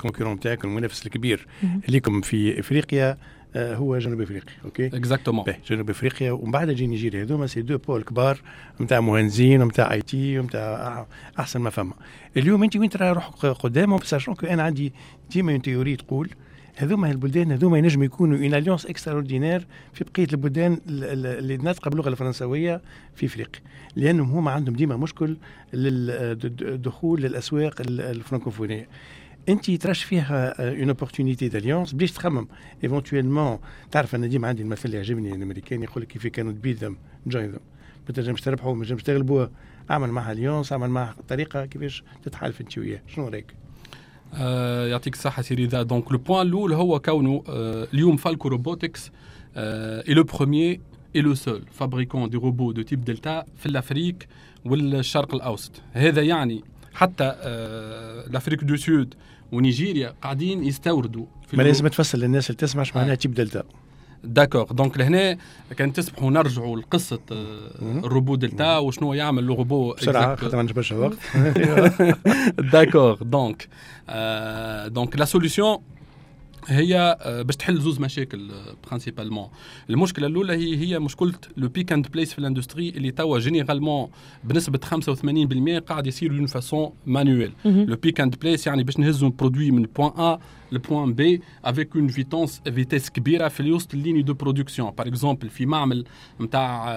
concurrent 0.00 0.32
نتاعك 0.32 0.64
المنافس 0.64 1.06
الكبير 1.06 1.46
ليكم 1.88 2.20
في 2.20 2.60
إفريقيا. 2.60 3.18
هو 3.58 3.98
جنوب 3.98 4.20
افريقيا 4.20 4.54
OK؟ 4.64 4.86
exactement 4.86 5.44
جنوب 5.70 5.90
افريقيا 5.90 6.32
ومن 6.32 6.50
بعد 6.50 6.68
تجي 6.68 6.86
نيجيريا. 6.86 7.22
هذوما 7.22 7.46
c'est 7.46 7.62
deux 7.62 7.78
pôles 7.78 8.02
كبار 8.02 8.40
نتاع 8.80 9.00
مهندسين 9.00 9.62
ونتاع 9.62 9.92
IT 9.92 10.38
ونتاع 10.38 11.06
أحسن 11.38 11.60
ما 11.60 11.70
فما. 11.70 11.94
اليوم 12.36 12.62
أنت 12.62 12.76
وين 12.76 12.90
ترى 12.90 13.12
روحك 13.12 13.46
قدامهم 13.46 14.00
sachant 14.00 14.34
que 14.34 14.46
أنا 14.46 14.62
عندي 14.62 14.92
ديما 15.30 15.52
une 15.52 15.62
théorie 15.62 15.96
تقول 15.96 16.30
هذوما 16.76 17.10
البلدان 17.10 17.52
هذوما 17.52 17.78
ينجم 17.78 18.02
يكونوا 18.02 18.38
une 18.38 18.54
alliance 18.54 18.86
extraordinaire 18.86 19.66
في 19.92 20.04
بقية 20.04 20.26
البلدان 20.32 20.80
اللي 20.88 21.56
ناطقه 21.56 21.88
باللغة 21.88 22.08
الفرنسوية 22.08 22.80
في 23.14 23.26
إفريقيا. 23.26 23.62
لأنهم 23.96 24.30
هما 24.30 24.50
عندهم 24.50 24.74
ديما 24.74 24.96
مشكل 24.96 25.36
للدخول 25.72 27.22
للأسواق 27.22 27.74
الفرنكوفونية. 27.80 28.88
انت 29.48 29.70
تراش 29.70 30.04
فيها 30.04 30.68
une 30.78 30.88
opportunité 30.88 31.48
d'alliance 31.48 31.92
باش 31.92 32.12
تخمم. 32.12 32.48
éventuellement 32.84 33.58
تعرف 33.90 34.14
أنا 34.14 34.26
ديما 34.26 34.48
عندي 34.48 34.62
المثل 34.62 34.82
اللي 34.84 34.96
يعجبني 34.96 35.34
الأمريكان 35.34 35.82
يقول 35.82 36.02
لك 36.02 36.08
كيف 36.08 36.26
كانوا 36.26 36.52
تبيد 36.52 36.84
ذم 36.84 36.96
جوين 37.26 37.50
ذم 37.50 37.60
ما 38.08 38.14
تنجمش 38.14 38.40
تربحوا 38.40 38.74
ما 38.74 38.84
تنجمش 38.84 39.02
تغلبوا 39.02 39.46
أعمل 39.90 40.10
معها 40.10 40.32
alliance 40.32 40.72
أعمل 40.72 40.90
معها 40.90 41.16
طريقة 41.28 41.66
كيفاش 41.66 42.02
تتحالف 42.24 42.60
انت 42.60 42.78
وياه. 42.78 43.00
شنو 43.06 43.28
رأيك؟ 43.28 43.54
آه 44.34 44.86
يعطيك 44.86 45.14
الصحة 45.14 45.42
سي 45.42 45.66
رضا 45.66 45.82
donc 45.82 46.12
le 46.12 46.18
point 46.18 46.46
الأول 46.46 46.72
هو 46.72 47.00
كونه 47.00 47.42
آه 47.48 47.88
اليوم 47.94 48.16
Falco 48.16 48.48
Robotics 48.48 49.10
est 49.56 50.14
le 50.14 50.22
premier 50.22 50.80
et 51.16 51.20
le 51.20 51.34
seul 51.34 51.62
fabricant 51.72 52.30
des 52.30 52.36
robots 52.36 52.72
de 52.72 52.82
type 52.82 53.04
delta 53.04 53.44
في 53.56 53.66
ال 53.66 53.74
Afrique 53.74 54.28
والشرق 54.64 55.34
الأوسط. 55.34 55.72
هذا 55.92 56.22
يعني 56.22 56.64
حتى 56.98 57.24
آه 57.24 58.26
ال 58.26 58.31
Afrique 58.31 58.64
du 58.64 58.76
Sud 58.76 59.14
ونيجيريا 59.52 60.14
قاعدين 60.22 60.64
يستوردوا 60.64 61.26
في 61.46 61.56
ما 61.56 61.62
لازم 61.62 61.88
تفصل 61.88 62.18
للناس 62.18 62.50
اللي 62.50 62.56
تسمع 62.56 62.80
إيش 62.82 62.96
معناها 62.96 63.14
type 63.14 63.34
delta. 63.34 63.62
d'accord 64.24 64.72
donc 64.72 64.98
لهنا 64.98 65.38
كان 65.76 65.92
تسمحوا 65.92 66.30
نرجعوا 66.30 66.76
لقصة 66.76 67.20
ال 67.82 67.91
robot 67.91 68.34
delta 68.34 68.78
وشنو 68.78 69.14
يعمل 69.14 69.44
le 69.44 69.54
robot 69.54 69.94
بسرعة 69.94 70.36
خاطر 70.36 70.56
ما 70.56 70.62
نجبرش 70.62 70.92
الوقت. 70.92 71.18
d'accord 72.72 73.22
donc 73.22 73.68
donc 74.86 75.16
la 75.18 75.24
solution 75.24 75.78
هي 76.66 77.18
باش 77.46 77.56
تحل 77.56 77.80
زوز 77.80 78.00
مشاكل 78.00 78.50
principalement 78.86 79.48
المشكلة 79.90 80.26
الأولى 80.26 80.52
هي 80.52 80.76
هي 80.76 80.98
مشكله 80.98 81.32
le 81.56 81.68
pick 81.68 81.92
and 81.92 82.08
place 82.08 82.32
في 82.32 82.38
ال 82.38 82.43
industrie 82.43 82.88
اللي 82.88 83.10
توا 83.10 83.38
généralement 83.38 84.08
بنسبة 84.44 84.78
85% 85.80 85.82
قاعد 85.88 86.06
يصير 86.06 86.36
d'une 86.36 86.46
façon 86.46 86.90
manuelle 87.06 87.52
le 87.64 87.96
pick 87.96 88.20
and 88.20 88.36
place 88.40 88.66
يعني 88.66 88.84
باش 88.84 88.98
نهزوا 88.98 89.30
produit 89.38 89.70
من 89.70 89.82
point 89.96 90.10
A 90.20 90.38
le 90.72 90.78
point 90.78 91.06
B 91.06 91.22
avec 91.64 91.94
une 91.94 92.10
vitesse, 92.10 92.60
vitesse 92.66 93.10
كبيره 93.10 93.48
في 93.48 93.60
الوسط 93.60 93.94
ال 93.94 93.98
lignes 93.98 94.22
de 94.22 94.34
production 94.34 94.90
par 94.90 95.08
exemple 95.08 95.50
في 95.50 95.66
معمل 95.66 96.04
نتاع 96.40 96.96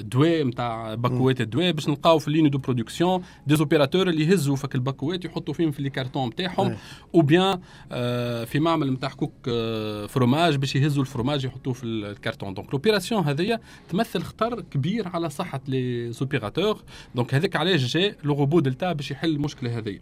دواء 0.00 0.44
نتاع 0.44 0.94
paquets 0.94 1.40
الدواء 1.40 1.70
باش 1.72 1.88
نلقاو 1.88 2.18
في 2.18 2.28
ال 2.28 2.31
lignes 2.31 2.48
de 2.48 2.58
production 2.58 3.22
des 3.46 3.60
opérateurs 3.60 4.08
اللي 4.08 4.24
يهزوا 4.24 4.56
فك 4.56 4.74
ال 4.74 4.80
paquets 4.80 5.24
يحطوا 5.24 5.54
فيهم 5.54 5.70
في 5.70 5.82
les 5.82 5.90
cartons 5.90 6.28
نتاعهم 6.28 6.76
ou 7.14 7.20
bien 7.20 7.60
في 8.46 8.58
معمل 8.60 8.92
نتاع 8.92 9.08
حكوك 9.08 9.32
فروماج 10.08 10.56
باش 10.56 10.76
يهزوا 10.76 11.02
الفروماج 11.02 11.44
يحطوه 11.44 11.72
في 11.72 11.84
ال 11.84 11.94
carton 11.94 12.54
donc 12.54 12.72
l'opération 12.72 13.24
هذيا 13.24 13.60
تمثل 13.88 14.22
خطر 14.22 14.60
كبير 14.60 15.08
على 15.08 15.30
صحه 15.30 15.60
les 15.68 16.12
opérateurs 16.12 16.82
donc 17.14 17.34
هذاك 17.34 17.56
علاش 17.56 17.96
جاء 17.96 18.16
le 18.24 18.34
robot 18.34 18.60
delta 18.60 18.92
باش 18.92 19.10
يحل 19.10 19.30
المشكلة 19.30 19.78
هذيا 19.78 20.00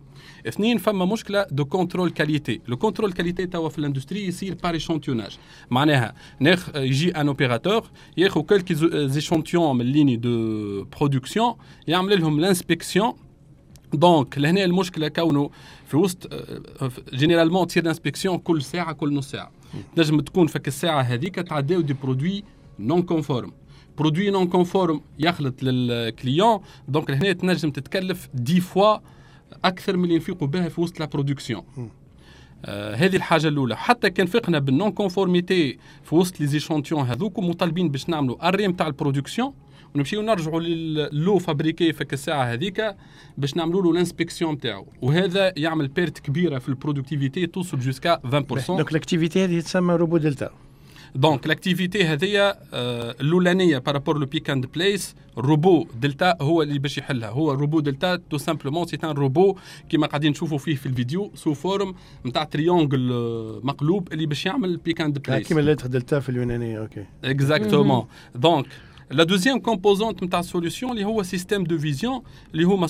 اثنين 0.49 0.79
فما 0.79 1.05
مشكله 1.05 1.47
de 1.51 1.65
contrôle 1.65 2.11
qualité 2.11 2.61
le 2.69 2.77
contrôle 2.79 3.13
qualité 3.13 3.47
توا 3.47 3.69
في 3.69 3.79
ال 3.79 3.84
industrie 3.84 4.27
يصير 4.27 4.55
par 4.63 4.75
échantillonnage 4.75 5.39
معناها 5.71 6.15
ناخ 6.41 6.77
يجي 6.77 7.11
un 7.11 7.29
opérateur 7.29 7.91
ياخذ 8.17 8.41
quelques 8.41 8.75
échantillons 9.09 9.77
من 9.77 9.85
ligne 9.85 10.17
de 10.17 10.85
production 10.85 11.55
يعمل 11.89 12.21
لهم 12.21 12.41
l'inspection 12.41 13.13
donc 13.95 14.39
لهنا 14.39 14.65
المشكلة 14.65 15.09
كونه 15.09 15.51
في 15.87 15.97
وسط 15.97 16.31
généralement 17.15 17.67
تصير 17.67 17.85
l'inspection 17.85 18.39
كل 18.39 18.63
ساعه 18.63 18.93
كل 18.93 19.15
نص 19.15 19.31
ساعه 19.31 19.51
نجم 19.99 20.21
تكون 20.21 20.47
فك 20.47 20.69
الساعة 20.69 21.01
هذيك 21.03 21.35
تعداو 21.35 21.81
des 21.81 21.93
produits 21.93 22.45
non 22.79 23.03
conformes 23.03 23.53
produit 23.99 24.31
non 24.31 24.47
conforme 24.47 25.01
يخلط 25.19 25.63
لل 25.63 25.87
client 25.87 26.61
donc 26.89 27.11
لهنا 27.11 27.33
تنجم 27.33 27.71
تتكلف 27.71 28.29
des 28.35 28.61
fois 28.61 28.99
أكثر 29.65 29.97
من 29.97 30.05
اللي 30.05 30.15
ينفقوا 30.15 30.49
بها 30.49 30.69
في 30.69 30.81
وسط 30.81 31.01
la 31.01 31.07
production 31.07 31.63
آه 32.65 32.95
هذه 32.95 33.17
الحاجة 33.17 33.49
الأولى. 33.49 33.77
حتى 33.77 34.11
كان 34.11 34.27
فقنا 34.27 34.59
بال 34.59 34.93
non-conformité 34.93 35.79
في 36.03 36.15
وسط 36.15 36.41
les 36.41 36.47
échantillons 36.47 37.03
هذوك 37.03 37.39
مطالبين 37.39 37.89
باش 37.89 38.09
نعملوا 38.09 38.49
arrêt 38.49 38.67
نتاع 38.67 38.87
ال 38.87 38.93
production 38.93 39.55
ونمشيو 39.95 40.23
نرجعوا 40.23 40.61
لل 40.61 41.00
le 41.00 41.39
fabriqué 41.39 41.93
فك 41.93 42.13
الساعة 42.13 42.45
هذيك 42.45 42.97
باش 43.39 43.57
نعملوا 43.57 43.83
له 43.83 43.91
ال 43.91 43.97
inspection 43.97 44.55
نتاعو 44.55 44.87
وهذا 45.03 45.53
يعمل 45.57 45.89
perte 45.89 46.19
كبيرة 46.19 46.59
في 46.59 46.69
ال 46.69 46.75
productivité 46.75 47.47
توصل 47.47 47.79
jusqu'à 47.79 48.21
20% 48.27 48.67
donc 48.69 48.91
ال 48.91 48.97
activité 48.97 49.45
هذه 49.45 49.61
تسمى 49.61 49.95
robot 49.95 50.17
delta 50.17 50.51
donc 51.15 51.47
l'activité 51.47 52.05
هذيا 52.05 52.55
الاولانيه 53.21 53.79
par 53.79 53.91
rapport 53.91 54.19
le 54.19 54.27
pick 54.27 54.51
and 54.51 54.67
place 54.67 55.15
robot 55.39 55.87
delta 56.01 56.37
هو 56.41 56.63
اللي 56.63 56.79
باش 56.79 56.99
يحلها. 56.99 57.29
هو 57.29 57.53
robot 57.53 57.81
delta 57.81 58.17
tout 58.17 58.39
simplement 58.39 58.87
c'est 58.87 58.99
un 59.05 59.11
robot 59.11 59.57
كيما 59.89 60.07
قاعدين 60.07 60.31
نشوفوا 60.31 60.59
فيه 60.59 60.75
في 60.75 60.87
الفيديو 60.87 61.31
sous 61.35 61.55
forme 61.55 61.95
نتاع 62.27 62.45
triangle 62.45 63.11
مقلوب 63.63 64.13
اللي 64.13 64.27
باش 64.27 64.47
يعمل 64.47 64.77
pick 64.77 65.01
and 65.01 65.19
place 65.19 65.49
كيما 65.49 65.61
ال 65.61 65.64
lettre 65.64 65.87
delta 65.87 66.21
في 66.21 66.29
اليونانية 66.29 66.79
okay. 66.81 67.05
exactement 67.25 68.07
donc 68.35 68.67
La 69.11 69.25
deuxième 69.25 69.61
composante 69.63 70.19
de 70.23 70.31
la 70.31 70.43
solution, 70.43 70.89
c'est 70.95 71.03
le 71.19 71.25
système 71.35 71.65
de 71.67 71.77
vision. 71.87 72.23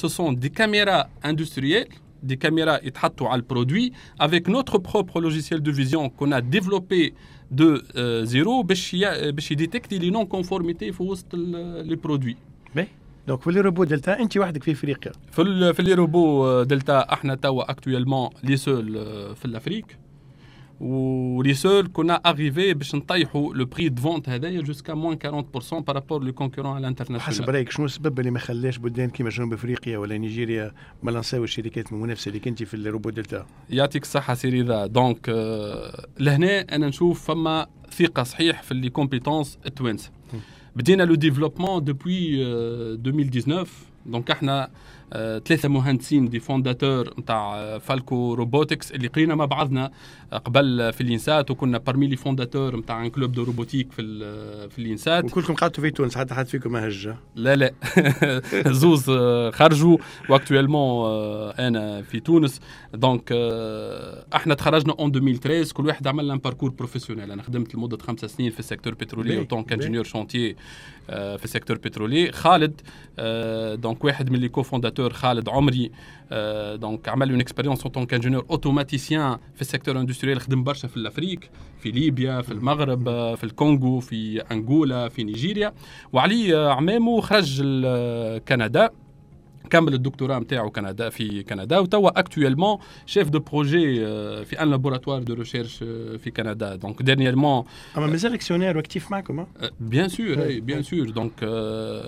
Ce 0.03 0.09
sont 0.09 0.33
des 0.33 0.51
caméras 0.51 1.09
industrielles 1.23 1.87
des 2.23 2.37
caméras 2.37 2.81
يتحطوا 2.83 3.29
على 3.29 3.39
ال 3.41 3.47
produit 3.47 3.93
avec 4.21 4.49
notre 4.49 4.79
propre 4.79 5.21
logiciel 5.21 5.61
de 5.62 5.71
vision 5.71 6.09
qu'on 6.11 6.33
a 6.33 6.41
développé 6.41 7.14
de 7.51 7.65
euh, 7.65 8.25
zéro 8.25 8.63
باش 8.65 8.97
باش 9.29 9.51
ي 9.51 9.99
détecter 9.99 10.11
les 10.11 10.27
non-conformités 10.27 10.93
في 10.93 11.03
وسط 11.03 11.35
les 11.35 11.97
produits. 11.97 12.37
donc 13.29 13.43
في 13.43 13.51
les 13.51 13.61
robots 13.61 13.85
delta 13.85 14.21
انت 14.21 14.37
وحدك 14.37 14.63
في 14.63 14.73
افريقيا. 14.73 15.13
في 15.33 15.73
في 15.73 15.83
les 15.83 15.95
robots 15.95 16.62
delta 16.62 17.12
إحنا 17.13 17.35
توا 17.35 17.71
actuellement 17.71 18.29
les 18.45 18.57
seuls 18.57 18.93
في 19.35 19.45
ال 19.45 19.51
Afrique 19.51 19.99
و 20.81 20.99
les 20.99 21.55
seuls 21.55 21.89
qu'on 21.93 22.14
est 22.14 22.33
arrivés 22.33 22.75
باش 22.74 22.95
نطيحوا 22.95 23.55
le 23.55 23.64
prix 23.64 23.89
de 23.89 24.03
vente 24.03 24.29
هذايا 24.29 24.61
jusqu'à 24.61 24.95
moins 24.95 25.19
40% 25.62 25.74
par 25.75 25.89
rapport 25.89 26.25
le 26.25 26.33
concurrent 26.33 26.71
على 26.72 26.81
ال 26.81 26.84
international 26.84 27.23
حسب 27.22 27.51
رأيك 27.51 27.70
شنو 27.70 27.87
السبب 27.87 28.18
اللي 28.18 28.31
ما 28.31 28.39
خلاش 28.39 28.79
بلدان 28.79 29.11
كيما 29.11 29.31
جنوب 29.31 29.53
أفريقيا 29.53 29.99
ولا 29.99 30.18
نيجيريا 30.18 30.72
ما 31.03 31.11
لانساو 31.11 31.45
الشركات 31.45 31.93
المنافسه 31.93 32.29
اللي 32.29 32.41
كنتي 32.41 32.64
في 32.64 32.74
ال 32.75 32.81
robot 32.81 33.11
delta؟ 33.11 33.47
يعطيك 33.70 34.03
الصحة 34.03 34.35
سي 34.35 34.62
رضا. 34.62 34.87
donc 34.87 35.29
آه 35.29 36.07
لهنا 36.20 36.61
أنا 36.61 36.89
نشوف 36.89 37.24
فما 37.31 37.66
ثقة 37.91 38.22
صحيح 38.22 38.62
في 38.62 38.74
les 38.75 38.91
compétences 38.91 39.59
التوانسه 39.66 40.11
بدينا 40.76 41.03
le 41.03 41.14
développement 41.14 41.85
depuis 41.85 42.43
2019 42.43 43.68
donc 44.07 44.31
إحنا 44.31 44.70
آه، 45.12 45.39
ثلاثة 45.39 45.68
مهندسين 45.68 46.29
des 46.29 46.41
fondateurs 46.41 47.14
نتاع 47.18 47.79
Falco 47.79 48.35
Robotics 48.35 48.93
اللي 48.93 49.09
قرينا 49.09 49.35
مع 49.35 49.45
بعضنا. 49.45 49.91
قبل 50.33 50.93
في 50.93 51.01
ال 51.01 51.09
INSAT 51.09 51.51
وكنا 51.51 51.79
parmi 51.79 52.07
les 52.07 52.16
fondateurs 52.16 52.77
نتاع 52.76 53.05
un 53.05 53.11
club 53.11 53.33
de 53.33 53.43
robotique 53.43 53.93
في 53.93 54.03
في 54.68 54.79
ال 54.79 54.85
INSAT. 54.85 55.25
وكلكم 55.24 55.55
قعدتوا 55.55 55.85
في 55.85 55.91
تونس 55.91 56.18
حتى 56.18 56.35
حد 56.35 56.47
فيكم 56.47 56.72
ما 56.72 56.89
هج 56.89 57.14
لا 57.37 57.57
لا. 57.57 57.72
زوز 58.81 59.11
آه، 59.11 59.51
خرجوا 59.51 59.99
و 60.29 60.35
actuellement 60.35 61.07
آه، 61.07 61.51
أنا 61.68 62.03
في 62.03 62.20
تونس. 62.20 62.61
donc 62.95 63.33
إحنا 64.35 64.55
تخرجنا 64.55 64.95
en 64.99 65.16
2013 65.16 65.72
كل 65.72 65.87
واحد 65.87 66.07
عمل 66.07 66.31
un 66.31 66.39
parcours 66.39 66.71
professionnel 66.71 67.33
أنا 67.33 67.43
خدمت 67.43 67.74
لمدة 67.74 67.99
خمسة 67.99 68.26
سنين 68.26 68.51
في 68.51 68.59
ال 68.59 68.63
secteur 68.63 68.95
pétrolier 68.95 69.47
en 69.53 69.62
tant 69.62 69.73
qu'ingénieur 69.73 70.05
chantier 70.05 70.57
في 71.09 71.45
ال 71.45 71.49
secteur 71.49 71.77
pétrolier 71.77 72.33
خالد 72.33 72.81
donc 73.81 74.05
واحد 74.05 74.31
من 74.31 74.39
les 74.39 74.49
cofondateurs 74.49 75.12
خالد 75.12 75.49
عمري 75.49 75.91
donc 76.75 77.09
عمل 77.09 77.31
une 77.31 77.41
expérience 77.41 77.83
en 77.83 77.93
tant 77.93 78.14
qu'ingénieur 78.14 78.47
automaticien 78.51 79.39
في 79.55 79.61
ال 79.61 79.66
secteur 79.66 80.01
industriel 80.01 80.41
خدم 80.41 80.64
برشا 80.64 80.89
في 80.89 80.97
ال 80.97 81.03
Afrique 81.03 81.51
في 81.81 81.91
ليبيا 81.91 82.43
في 82.43 82.53
المغرب 82.53 83.05
في 83.35 83.45
الكونغو 83.45 84.01
في 84.01 84.41
أنغولا 84.41 85.09
في 85.09 85.24
نيجيريا. 85.24 85.74
وعلي 86.12 86.57
عمامه 86.57 87.20
خرج 87.20 87.62
كندا. 88.49 88.91
كمل 89.69 89.95
الدكتوراه 89.95 90.39
نتاعو 90.39 90.71
كندا 90.71 91.09
في 91.09 91.43
كندا. 91.43 91.79
وتوا 91.79 92.19
actuellement 92.19 92.79
chef 93.07 93.29
de 93.31 93.39
projet 93.39 93.97
في 94.45 94.62
un 94.62 94.71
laboratoire 94.71 95.23
de 95.23 95.35
recherche 95.35 95.77
في 96.19 96.31
كندا. 96.37 96.77
donc 96.77 97.03
dernièrement 97.03 97.64
اما 97.97 98.07
مازال 98.07 98.35
actionnaire 98.35 98.77
و 98.77 98.82
actif 98.82 99.11
معكم 99.11 99.47
بيان 99.81 100.09
سور 100.09 100.43
اي 100.43 100.61
بيان 100.61 100.83
سور 100.83 101.11
دونك 101.11 101.33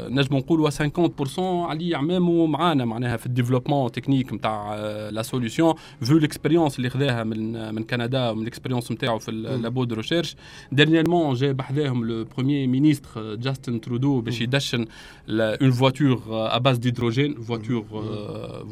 نجم 0.08 0.36
نقولوا 0.36 0.70
50% 0.70 1.38
علي 1.38 1.94
عمامه 1.94 2.46
معانا 2.46 2.84
معناها 2.84 3.16
في 3.16 3.26
ال 3.26 3.31
développement 3.31 3.92
technique 3.92 4.32
نتاع 4.32 4.74
la 5.11 5.22
solution 5.22 5.74
vu 6.00 6.18
l'expérience 6.18 6.76
اللي 6.78 6.90
خذاها 6.90 7.24
من 7.24 7.74
من 7.74 7.84
كندا 7.84 8.30
ومن 8.30 8.42
ال 8.42 8.47
expérience 8.47 8.92
نتاعو 8.92 9.18
في 9.18 9.30
ال 9.30 9.41
labo 9.41 9.84
de 9.84 9.94
recherche 9.94 10.36
dernièrement 10.72 11.34
جا 11.34 11.52
بحذاهم 11.52 12.04
le 12.04 12.24
premier 12.24 12.66
ministre 12.66 13.34
جاستن 13.34 13.80
ترودو 13.80 14.20
باش 14.20 14.40
يدشن 14.40 14.86
une 15.28 15.70
voiture 15.70 16.22
à 16.28 16.58
base 16.58 16.78
d'hydrogène 16.78 17.34
voiture 17.50 17.84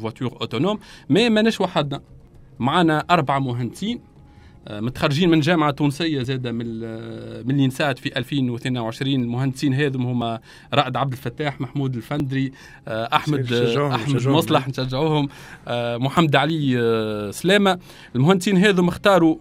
voiture 0.01 0.37
autonome 0.41 0.79
mais 1.09 1.29
ماناش 1.29 1.61
وحدنا 1.61 2.01
معنا 2.59 3.05
أربعة 3.09 3.39
مهندسين. 3.39 4.01
متخرجين 4.69 5.29
من 5.29 5.39
جامعة 5.39 5.71
تونسية 5.71 6.23
زاد 6.23 6.47
من 6.47 6.65
من 7.45 7.51
اللي 7.51 7.67
نساعد 7.67 7.97
في 7.97 8.17
2022 8.17 9.21
المهندسين 9.21 9.73
هذم 9.73 10.05
هما 10.05 10.39
رائد 10.73 10.97
عبد 10.97 11.11
الفتاح 11.11 11.61
محمود 11.61 11.95
الفندري 11.95 12.51
احمد 12.87 13.53
أحمد 13.53 14.27
مصلح 14.27 14.67
نشجعوهم 14.67 15.29
محمد 16.05 16.35
علي 16.35 17.31
سلامة. 17.33 17.79
المهندسين 18.15 18.57
هذم 18.57 18.87
اختاروا 18.87 19.37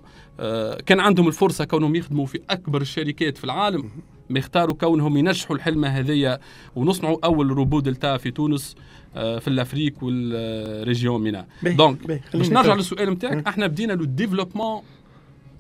كان 0.87 1.01
عندهم 1.01 1.29
الفرصة 1.29 1.65
كونهم 1.65 1.95
يخدموا 1.95 2.27
في 2.27 2.41
أكبر 2.51 2.81
الشركات 2.81 3.39
في 3.39 3.45
العالم. 3.45 3.91
اما 4.31 4.39
اختاروا 4.39 4.75
كونهم 4.75 5.17
ينجحوا 5.17 5.57
الحلمة 5.57 5.89
هذية 5.89 6.41
ونصنعوا 6.77 7.17
أول 7.25 7.51
robot 7.51 7.81
delta 7.81 8.17
في 8.17 8.31
تونس 8.31 8.77
آه، 9.17 9.39
في 9.39 9.49
ال 9.49 9.56
Afrique 9.56 10.03
وال 10.03 10.33
région 10.33 11.23
MENA 11.23 11.47
donc 11.63 12.07
باش 12.07 12.51
نرجع 12.51 12.75
للسؤال 12.75 13.11
نتاعك 13.11 13.47
إحنا 13.49 13.67
بدينا 13.67 13.93
le 13.93 14.05
développement 14.05 14.83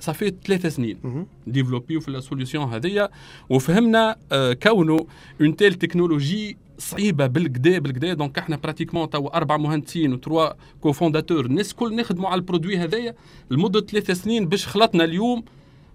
ça 0.01 0.11
fait 0.11 0.33
ثلاث 0.47 0.67
سنين. 0.67 0.99
ديفلوبيو 1.47 2.01
في 2.01 2.09
ال 2.09 2.15
solution 2.15 2.65
هذيا 2.75 3.09
وفهمنا 3.51 4.17
آه، 4.33 4.53
كونه 4.53 5.07
une 5.41 5.57
telle 5.57 5.75
technologie 5.75 6.57
صعيبة 6.79 7.27
بالكدا 7.27 7.79
بالكدا 7.79 8.15
donc 8.15 8.39
إحنا 8.39 8.57
pratiquement 8.57 9.11
تو 9.11 9.27
أربع 9.27 9.57
مهندسين 9.57 10.13
و 10.13 10.19
trois 10.19 10.51
cofondateurs 10.81 11.47
الناس 11.47 11.71
الكل 11.71 11.97
نخدموا 11.97 12.29
على 12.29 12.39
ال 12.39 12.43
produit 12.43 12.77
هذايا 12.79 13.15
لمدة 13.51 13.81
ثلاث 13.81 14.11
سنين 14.11 14.49
باش 14.49 14.67
خلطنا 14.67 15.05
اليوم 15.05 15.45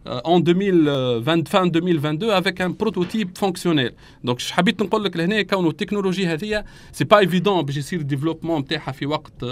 en 0.06 0.39
2020 0.39 1.47
fin 1.47 1.66
2022 1.66 2.32
avec 2.32 2.62
un 2.62 2.72
prototype 2.72 3.38
fonctionnel. 3.38 3.91
donc 4.24 4.41
حبيت 4.41 4.82
نقول 4.82 5.04
لك 5.04 5.18
لهنا 5.18 5.41
كونه 5.41 5.70
التكنولوجي 5.70 6.28
هذه 6.28 6.64
c'est 6.91 7.04
pas 7.04 7.20
évident 7.20 7.62
باش 7.62 7.78
يصير 7.78 7.99
ال 8.00 8.04
développement 8.04 8.60
نتاعها 8.60 8.91
في 8.91 9.06
وقت 9.06 9.45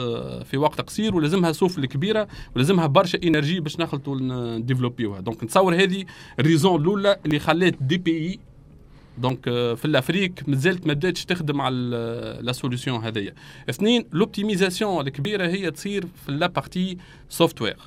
في 0.45 0.57
وقت 0.57 0.81
قصير 0.81 1.15
ولازمها 1.15 1.51
سوفل 1.51 1.85
كبيره 1.85 2.27
ولازمها 2.55 2.87
برشا 2.87 3.19
énergie 3.23 3.59
باش 3.59 3.79
نخلطوا 3.79 4.15
نديفلوبيوها 4.57 5.19
donc 5.19 5.43
نتصور 5.43 5.75
هذه 5.75 6.05
ال 6.39 6.45
raison 6.45 6.81
الاولى 6.81 7.17
اللي 7.25 7.39
خلات 7.39 7.75
des 7.81 7.97
pays 7.97 8.39
donc 9.17 9.43
في 9.49 9.85
ال 9.85 9.93
Afrique 9.93 10.43
مازالت 10.47 10.87
ما 10.87 10.93
بداتش 10.93 11.25
تخدم 11.25 11.61
على 11.61 12.39
la 12.41 12.51
solution 12.51 13.03
هذيا 13.03 13.33
اثنين 13.69 14.05
l'optimisation 14.11 15.07
الكبيره 15.07 15.47
هي 15.47 15.71
تصير 15.71 16.05
في 16.25 16.31
la 16.31 16.47
partie 16.47 16.97
software 17.29 17.77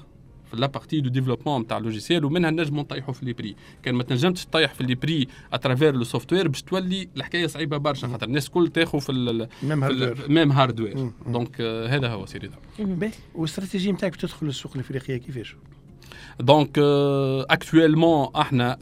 la 0.59 0.67
partie 0.67 1.01
de 1.01 1.11
développement 1.11 1.61
نتاع 1.61 1.79
ال 1.79 1.84
logiciel 1.84 2.25
ومنها 2.25 2.51
نجموا 2.51 2.83
نطيحوا 2.83 3.15
في 3.15 3.25
les 3.25 3.33
prix 3.33 3.57
كان 3.83 3.95
ما 3.95 4.03
تنجمش 4.03 4.45
تطيح 4.45 4.75
في 4.75 4.85
les 4.85 4.95
prix 4.95 5.29
à 5.53 5.58
travers 5.58 5.95
le 5.95 6.05
software 6.05 6.49
باش 6.49 6.63
تولي 6.63 7.09
الحكاية 7.17 7.47
صعيبه 7.47 7.77
برشا 7.77 8.09
خاطر 8.09 8.27
الناس 8.27 8.47
الكل 8.47 8.69
تاخذ 8.69 9.01
في 9.01 9.13
même 10.29 10.53
hardware 10.53 11.11
donc 11.27 11.61
هذا 11.61 12.09
هو 12.09 12.27
سيدي 12.27 12.51
باهي 12.79 13.13
والاستراتيجيه 13.35 13.93
نتاعك 13.93 14.17
تدخل 14.17 14.47
للسوق 14.47 14.73
الافريقيه 14.75 15.17
كيفاش؟ 15.17 15.57
donc 16.41 16.79
actuellement 17.51 18.29
إحنا 18.37 18.79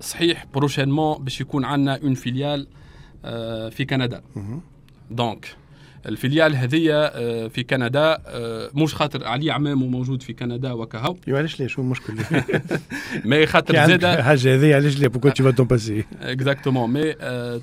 صحيح 0.00 0.46
prochainement 0.54 1.24
باش 1.24 1.40
يكون 1.40 1.64
عندنا 1.64 2.02
une 2.02 2.14
filiale 2.14 2.66
في 3.70 3.84
كندا 3.90 4.22
donc 5.10 5.56
ال 6.06 6.12
filiale 6.12 6.56
هذه 6.56 6.90
آه، 6.92 7.48
في 7.48 7.62
كندا 7.62 8.18
آه، 8.26 8.70
مش 8.74 8.94
خاطر 8.94 9.24
علي 9.24 9.50
عمامه 9.50 9.86
موجود 9.86 10.22
في 10.22 10.32
كندا 10.32 10.72
وكهو. 10.72 11.16
علاش 11.28 11.60
ليش 11.60 11.72
شو 11.72 11.82
المشكل؟ 11.82 12.14
mais 13.24 13.46
خاطر 13.46 13.86
زاد 13.86 14.06
حاجة 14.06 14.54
هذه 14.54 14.74
علاش 14.74 14.98
ليه؟ 14.98 15.08
بوكو 15.08 15.28
تي 15.28 15.42
فا 15.42 15.50
باسي 15.50 16.04
exactement 16.22 16.90
mais 16.90 17.12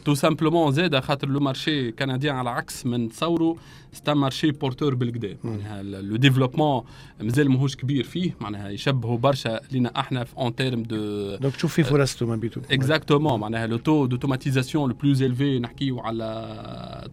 tout 0.06 0.16
simplement 0.16 0.72
زاد 0.72 1.00
خاطر 1.00 1.28
le 1.28 1.40
marché 1.40 1.92
canadien 1.92 2.36
على 2.36 2.50
عكس 2.50 2.86
من 2.86 3.10
تصوروا 3.10 3.56
c'est 3.96 4.14
un 4.14 4.23
marché 4.23 4.52
porteur 4.52 4.96
بالكدا 4.96 5.38
معناها 5.44 5.84
le 5.84 6.16
développement 6.16 6.84
مازال 7.22 7.50
ماهوش 7.52 7.76
كبير 7.76 8.04
فيه. 8.04 8.36
معناها 8.42 8.70
يشبهوا 8.70 9.18
برشا 9.18 9.60
لينا 9.72 10.00
إحنا 10.00 10.26
en 10.38 10.56
termes 10.56 10.84
de 10.84 11.36
donc 11.36 11.56
تشوف 11.56 11.74
في 11.74 11.84
فرصته 11.84 12.26
ما 12.26 12.36
بيتو 12.36 12.62
exactement 12.72 13.40
معناها 13.40 13.68
le 13.68 13.78
taux 13.78 14.06
d'automatisation 14.06 14.90
le 14.90 14.96
plus 14.96 15.24
élevé 15.24 15.60
نحكيو 15.60 16.00
على 16.00 17.08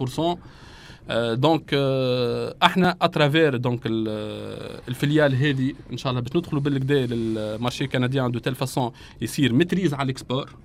39% 0.00 0.38
donc 1.10 1.74
إحنا 2.62 2.96
à 3.02 3.09
travers 3.09 3.56
donc 3.56 3.80
ال 4.88 4.94
filiale 4.94 5.34
هذه 5.34 5.72
إن 5.92 5.96
شاء 5.96 6.10
الله 6.10 6.22
باش 6.22 6.36
ندخلوا 6.36 6.62
بالكدا 6.62 7.06
لل 7.06 7.26
marché 7.26 7.84
ال 7.84 7.89
canadien 7.89 8.30
de 8.30 8.38
telle 8.38 8.54
façon 8.54 8.90
يصير 9.20 9.52
maîtrise 9.52 9.94
على 9.94 10.04
ال 10.04 10.11
export 10.11 10.56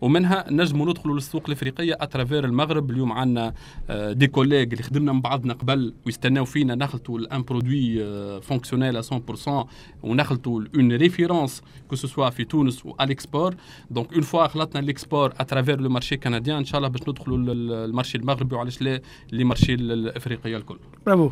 ومنها 0.00 0.44
نجموا 0.50 0.86
ندخلوا 0.86 1.14
للسوق 1.14 1.42
الإفريقية 1.46 1.96
à 2.00 2.05
travers 2.05 2.44
المغرب. 2.44 2.90
اليوم 2.90 3.12
عندنا 3.12 3.54
des 3.90 4.26
collègues 4.26 4.62
اللي 4.62 4.82
خدمنا 4.82 5.12
مع 5.12 5.20
بعضنا 5.20 5.54
قبل 5.54 5.94
ويستناو 6.06 6.44
فينا. 6.44 6.74
نخلطوا 6.74 7.18
ل 7.18 7.26
un 7.26 7.42
produit 7.42 8.04
fonctionnel 8.40 9.02
100% 9.04 9.66
ونخلطوا 10.02 10.62
une 10.76 10.92
référence 10.92 11.62
que 11.88 11.96
ce 11.96 12.07
soit 12.07 12.30
في 12.30 12.44
تونس 12.44 12.86
و 12.86 12.94
ال 13.00 13.08
export 13.08 13.54
donc 13.90 14.12
une 14.12 14.22
fois 14.22 14.46
خلطنا 14.46 14.80
ال 14.80 14.87
export 14.87 15.32
à 15.38 15.43
travers 15.43 15.80
le 15.80 15.88
marché 15.88 16.16
canadien 16.16 16.56
إن 16.56 16.64
شاء 16.64 16.78
الله 16.78 16.88
باش 16.88 17.08
ندخلوا 17.08 17.38
لل 17.38 17.58
marché 17.58 18.18
المغربي. 18.18 18.56
وعلاش 18.56 18.82
لا؟ 18.82 19.00
les 19.32 19.44
marchés 19.44 19.83
الافريقيه 19.92 20.56
الكل. 20.56 20.78
برافو. 21.06 21.30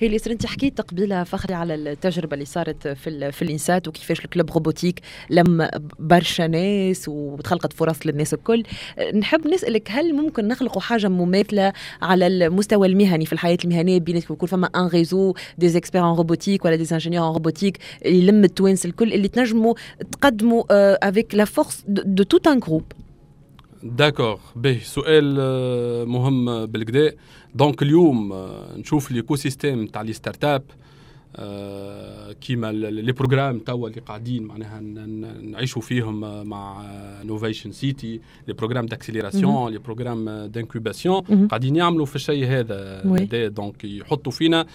هي 0.00 0.06
اللي 0.06 0.20
انت 0.26 0.46
حكيت 0.46 0.80
قبيله 0.80 1.24
فخري 1.24 1.54
على 1.54 1.74
التجربة 1.74 2.34
اللي 2.34 2.44
صارت 2.44 2.88
في 2.88 3.32
في 3.32 3.42
الإنسات 3.42 3.88
وكيفاش 3.88 4.24
ال 4.24 4.29
club 4.29 4.50
robotique 4.50 5.00
لم 5.30 5.68
برشا 5.98 6.42
ناس 6.42 7.08
وتخلقت 7.08 7.72
فرص 7.72 8.06
للناس 8.06 8.34
الكل. 8.34 8.62
نحب 9.14 9.48
نسألك 9.48 9.88
هل 9.90 10.14
ممكن 10.14 10.48
نخلقوا 10.48 10.82
حاجة 10.82 11.08
مماثلة 11.08 11.72
على 12.02 12.26
المستوى 12.26 12.88
المهني 12.88 13.26
في 13.26 13.32
الحياة 13.32 13.58
المهنية؟ 13.64 14.00
بين 14.00 14.16
يكون 14.16 14.48
فما 14.48 14.66
un 14.66 14.86
réseau 14.86 15.34
d'experts 15.58 16.10
en 16.10 16.16
robotique 16.16 16.64
ولا 16.64 16.76
des 16.76 16.86
ingénieurs 16.92 17.28
en 17.28 17.32
robotique 17.32 17.78
يلم 18.06 18.44
التوانس 18.44 18.86
الكل 18.86 19.12
اللي 19.12 19.28
تنجموا 19.28 19.74
تقدموا 20.12 20.64
avec 21.08 21.34
la 21.34 21.44
force 21.44 21.84
de 21.88 22.22
tout 22.22 22.46
un 22.46 22.60
groupe 22.60 22.82
d'accord 23.82 24.40
باهي 24.56 24.80
سؤال 24.80 25.34
مهم 26.08 26.66
بالكدا 26.66 27.12
donc 27.54 27.82
اليوم 27.82 28.32
نشوف 28.76 29.10
l'écosystème 29.10 29.86
تاع 29.86 30.02
les 30.02 30.12
startups 30.12 30.62
كيما 32.40 32.72
les 32.72 33.12
programmes 33.12 33.58
توا 33.58 33.88
اللي 33.88 34.00
قاعدين 34.00 34.42
معناها 34.42 34.80
نعيشوا 35.42 35.82
فيهم 35.82 36.46
مع 36.48 36.84
Novation 37.24 37.72
City 37.72 38.20
les 38.48 38.54
programmes 38.54 38.86
d'accélération 38.86 39.72
les 39.72 39.78
programmes 39.78 40.30
d'incubation 40.46 41.48
قاعدين 41.48 41.76
يعملوا 41.76 42.06
في 42.06 42.16
الشيء 42.16 42.46
هذا 42.46 43.02
donc 43.48 43.84
يحطوا 43.84 44.32
فينا 44.32 44.66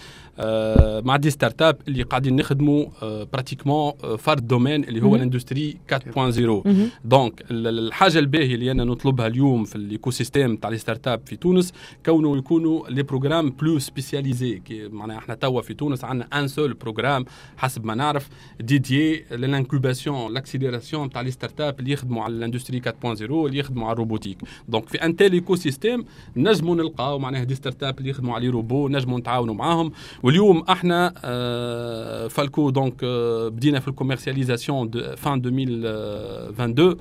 مع 1.04 1.16
des 1.16 1.30
startups 1.30 1.76
اللي 1.88 2.02
قاعدين 2.02 2.36
نخدموا 2.36 2.86
pratiquement 3.24 3.92
فرد 4.18 4.46
domaine 4.46 4.84
اللي 4.84 5.02
هو 5.02 5.16
ال 5.16 5.22
industrie 5.22 5.76
4.0 5.92 6.68
donc 7.04 7.44
الحاجة 7.50 8.18
الباهية 8.18 8.54
اللي 8.54 8.70
أنا 8.70 8.84
نطلبها 8.84 9.26
اليوم 9.26 9.64
في 9.64 9.76
ال 9.76 10.10
écosystème 10.10 10.56
تاع 10.56 10.70
les 10.70 10.78
startups 10.78 11.20
في 11.26 11.36
تونس 11.36 11.72
كونه 12.06 12.36
يكونوا 12.38 12.88
les 12.88 13.02
programmes 13.02 13.50
plus 13.50 13.78
spécialisés 13.78 14.62
معناها 14.70 15.18
إحنا 15.18 15.34
توا 15.34 15.60
في 15.62 15.74
تونس 15.74 16.04
عندنا 16.04 16.28
un 16.40 16.48
seul 16.50 16.74
programme 16.74 17.24
حسب 17.56 17.84
ما 17.84 17.94
نعرف 17.94 18.28
dédié 18.60 19.24
لل 19.30 19.47
incubation 19.47 20.32
l'accélération 20.32 21.10
تاع 21.10 21.20
les 21.20 21.30
startups 21.30 21.80
اللي 21.80 21.92
يخدموا 21.92 22.22
على 22.24 22.34
ال 22.34 22.39
industrie 22.39 22.82
4.0 22.82 23.20
اللي 23.20 23.58
يخدموا 23.58 23.86
على 23.86 23.92
ال 23.92 23.96
robotique. 23.96 24.38
donc 24.68 24.88
في 24.88 24.98
un 25.04 25.16
tel 25.16 25.32
écosystème 25.32 26.04
نجموا 26.36 26.76
نلقاو 26.76 27.18
معناها 27.18 27.44
des 27.44 27.54
startups 27.54 27.98
اللي 27.98 28.10
يخدموا 28.10 28.34
على 28.34 28.48
روبو 28.48 28.88
نجموا 28.88 29.18
نتعاونوا 29.18 29.54
معاهم. 29.54 29.92
واليوم 30.22 30.64
إحنا 30.68 31.14
آه 31.24 32.28
فالكو 32.28 32.70
donc 32.70 32.94
آه 33.04 33.48
بدينا 33.48 33.80
في 33.80 33.88
ال 33.88 33.94
commercialisation 33.94 34.90
ف 35.16 35.25
en 35.25 35.42
2022 35.44 36.88
آه 36.88 36.96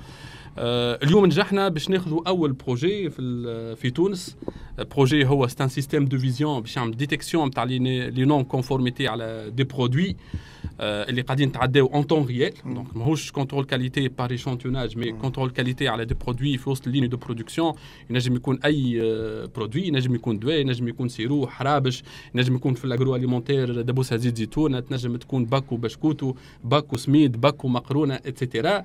اليوم 0.58 1.26
نجحنا 1.26 1.70
باش 1.70 1.89
ناخذوا 1.89 2.28
أول 2.28 2.54
projet 2.53 3.10
في 3.10 3.76
في 3.76 3.89
تونس. 3.89 4.38
projet 4.95 5.26
هو 5.26 5.47
c'est 5.47 5.62
un 5.62 5.68
système 5.68 6.05
de 6.05 6.18
vision 6.18 6.62
باش 6.62 6.78
يعمل 6.78 6.97
détection 6.97 7.51
تاع 7.52 7.64
les 7.64 8.26
non-conformités 8.26 9.07
على 9.08 9.52
des 9.55 9.64
produits 9.64 10.16
آه 10.80 11.10
اللي 11.10 11.22
قاعدين 11.22 11.50
نتعداو 11.50 11.86
en 11.86 12.03
temps 12.03 12.26
réel 12.26 12.53
donc 12.66 12.97
ماهوش 12.97 13.32
contrôle 13.32 13.66
qualité 13.66 14.07
par 14.07 14.32
échantillonnage 14.32 14.97
mais 14.97 15.12
contrôle 15.12 15.49
qualité 15.49 15.88
على 15.88 16.06
des 16.05 16.14
produits 16.14 16.57
في 16.58 16.70
وسط 16.70 16.88
ال 16.88 16.91
ligne 16.91 17.07
de 17.07 17.18
production 17.18 17.74
ينجم 18.10 18.36
يكون 18.36 18.60
أي 18.66 19.00
produit 19.55 19.88
ينجم 19.88 20.16
يكون 20.16 20.39
دواء 20.39 20.56
ينجم 20.56 20.88
يكون 20.88 21.10
sirop 21.10 21.47
حرابش 21.47 22.04
ينجم 22.36 22.56
يكون 22.56 22.74
في 22.74 22.86
ال 22.86 23.16
agroalimentaire 23.16 23.82
دبوسه 23.82 24.16
زيت 24.16 24.38
زيتونه 24.38 24.80
تنجم 24.80 25.18
تكون 25.18 25.45
paquet 25.45 25.78
بشكوتو 25.78 26.36
paquet 26.64 26.97
سميد 26.97 27.41
paquet 27.41 27.68
مقرونه 27.68 28.16
et 28.16 28.32
cetera 28.32 28.84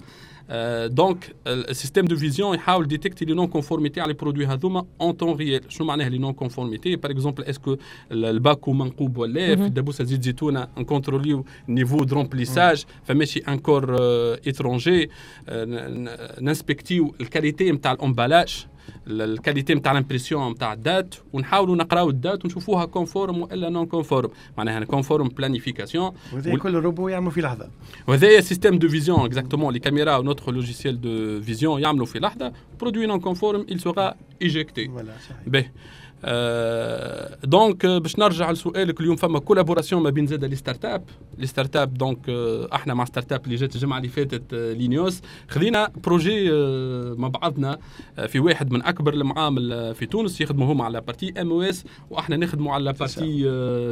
donc 0.86 1.34
ال 1.54 1.60
système 1.60 2.04
de 2.04 2.16
vision 2.16 2.54
يحاول 2.54 2.88
détecter 2.88 3.24
les 3.24 3.34
non-conformités 3.34 4.00
على 4.00 4.12
les 4.12 4.18
produits 4.18 4.46
هذوما 4.46 4.86
en 5.00 5.12
temps 5.12 5.36
réel 5.36 5.62
شنو 5.68 5.86
معناها 5.86 6.08
les 6.08 6.18
non-conformités 6.18 6.96
par 6.96 7.10
exemple 7.10 7.44
est-ce 7.44 7.65
que 7.65 7.76
ال 8.12 8.21
paquet 8.21 8.72
منقوب 8.72 9.16
ولا 9.16 9.56
في 9.56 9.62
الدبوسه 9.62 10.04
زيت 10.04 10.22
زيتونه 10.22 10.68
نكونتروليو 10.78 11.44
niveau 11.68 12.04
de 12.04 12.14
remplissage 12.14 12.84
فماشي 13.04 13.40
encore 13.40 13.96
étrangers 14.46 15.10
ننسبكتيو 16.40 17.14
الكاليتي 17.20 17.72
نتاع 17.72 17.92
الامبالاج 17.92 18.66
الكاليتي 19.06 19.74
نتاع 19.74 19.92
الامبرسيون 19.92 20.50
نتاع 20.50 20.72
الدات 20.72 21.14
ونحاولوا 21.32 21.76
نقراو 21.76 22.10
ال 22.10 22.17
date 22.17 22.44
ونشوفوها 22.44 22.84
conforme 22.84 23.42
وإلا 23.42 23.68
non 23.68 23.86
conforme 23.86 24.30
معناها 24.58 24.84
conforme 24.84 25.28
planification 25.28 26.12
وهذا 26.32 26.56
كل 26.56 26.74
روبو 26.74 27.08
يعملوا 27.08 27.30
في 27.30 27.40
لحظة. 27.40 27.68
وهذا 28.06 28.40
système 28.40 28.78
de 28.78 28.88
vision 28.88 29.20
exactement 29.20 29.72
les 29.72 29.78
caméras 29.78 30.16
و 30.16 30.21
notre 30.21 30.48
logiciel 30.48 31.00
de 31.00 31.42
vision 31.42 31.82
يعملوا 31.82 32.06
في 32.06 32.18
لحظة. 32.18 32.52
produit 32.80 33.06
non 33.06 33.20
conforme 33.20 33.66
il 33.68 33.80
sera 33.80 34.16
éjecté. 34.40 34.88
Voilà, 34.88 35.60
آه 36.26 37.38
donc 37.44 37.84
آه، 37.84 37.98
باش 37.98 38.18
نرجع 38.18 38.50
لسؤالك 38.50 39.00
اليوم 39.00 39.16
فما 39.16 39.38
collaboration 39.38 40.02
ما 40.02 40.10
بين 40.10 40.26
زاد 40.26 40.44
les 40.44 40.56
startups 40.56 41.04
les 41.38 41.46
startups 41.46 41.94
donc 41.94 42.18
آه 42.28 42.68
إحنا 42.74 42.94
مع 42.94 43.04
startup 43.04 43.44
اللي 43.44 43.56
جات 43.56 43.74
الجمعة 43.74 43.98
اللي 43.98 44.08
فاتت 44.08 44.42
آه 44.54 44.72
لينيوس. 44.72 45.20
خذينا 45.48 45.90
projet 46.04 46.52
آه 46.52 47.14
مع 47.18 47.28
بعضنا 47.28 47.78
في 48.28 48.38
واحد 48.40 48.72
من 48.72 48.82
أكبر 48.82 49.14
المعامل 49.14 49.94
في 49.94 50.06
تونس 50.06 50.40
يخدموا 50.40 50.72
هما 50.72 50.84
على 50.84 51.00
partie 51.00 51.40
MOS 51.40 51.84
وأحنا 52.10 52.36
نخدموا 52.36 52.72
على 52.72 52.92
partie 52.92 53.42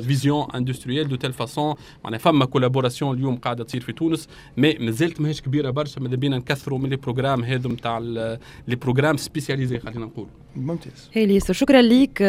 vision 0.03 0.47
industrielle 0.55 1.09
de 1.09 1.17
telle 1.17 1.33
façon 1.33 1.75
معناها 2.05 2.19
فما 2.19 2.45
collaboration 2.45 3.17
اليوم 3.17 3.37
قاعدة 3.37 3.65
تصير 3.65 3.81
في 3.81 3.93
تونس 3.93 4.29
mais 4.57 4.75
مازالت 4.81 5.21
ماهيش 5.21 5.41
كبيرة 5.41 5.71
برشا 5.71 6.01
ماذا 6.01 6.17
بينا 6.17 6.39
نكثروا 6.39 6.79
من 6.79 6.91
les 6.91 6.97
programmes 6.97 7.45
هذو 7.45 7.71
نتاع 7.71 7.99
les 8.69 8.77
programmes 8.83 9.17
spécialisés 9.17 9.79
خلينا 9.79 10.05
نقول. 10.07 10.27
ممتاز. 10.57 11.11
هي 11.13 11.27
ليس. 11.27 11.53
شكرا 11.53 11.83
ليك 11.83 12.22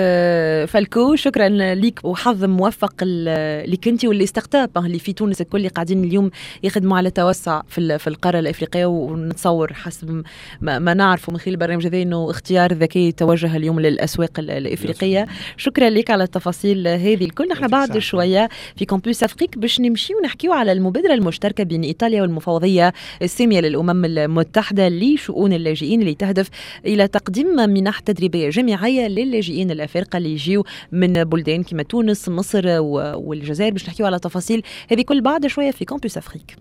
فالكو 0.68 1.16
شكرا 1.16 1.50
ليك. 1.76 2.00
وحظ 2.04 2.44
موفق 2.46 2.94
ال- 3.02 3.28
اللي 3.66 3.78
كنتي 3.78 4.08
واللي 4.08 4.26
startup 4.26 4.78
اللي 4.78 5.00
في 5.00 5.14
تونس 5.14 5.42
الكل 5.42 5.58
اللي 5.58 5.68
قاعدين 5.70 6.04
اليوم 6.04 6.30
يخدموا 6.64 6.98
على 6.98 7.10
توسع 7.10 7.62
في 7.68 7.98
في 8.00 8.08
القارة 8.08 8.40
الإفريقية. 8.40 8.86
ونتصور 8.86 9.74
حسب 9.74 10.24
ما, 10.62 10.94
نعرفه 10.94 11.32
من 11.34 11.38
خلال 11.40 11.54
البرنامج 11.54 11.88
هذا 11.88 12.02
إنه 12.02 12.30
اختيار 12.30 12.74
ذكي 12.74 13.12
توجه 13.12 13.56
اليوم 13.58 13.80
للأسواق 13.80 14.40
ال- 14.40 14.52
الإفريقية. 14.52 15.28
شكرا 15.58 15.90
لك 15.90 16.10
على 16.12 16.24
التفاصيل 16.24 16.88
هذه 16.88 17.26
الكل. 17.26 17.48
نحن 17.48 17.68
بعد. 17.68 17.98
شوية 17.98 18.50
في 18.76 18.86
Campus 18.86 19.24
Afrique 19.24 19.58
باش 19.58 19.82
نمشي 19.82 20.14
ونحكيو 20.16 20.54
على 20.54 20.72
المبادرة 20.72 21.14
المشتركة 21.14 21.64
بين 21.64 21.82
إيطاليا 21.84 22.22
والمفوضية 22.22 22.94
السامية 23.22 23.60
للأمم 23.60 24.06
المتحدة 24.06 24.90
لشؤون 24.90 25.54
اللاجئين 25.54 26.02
اللي 26.02 26.14
تهدف 26.14 26.50
إلى 26.86 27.08
تقديم 27.08 27.48
منح 27.56 28.00
تدريبية 28.00 28.50
جامعية 28.50 29.08
للاجئين 29.08 29.72
الأفارقة 29.74 30.18
اللي 30.18 30.32
يجيو 30.32 30.66
من 30.92 31.24
بلدان 31.24 31.64
كما 31.64 31.84
تونس 31.84 32.30
مصر 32.30 32.80
والجزائر 33.16 33.72
باش 33.72 33.88
نحكيو 33.90 34.06
على 34.06 34.20
تفاصيل 34.20 34.64
هذه 34.92 35.02
كل 35.02 35.22
بعد 35.22 35.48
شوية 35.48 35.72
في 35.72 35.86
Campus 35.86 36.18
Afrique 36.18 36.56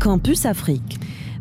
Campus 0.00 0.46
Afrique 0.46 0.95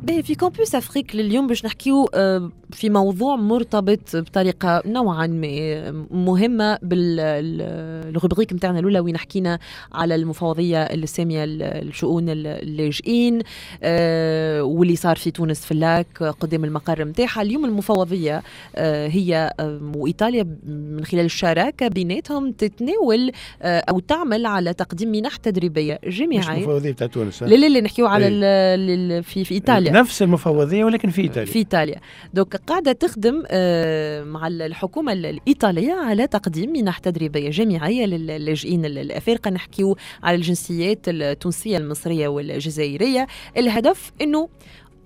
باهي 0.05 0.23
في 0.23 0.35
Campus 0.35 0.75
Afrique 0.75 1.15
لليوم 1.15 1.47
باش 1.47 1.65
نحكيو 1.65 2.09
آه، 2.13 2.51
في 2.71 2.89
موضوع 2.89 3.35
مرتبط 3.35 4.15
بطريقة 4.15 4.81
نوعا 4.85 5.27
ما 5.27 5.91
مهمة 6.11 6.77
بال 6.81 7.16
rubrique 7.16 8.53
نتاعنا 8.53 8.79
الأولى 8.79 8.99
وين 8.99 9.17
حكينا 9.17 9.59
على 9.93 10.15
المفوضيه 10.15 10.83
السامية 10.83 11.45
لشؤون 11.45 12.29
اللاجئين 12.29 13.41
آه، 13.83 14.63
واللي 14.63 14.95
صار 14.95 15.15
في 15.15 15.31
تونس 15.31 15.65
في 15.65 15.71
اللاك 15.71 16.23
قدام 16.23 16.65
المقر 16.65 17.03
نتاعها 17.03 17.41
اليوم 17.41 17.65
المفوضيه 17.65 18.43
آه، 18.75 19.07
هي 19.07 19.53
آه، 19.59 19.79
وإيطاليا 19.95 20.43
من 20.67 21.05
خلال 21.05 21.25
الشراكة 21.25 21.87
بيناتهم 21.87 22.51
تتناول 22.51 23.31
آه، 23.61 23.79
أو 23.79 23.99
تعمل 23.99 24.45
على 24.45 24.73
تقديم 24.73 25.11
منح 25.11 25.35
تدريبية 25.35 25.99
مش 26.07 26.19
جامعيه 26.19 26.57
المفوضيه 26.57 26.91
بتاع 26.91 27.07
تونس؟ 27.07 27.43
لا 27.43 27.55
لا 27.55 27.69
لا 27.69 27.81
نحكيو 27.81 28.07
على 28.07 28.25
إيه. 28.25 29.21
في 29.21 29.45
في 29.45 29.53
إيطاليا 29.53 29.94
نفس 29.95 30.21
المفوضية 30.21 30.83
ولكن 30.83 31.09
في 31.09 31.21
إيطاليا. 31.21 31.45
في 31.45 31.59
إيطاليا. 31.59 31.99
دوك 32.33 32.55
قاعدة 32.55 32.91
تخدم 32.91 33.43
آه، 33.47 34.23
مع 34.23 34.47
الحكومة 34.47 35.13
الإيطالية 35.13 35.93
على 35.93 36.27
تقديم 36.27 36.71
منح 36.73 36.97
تدريبية 36.97 37.49
جامعية 37.49 38.05
للاجئين 38.05 38.85
الافارقه 38.85 39.51
نحكيو 39.51 39.97
على 40.23 40.35
الجنسيات 40.35 40.99
التونسية 41.07 41.77
المصرية 41.77 42.27
والجزائرية. 42.27 43.27
الهدف 43.57 44.11
إنه 44.21 44.49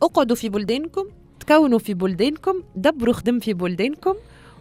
أقعدوا 0.01 0.35
في 0.35 0.49
بلدانكم 0.49 1.05
تكونوا 1.39 1.79
في 1.79 1.93
بلدانكم 1.93 2.63
دبروا 2.75 3.13
خدم 3.13 3.39
في 3.39 3.53
بلدانكم. 3.53 4.13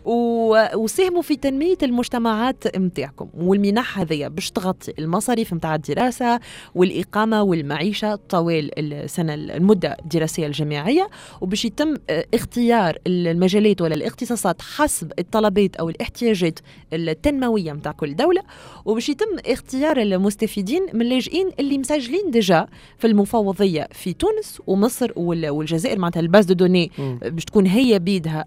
وساهموا 0.05 1.22
في 1.22 1.36
تنمية 1.36 1.76
المجتمعات 1.82 2.76
متاعكم 2.76 3.28
والمنح 3.38 3.99
هذيا 3.99 4.28
باش 4.28 4.51
تغطي 4.51 4.92
المصاريف 4.99 5.53
متاع 5.55 5.74
الدراسة 5.74 6.40
والإقامة 6.74 7.42
والمعيشة 7.42 8.18
طوال 8.28 8.70
السنة 8.94 9.34
المدة 9.34 9.96
الدراسية 10.05 10.46
الجامعية 10.46 11.09
وباش 11.40 11.64
يتم 11.64 11.94
آه، 12.11 12.24
اختيار 12.34 12.99
المجالات 13.07 13.80
ولا 13.82 13.94
الاختصاصات 13.94 14.62
حسب 14.62 15.12
الطلبات 15.18 15.76
أو 15.76 15.88
الاحتياجات 15.88 16.59
التنموية 16.92 17.72
متاع 17.72 17.92
كل 17.92 18.16
دولة 18.16 18.42
وباش 18.84 19.09
يتم 19.09 19.26
اختيار 19.46 19.96
المستفيدين 20.03 20.86
من 20.92 21.03
اللاجئين 21.03 21.51
اللي 21.61 21.78
مسجلين 21.78 22.30
déjà 22.31 22.66
في 22.99 23.07
المفوضية 23.07 23.88
في 23.92 24.12
تونس 24.12 24.62
ومصر 24.66 25.12
وال- 25.16 25.51
والجزائر 25.51 25.99
معناتها 25.99 26.20
ال 26.20 26.25
base 26.25 26.45
de 26.45 26.55
données. 26.55 26.91
باش 27.22 27.44
تكون 27.44 27.66
هي 27.66 27.99
بيدها 27.99 28.44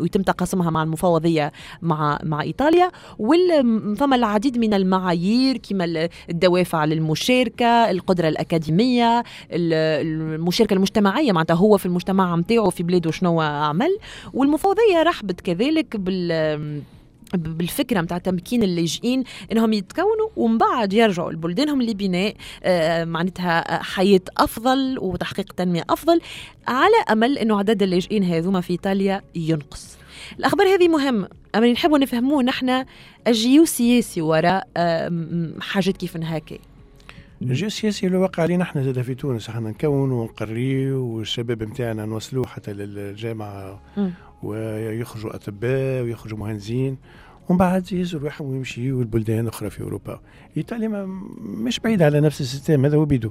ويتم 0.00 0.22
تقاسمها 0.22 0.70
مع 0.70 0.82
المفوضيه 0.90 1.52
مع 1.82 2.18
مع 2.22 2.42
إيطاليا 2.42 2.90
وفما 3.18 4.16
العديد 4.16 4.58
من 4.58 4.74
المعايير 4.74 5.56
كما 5.56 5.84
ال- 5.84 6.08
الدوافع 6.30 6.84
للمشاركة 6.84 7.90
القدرة 7.90 8.28
الأكاديمية 8.28 9.18
ال- 9.52 9.72
المشاركة 10.34 10.74
المجتمعية 10.74 11.32
معناتها 11.32 11.54
هو 11.54 11.76
في 11.76 11.86
المجتمع 11.86 12.36
نتاعو 12.36 12.70
في 12.70 12.82
بلاده 12.82 13.10
شنو 13.10 13.40
عمل 13.40 13.98
والمفوضيه 14.34 15.02
رحبت 15.02 15.40
كذلك 15.40 15.96
بال 15.96 16.82
بالفكرة 17.34 18.00
متاع 18.00 18.18
تمكين 18.18 18.62
اللاجئين 18.62 19.24
إنهم 19.52 19.72
يتكونوا 19.72 20.28
ومن 20.36 20.58
بعد 20.58 20.92
يرجعوا 20.92 21.32
لبلدانهم 21.32 21.82
لبناء 21.82 22.34
آه، 22.62 23.04
معناتها 23.04 23.82
حياة 23.82 24.20
أفضل 24.38 24.98
وتحقيق 25.00 25.52
تنمية 25.52 25.84
أفضل 25.90 26.20
على 26.68 26.94
أمل 27.12 27.38
إنه 27.38 27.58
عدد 27.58 27.82
اللاجئين 27.82 28.24
هذوما 28.24 28.60
في 28.60 28.70
إيطاليا 28.70 29.22
ينقص. 29.34 29.96
الأخبار 30.38 30.66
هذه 30.66 30.88
مهمه 30.88 31.28
أما 31.54 31.72
نحبوا 31.72 31.98
نفهموه 31.98 32.42
نحن 32.42 32.84
الجيو 33.26 33.64
سياسي 33.64 34.20
وراء 34.20 34.68
حاجات 35.60 35.96
كيف 35.96 36.16
هكا 36.16 36.58
الجيو 37.42 37.66
السياسي 37.66 38.06
اللي 38.06 38.18
وقع 38.18 38.42
علينا 38.42 38.62
إحنا 38.62 38.82
زاد 38.82 39.02
في 39.02 39.14
تونس. 39.14 39.48
إحنا 39.48 39.70
نكون 39.70 40.12
ونقري 40.12 40.92
والشباب 40.92 41.62
نتاعنا 41.62 42.06
نوصلوه 42.06 42.46
حتى 42.46 42.72
للجامعة. 42.72 43.80
ويخرجوا 44.42 45.34
أطباء 45.34 46.02
ويخرجوا 46.02 46.38
مهندسين. 46.38 46.96
ومن 47.50 47.58
بعد 47.58 47.92
يهزوا 47.92 48.20
روحهم 48.20 48.50
ويمشيوا 48.50 49.04
لبلدان 49.04 49.46
أخرى 49.46 49.70
في 49.70 49.82
أوروبا. 49.82 50.20
إيطاليا 50.56 50.88
مش 51.40 51.80
بعيدة 51.80 52.04
على 52.04 52.20
نفس 52.20 52.40
السيستم 52.40 52.84
هذا 52.84 52.96
هو 52.96 53.04
بيدو 53.04 53.30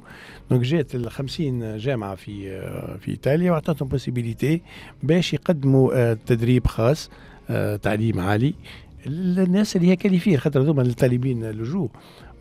donc 0.50 0.62
جات 0.62 0.96
ال 0.96 1.12
50 1.12 1.78
جامعة 1.78 2.16
في 2.16 2.62
في 3.00 3.12
إيطاليا 3.12 3.52
وأعطتهم 3.52 3.88
possibilité 3.88 4.62
باش 5.04 5.34
يقدموا 5.34 5.92
آه، 5.94 6.18
تدريب 6.26 6.68
خاص 6.68 7.10
آه، 7.50 7.76
تعليم 7.76 8.20
عالي. 8.20 8.54
للناس 9.06 9.76
اللي 9.76 9.88
هي 9.88 9.96
qualifiée 9.96 10.40
خاطر 10.40 10.62
هذوما 10.62 10.82
الطالبين 10.82 11.44
اللجوء 11.44 11.90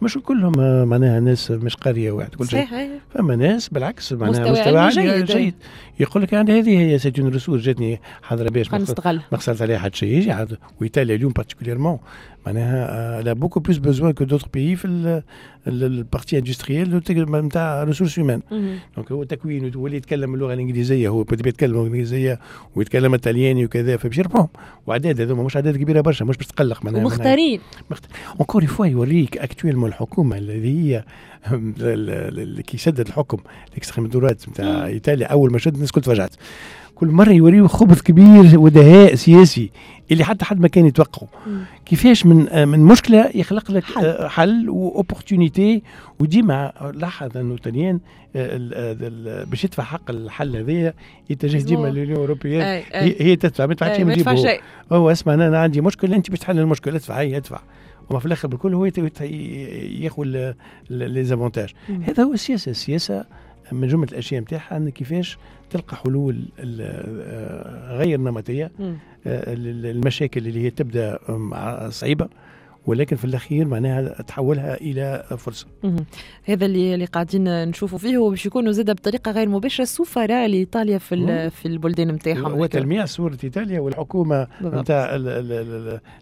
مش 0.02 0.18
كلهم 0.18 0.60
آه، 0.60 0.84
معناها 0.84 1.20
ناس 1.20 1.50
مش 1.50 1.76
قريه 1.76 2.10
واحد 2.10 2.34
كل 2.34 2.48
شيء. 2.48 2.66
فما 3.14 3.36
ناس 3.36 3.68
بالعكس 3.68 4.12
معناها 4.12 4.30
مستوى 4.30 4.50
مستوى 4.50 4.78
عالي 4.78 5.16
جيد. 5.16 5.24
جيد. 5.24 5.54
يقول 6.00 6.22
لك 6.22 6.32
يعني 6.32 6.58
هذه 6.58 6.78
هي 6.78 6.98
c'est 6.98 7.18
une 7.18 7.28
ressource 7.28 7.62
جاتني 7.62 8.00
حاضره 8.22 8.50
باش 8.50 8.72
ما 8.72 9.38
خسرت 9.38 9.62
عليها 9.62 9.78
حد 9.78 9.94
شيء 9.94 10.08
يجي 10.08 10.32
عاد. 10.32 10.58
وإيطاليا 10.80 11.14
اليوم 11.14 11.32
particulièrement 11.32 11.98
معناها 12.46 13.22
la 13.22 13.32
beaucoup 13.32 13.60
plus 13.60 13.78
besoin 13.78 14.12
que 14.12 14.24
d'autres 14.24 14.48
pays 14.54 14.76
في 14.76 15.18
ال 15.66 15.76
partie 15.76 16.38
industrielle 16.38 17.02
نتاع 17.44 17.84
ressources 17.84 18.18
humaines. 18.18 18.40
Donc 18.96 19.12
هو 19.12 19.24
تكوين 19.24 19.72
واللي 19.76 19.96
يتكلم 19.96 20.34
اللغة 20.34 20.54
الإنجليزية 20.54 21.08
هو 21.08 21.20
يتكلم 21.20 21.70
اللغة 21.70 21.82
الإنجليزية 21.82 22.38
ويتكلم 22.76 23.14
الطلياني 23.14 23.64
وكذا 23.64 23.96
فباش 23.96 24.18
يربحهم 24.18 24.48
واعداد 24.86 25.20
هذوما 25.20 25.42
مش 25.42 25.56
اعداد 25.56 25.76
كبيرة 25.76 26.00
برشا 26.00 26.24
مش 26.24 26.36
باش 26.36 26.46
تقلق 26.46 26.84
معناها. 26.84 27.00
ومختارين. 27.02 27.60
encore 28.38 28.66
une 28.66 28.75
fois 28.75 28.86
يوريك 28.86 29.38
actuellement 29.38 29.88
الحكومة 29.88 30.38
الذي 30.38 30.94
هي 30.94 31.04
اللي 31.52 32.62
كي 32.62 32.78
شدت 32.78 33.08
الحكم 33.08 33.38
ال 33.70 33.75
extrême 33.75 34.06
droite 34.06 34.48
نتاع 34.48 34.86
إيطاليا 34.86 35.26
أول 35.26 35.52
ما 35.52 35.58
شد 35.58 35.74
الناس 35.74 35.92
كل 35.92 36.00
تفاجات 36.00 36.30
كل 36.94 37.06
مرة 37.06 37.30
يوريو 37.30 37.68
خبث 37.68 38.02
كبير 38.02 38.58
ودهاء 38.58 39.14
سياسي 39.14 39.70
اللي 40.10 40.24
حتى 40.24 40.44
حد 40.44 40.60
ما 40.60 40.68
كان 40.68 40.86
يتوقعه. 40.86 41.28
كيفاش 41.86 42.26
من 42.26 42.48
آه، 42.48 42.64
من 42.64 42.80
مشكلة 42.80 43.30
يخلق 43.34 43.70
لك 43.70 43.84
حل. 43.84 44.04
آه، 44.04 44.28
حل 44.28 44.68
و 44.68 44.78
opportunité 44.78 45.82
وديما 46.20 46.72
لاحظ 46.94 47.36
أنه 47.36 47.54
الطليان 47.54 48.00
آه، 48.36 49.44
باش 49.44 49.64
يدفع 49.64 49.82
حق 49.82 50.10
الحل 50.10 50.56
هذايا 50.56 50.94
يتجه 51.30 51.58
ديما 51.58 51.88
لل 51.88 51.96
Union 51.96 52.16
européenne 52.16 52.62
أي 52.62 53.16
هي 53.20 53.36
تدفع 53.36 53.66
ما 53.66 53.74
تدفعش 53.74 54.38
ما 54.90 54.96
هو. 54.96 55.10
اسمع 55.10 55.34
أنا 55.34 55.58
عندي 55.58 55.80
مشكلة 55.80 56.16
أنت 56.16 56.30
باش 56.30 56.38
تحل 56.38 56.58
المشكلة 56.58 56.96
ادفع 56.96 57.20
هي 57.20 57.36
ادفع. 57.36 57.60
وما 58.10 58.18
في 58.18 58.26
الآخر 58.26 58.48
بالكل 58.48 58.74
هو 58.74 58.86
ياخذ 60.00 60.52
لي 60.90 61.24
زافونتاج. 61.24 61.74
هذا 62.02 62.22
هو 62.22 62.32
السياسة. 62.32 62.70
السياسة 62.70 63.24
من 63.72 63.88
جملة 63.88 64.08
الأشياء 64.12 64.42
نتاعها 64.42 64.76
إن 64.76 64.88
كيفاش 64.88 65.38
تلقى 65.70 65.96
حلول 65.96 66.44
غير 67.98 68.20
نمطية 68.20 68.70
المشاكل 69.26 70.46
اللي 70.46 70.64
هي 70.64 70.70
تبدأ 70.70 71.18
صعيبة 71.88 72.28
ولكن 72.88 73.16
في 73.16 73.24
الأخير 73.24 73.68
معناها 73.68 74.22
تحولها 74.22 74.74
إلى 74.74 75.24
فرصة. 75.38 75.66
هذا 76.44 76.66
اللي 76.66 76.94
اللي 76.94 77.04
قاعدين 77.04 77.68
نشوفوا 77.68 77.98
فيه 77.98 78.18
وباش 78.18 78.46
يكونوا 78.46 78.72
زاد 78.72 78.90
بطريقة 78.90 79.30
غير 79.30 79.48
مباشرة 79.48 79.84
سفراء 79.84 80.48
لإيطاليا 80.48 80.98
في 80.98 81.50
في 81.50 81.66
البلدان 81.66 82.08
نتاعهم. 82.08 82.52
هو 82.52 82.66
تلميع 82.66 83.04
صوره 83.04 83.38
إيطاليا 83.44 83.80
والحكومة 83.80 84.46
نتاع 84.62 85.08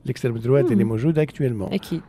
ال 0.04 0.08
extrême 0.09 0.38
droite 0.38 0.72
اللي 0.72 0.84
موجودة 0.84 1.22
actuellement. 1.22 1.72
أكيد. 1.72 2.00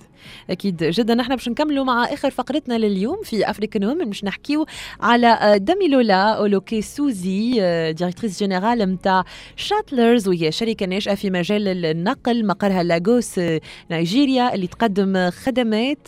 أكيد 0.49 0.83
جدا. 0.83 1.15
نحن 1.15 1.35
باش 1.35 1.49
نكملوا 1.49 1.85
مع 1.85 2.03
آخر 2.05 2.29
فقرتنا 2.29 2.77
لليوم 2.77 3.17
في 3.23 3.49
African 3.49 3.85
Women 3.85 4.05
باش 4.05 4.23
نحكيو 4.23 4.65
على 4.99 5.59
داميلولا 5.61 6.33
أولوكي 6.33 6.81
سوزي 6.81 7.51
directrice 7.93 8.39
générale 8.39 8.79
نتاع 8.79 9.23
Shuttlers 9.55 10.27
وهي 10.27 10.51
شركه 10.51 10.85
ناشئه 10.85 11.15
في 11.15 11.29
مجال 11.29 11.85
النقل 11.85 12.45
مقرها 12.45 12.83
لاغوس 12.83 13.39
نيجيريا 13.91 14.55
اللي 14.55 14.67
تقدم 14.67 15.29
خدمات 15.29 16.07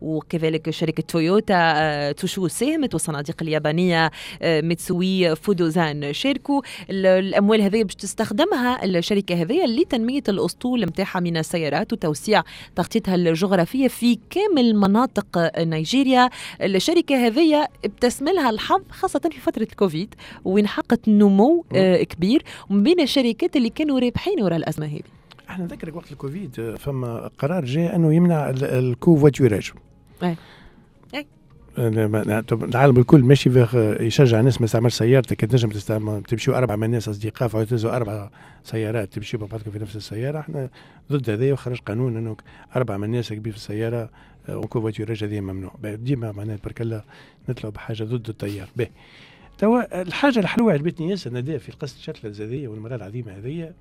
وكذلك 0.00 0.70
شركة 0.70 1.02
Toyota 1.02 2.12
Tsusho 2.12 2.48
ساهمت 2.48 2.94
والصناديق 2.94 3.36
اليابانية 3.42 4.10
Mitsui 4.42 5.36
Fudosan 5.36 6.12
شاركوا 6.12 6.60
الأموال 7.20 7.60
هذه 7.60 7.82
باش 7.82 7.94
تستخدمها 7.94 8.84
الشركة 8.84 9.42
هذه 9.42 9.66
لتنمية 9.66 10.22
الأسطول 10.28 10.84
نتاعها 10.84 11.20
من 11.20 11.36
السيارات 11.36 11.92
وتوسيع 11.92 12.42
تغطيتها 12.76 13.14
الجغرافية 13.14 13.88
في 13.88 14.18
كامل 14.30 14.76
مناطق 14.76 15.52
نيجيريا. 15.58 16.30
الشركة 16.62 17.26
هذه 17.26 17.68
ابتسملها 17.84 18.50
الحظ 18.50 18.82
خاصة 18.90 19.20
في 19.32 19.40
فترة 19.40 19.62
الكوفيد 19.62 20.14
وين 20.44 20.66
حققت 20.66 21.08
نمو 21.08 21.64
آه 21.74 22.02
كبير. 22.02 22.42
ومن 22.70 22.82
بين 22.82 23.00
الشركات 23.00 23.56
اللي 23.56 23.70
كانوا 23.70 24.00
رابحين 24.00 24.42
وراء 24.42 24.56
الأزمة 24.56 24.86
هذه. 24.86 25.02
إحنا 25.50 25.64
نذكرك 25.64 25.96
وقت 25.96 26.12
الكوفيد 26.12 26.76
فما 26.78 27.30
قرار 27.38 27.64
جاء 27.64 27.96
أنه 27.96 28.14
يمنع 28.14 28.50
الكوفواتوراج 28.50 29.70
العالم 31.78 32.98
الكل 32.98 33.24
ماشي 33.24 33.50
يشجع 34.06 34.40
الناس 34.40 34.60
ما 34.60 34.66
تستعملش 34.66 34.94
سيارتك. 34.94 35.40
تنجم 35.40 35.68
تستعمل 35.68 36.22
تمشيو 36.22 36.54
أربع 36.54 36.76
من 36.76 36.84
الناس 36.84 37.08
اصدقاء 37.08 37.48
فاعتزوا 37.48 37.96
أربع 37.96 38.30
سيارات 38.64 39.12
تمشيو 39.12 39.40
بعضكم 39.40 39.70
في 39.70 39.78
نفس 39.78 39.96
السيارة. 39.96 40.38
إحنا 40.38 40.70
ضد 41.12 41.30
هذا 41.30 41.52
وخرج 41.52 41.78
قانون 41.78 42.16
إنه 42.16 42.36
أربع 42.76 42.96
من 42.96 43.04
الناس 43.04 43.32
كبير 43.32 43.52
في 43.52 43.58
السيارة 43.58 44.10
ونكون 44.48 44.82
فواتيراج 44.82 45.24
هذه 45.24 45.40
ممنوع. 45.40 45.72
ديما 45.84 46.32
معناها 46.32 46.58
برك 46.64 46.80
الله 46.80 47.02
نطلعوا 47.48 47.72
بحاجة 47.72 48.04
ضد 48.04 48.28
التيار. 48.28 48.68
به 48.76 48.86
توا 49.58 50.02
الحاجة 50.02 50.38
الحلوة 50.38 50.72
عجبتني 50.72 51.10
ياسر 51.10 51.32
نداء 51.32 51.58
في 51.58 51.72
قصة 51.72 52.00
شتلة 52.00 52.46
هذه 52.46 52.68
والمرأة 52.68 52.96
العظيمة 52.96 53.32
هذه 53.32 53.72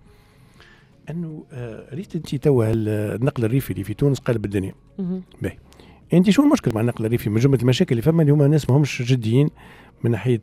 أنه 1.09 1.43
ريت 1.93 2.15
انت 2.15 2.35
توا 2.35 2.65
النقل 2.71 3.45
الريفي 3.45 3.71
اللي 3.71 3.83
في 3.83 3.93
تونس 3.93 4.19
قلب 4.19 4.45
الدنيا. 4.45 4.73
باهي 5.41 5.57
انت 6.13 6.29
شو 6.29 6.43
المشكل 6.43 6.71
مع 6.75 6.81
النقل 6.81 7.05
الريفي؟ 7.05 7.29
من 7.29 7.39
جملة 7.39 7.61
المشاكل 7.61 7.91
اللي 7.91 8.01
فما 8.01 8.21
اللي 8.21 8.33
هما 8.33 8.47
ناس 8.47 8.69
ماهمش 8.69 9.01
جديين 9.01 9.49
من 10.03 10.11
ناحية 10.11 10.41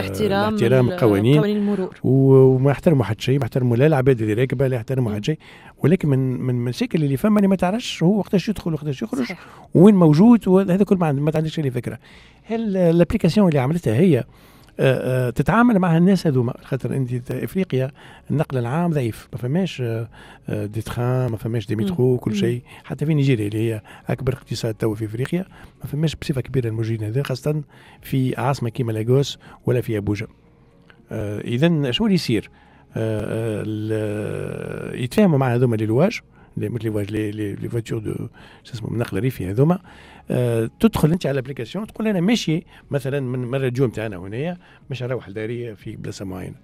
احترام 0.00 0.54
احترام 0.54 0.88
القوانين. 0.88 1.38
قوانين 1.38 1.56
المرور. 1.56 1.94
وما 2.04 2.70
يحترموا 2.70 3.04
حد 3.04 3.20
شيء 3.20 3.38
ما 3.38 3.44
يحترموا 3.44 3.76
لا 3.76 3.86
العباد 3.86 4.20
اللي 4.20 4.32
راكبة 4.32 4.66
لا 4.66 4.76
يحترموا 4.76 5.14
حد 5.14 5.24
شيء. 5.24 5.38
ولكن 5.78 6.08
من 6.08 6.40
من 6.40 6.54
المشاكل 6.54 7.04
اللي 7.04 7.16
فما 7.16 7.36
اللي 7.36 7.48
ما 7.48 7.56
تعرفش 7.56 8.02
هو 8.02 8.18
وقتاش 8.18 8.48
يدخل 8.48 8.74
وقتاش 8.74 9.02
يخرج 9.02 9.32
وين 9.74 9.94
موجود 9.94 10.48
وهذا 10.48 10.84
كل 10.84 10.96
ما, 10.96 11.12
ما 11.12 11.32
عندكش 11.34 11.58
أي 11.58 11.70
فكرة. 11.70 11.98
هل 12.42 12.76
ال 12.76 12.82
application 12.82 13.48
اللي 13.48 13.58
عملتها 13.58 13.94
هي 13.96 14.24
تتعامل 15.34 15.78
مع 15.78 15.96
الناس 15.96 16.26
هذوما 16.26 16.54
خاطر 16.62 16.96
أنت 16.96 17.30
إفريقيا 17.30 17.90
النقل 18.30 18.58
العام 18.58 18.90
ضعيف 18.90 19.28
ما 19.32 19.38
فماش 19.38 19.80
آه، 19.80 20.08
دي 20.48 20.82
تخان 20.82 21.30
ما 21.30 21.36
فماش 21.36 21.66
des 21.66 21.76
métros 21.76 22.18
كل 22.18 22.34
شيء. 22.36 22.62
حتى 22.84 23.06
في 23.06 23.14
نيجيريا 23.14 23.46
اللي 23.46 23.58
هي 23.58 23.82
أكبر 24.08 24.32
اقتصاد 24.32 24.74
تو 24.74 24.94
في 24.94 25.04
إفريقيا 25.04 25.44
ما 25.80 25.86
فماش 25.86 26.16
بصفة 26.16 26.40
كبيرة 26.40 26.68
الموجودين 26.68 27.08
هذا 27.08 27.22
خاصة 27.22 27.62
في 28.02 28.36
عاصمة 28.36 28.68
كيما 28.68 28.92
لاغوس 28.92 29.38
ولا 29.66 29.80
في 29.80 29.96
أبوجا. 29.96 30.26
اذا 31.12 31.90
شو 31.90 32.04
اللي 32.04 32.14
يصير؟ 32.14 32.50
يتفاهموا 35.02 35.38
مع 35.38 35.54
هذوما 35.54 35.76
لي 35.76 35.86
لواج. 35.86 36.20
مثل 36.56 37.12
لي 37.12 37.30
لي 37.32 37.68
فواتور 37.68 37.98
دو 37.98 38.14
شو 38.64 38.74
اسمه 38.74 38.90
النقل 38.90 39.18
الريفي 39.18 39.50
هذوما 39.50 39.78
آه 40.30 40.70
تدخل 40.80 41.12
انت 41.12 41.26
على 41.26 41.32
الابليكاسيون 41.32 41.86
تقول 41.86 42.08
أنا 42.08 42.20
ماشي 42.20 42.64
مثلا 42.90 43.20
من 43.20 43.54
الراديو 43.54 43.86
نتاعنا 43.86 44.16
هنا 44.16 44.58
باش 44.88 45.02
نروح 45.02 45.28
لداريه 45.28 45.74
في 45.74 45.96
بلاصه 45.96 46.24
معينه 46.24 46.56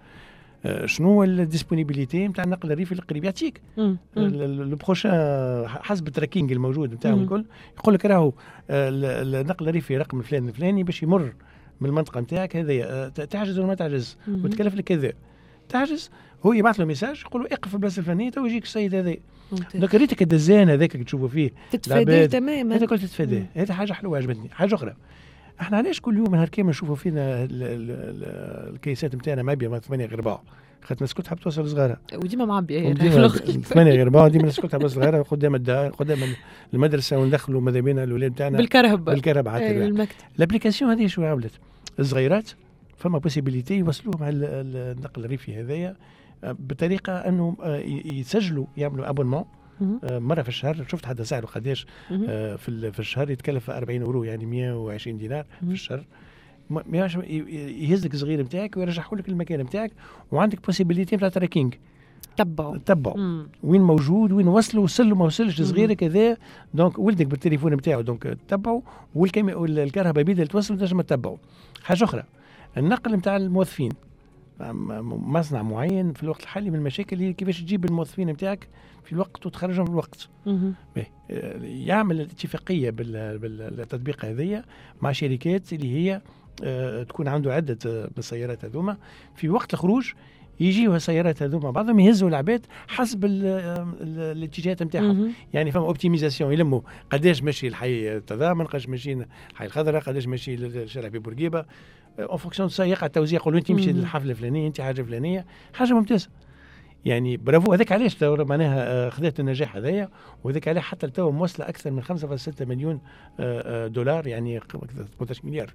آه 0.64 0.86
شنو 0.86 1.24
الديسبونيبيليتي 1.24 2.28
نتاع 2.28 2.45
النقل 2.45 2.72
الريفي 2.72 2.93
القريب 2.93 3.24
يعطيك 3.24 3.61
لو 4.16 4.76
بروشان 4.76 5.12
حسب 5.68 6.09
التراكينج 6.09 6.53
الموجود 6.53 6.95
نتاعهم 6.95 7.22
الكل 7.22 7.45
يقول 7.78 7.95
لك 7.95 8.07
راهو 8.07 8.32
النقل 8.70 9.68
الريفي 9.68 9.97
رقم 9.97 10.18
الفلاني 10.18 10.49
الفلاني 10.49 10.82
باش 10.82 11.03
يمر 11.03 11.32
من 11.80 11.88
المنطقة 11.88 12.20
نتاعك 12.20 12.57
هذه 12.57 13.09
تعجز 13.09 13.59
ولا 13.59 13.66
ما 13.66 13.74
تعجز 13.74 14.16
وتكلف 14.28 14.74
لك 14.74 14.84
كذا 14.84 15.12
تعجز 15.68 16.11
هو 16.47 16.53
يبعث 16.53 16.80
له 16.80 16.84
ميساج 16.84 17.22
يقول 17.26 17.43
له 17.43 17.49
اقف 17.53 17.68
في 17.68 17.74
البلاصه 17.74 18.01
الفلانيه 18.01 18.30
تو 18.30 18.47
يجيك 18.47 18.64
السيد 18.64 18.95
هذا. 18.95 19.16
دوك 19.74 19.95
ريتك 19.95 20.22
الدزان 20.22 20.70
هذاك 20.70 20.95
اللي 20.95 21.05
تشوفوا 21.05 21.28
فيه 21.28 21.51
تتفاداه 21.72 22.26
تماما. 22.26 22.76
هذا 22.76 22.86
كل 22.86 22.99
تتفاداه. 22.99 23.47
هذه 23.55 23.72
حاجة 23.72 23.93
حلوة 23.93 24.18
عجبتني. 24.18 24.49
حاجة 24.49 24.74
أخرى. 24.74 24.95
إحنا 25.61 25.76
علاش 25.76 26.01
كل 26.01 26.16
يوم 26.16 26.34
نهار 26.34 26.49
كامل 26.49 26.68
نشوفوا 26.68 26.95
فينا 26.95 27.49
الكيسات 27.51 29.14
نتاعنا 29.14 29.43
معبيه 29.43 29.78
ثمانية 29.78 30.07
غير 30.07 30.18
ربع 30.18 30.38
خاطر 30.82 30.97
الناس 30.97 31.14
كلها 31.14 31.24
تحب 31.24 31.38
توصل 31.38 31.68
صغيره 31.68 31.97
وديما 32.14 32.45
معبيه 32.45 32.95
ثمانية 33.62 33.93
غير 33.93 34.07
ربع 34.07 34.28
ديما 34.28 34.40
الناس 34.40 34.61
كلها 34.61 34.68
تحب 34.68 34.86
صغيره 34.86 35.22
قدام 35.22 35.55
الدار 35.55 35.90
قدام 35.90 36.18
المدرسة 36.74 37.18
وندخلوا 37.18 37.61
ماذا 37.61 37.80
بينا 37.80 38.05
الاولاد 38.05 38.30
نتاعنا 38.30 38.59
بالكرهب 38.59 39.05
بالكرهب 39.05 39.49
عاد 39.49 39.62
ال 40.38 40.43
application 40.43 40.90
هذه 40.90 41.07
شو 41.07 41.24
عملت؟ 41.24 41.53
الصغيرات 41.99 42.51
فما 42.97 43.18
possibilité 43.18 43.74
يوصلوهم 43.74 44.22
على 44.22 44.36
النقل 44.36 45.24
الريفي 45.24 45.61
هذايا. 45.61 45.97
بطريقة 46.45 47.12
أنه 47.12 47.57
يسجلوا 48.12 48.66
يعملوا 48.76 49.09
abonnement 49.09 49.45
مرة 50.05 50.43
في 50.43 50.49
الشهر. 50.49 50.84
شفت 50.88 51.07
حتى 51.07 51.24
سعره 51.24 51.47
قداش 51.47 51.86
في 52.09 52.93
في 52.93 52.99
الشهر 52.99 53.30
يتكلف 53.30 53.70
40 53.70 54.03
اورو 54.03 54.24
يعني 54.24 54.47
120 54.47 55.16
دينار 55.16 55.47
في 55.61 55.72
الشهر. 55.72 56.05
يهز 56.70 58.07
لك 58.07 58.14
الصغير 58.14 58.43
نتاعك 58.43 58.76
ويرجعه 58.76 59.09
لك 59.12 59.28
المكان 59.28 59.61
نتاعك 59.61 59.93
وعندك 60.32 60.66
possibilité 60.66 61.16
نتاع 61.16 61.28
tracking 61.28 61.74
تبعوا 62.36 62.76
تبعوا 62.76 63.45
وين 63.62 63.82
موجود 63.82 64.32
وين 64.32 64.49
وصل 64.49 64.78
وصل 64.78 65.12
ما 65.12 65.24
وصلش 65.24 65.62
صغير 65.62 65.93
كذا 65.93 66.36
donc 66.74 66.99
ولدك 66.99 67.26
بالتليفون 67.26 67.74
نتاعو 67.74 68.01
donc 68.01 68.38
تبعوا 68.49 68.80
والكرهبة 69.14 70.24
بيد 70.24 70.38
اللي 70.38 70.47
توصل 70.47 70.78
تنجم 70.78 71.01
تتبعوا 71.01 71.36
حاجة 71.82 72.05
أخرى 72.05 72.22
النقل 72.76 73.14
نتاع 73.14 73.36
الموظفين. 73.36 73.93
مصنع 74.72 75.62
معين 75.62 76.12
في 76.12 76.22
الوقت 76.22 76.42
الحالي 76.42 76.70
من 76.70 76.76
المشاكل 76.78 77.18
هي 77.20 77.32
كيفاش 77.32 77.60
تجيب 77.62 77.84
الموظفين 77.84 78.28
نتاعك 78.30 78.68
في 79.04 79.12
الوقت 79.12 79.46
وتخرجهم 79.46 79.84
في 79.84 79.90
الوقت. 79.90 80.28
يعمل 81.62 82.20
اتفاقيه 82.20 82.90
بالتطبيق 82.90 84.24
هذيا 84.24 84.64
مع 85.02 85.12
شركات 85.12 85.72
اللي 85.72 85.94
هي 85.96 86.20
تكون 87.04 87.28
عنده 87.28 87.54
عدة 87.54 88.08
بالسيارات 88.16 88.64
هذوما. 88.64 88.96
في 89.34 89.48
وقت 89.48 89.74
الخروج 89.74 90.12
يجيو 90.60 90.96
السيارات 90.96 91.42
هذوما 91.42 91.70
بعضهم 91.70 92.00
يهزوا 92.00 92.28
العباد 92.28 92.66
حسب 92.88 93.24
ال- 93.24 93.86
الاتجاهات 94.18 94.82
نتاعهم. 94.82 95.32
يعني 95.54 95.70
فما 95.72 95.86
optimisation 95.86 96.53
يلموا 96.52 96.80
قداش 97.10 97.42
ماشي 97.42 97.68
الحي 97.68 98.16
التضامن 98.16 98.64
قداش 98.64 98.88
ماشي 98.88 99.12
الحي 99.52 99.64
الخضراء 99.66 100.02
قداش 100.02 100.26
ماشي 100.26 100.54
الشارع 100.54 101.08
بورقيبه 101.09 101.64
en 102.18 102.36
fonction 102.36 102.68
ça 102.68 102.84
يقع 102.84 103.06
التوزيع 103.06 103.40
يقولوا 103.40 103.58
انت 103.58 103.72
مشي 103.72 103.86
مهم. 103.86 103.96
للحفلة 104.00 104.30
الفلانية 104.30 104.66
انت 104.66 104.80
حاجة 104.80 105.02
فلانية 105.02 105.46
حاجة 105.74 105.92
ممتازة 105.92 106.28
يعني 107.04 107.36
برافو 107.36 107.72
هذاك 107.72 107.92
علاش 107.92 108.24
معناها 108.24 109.06
آه، 109.06 109.08
خذت 109.08 109.40
النجاح 109.40 109.76
هذايا 109.76 110.08
وهذاك 110.44 110.68
عليه 110.68 110.80
حتى 110.80 111.06
تو 111.06 111.30
موصلة 111.30 111.68
أكثر 111.68 111.90
من 111.90 112.02
5.6 112.02 112.66
مليون 112.66 113.00
آه، 113.40 113.84
آه، 113.84 113.86
دولار 113.86 114.26
يعني 114.26 114.60
18 114.60 115.40
مليار. 115.44 115.74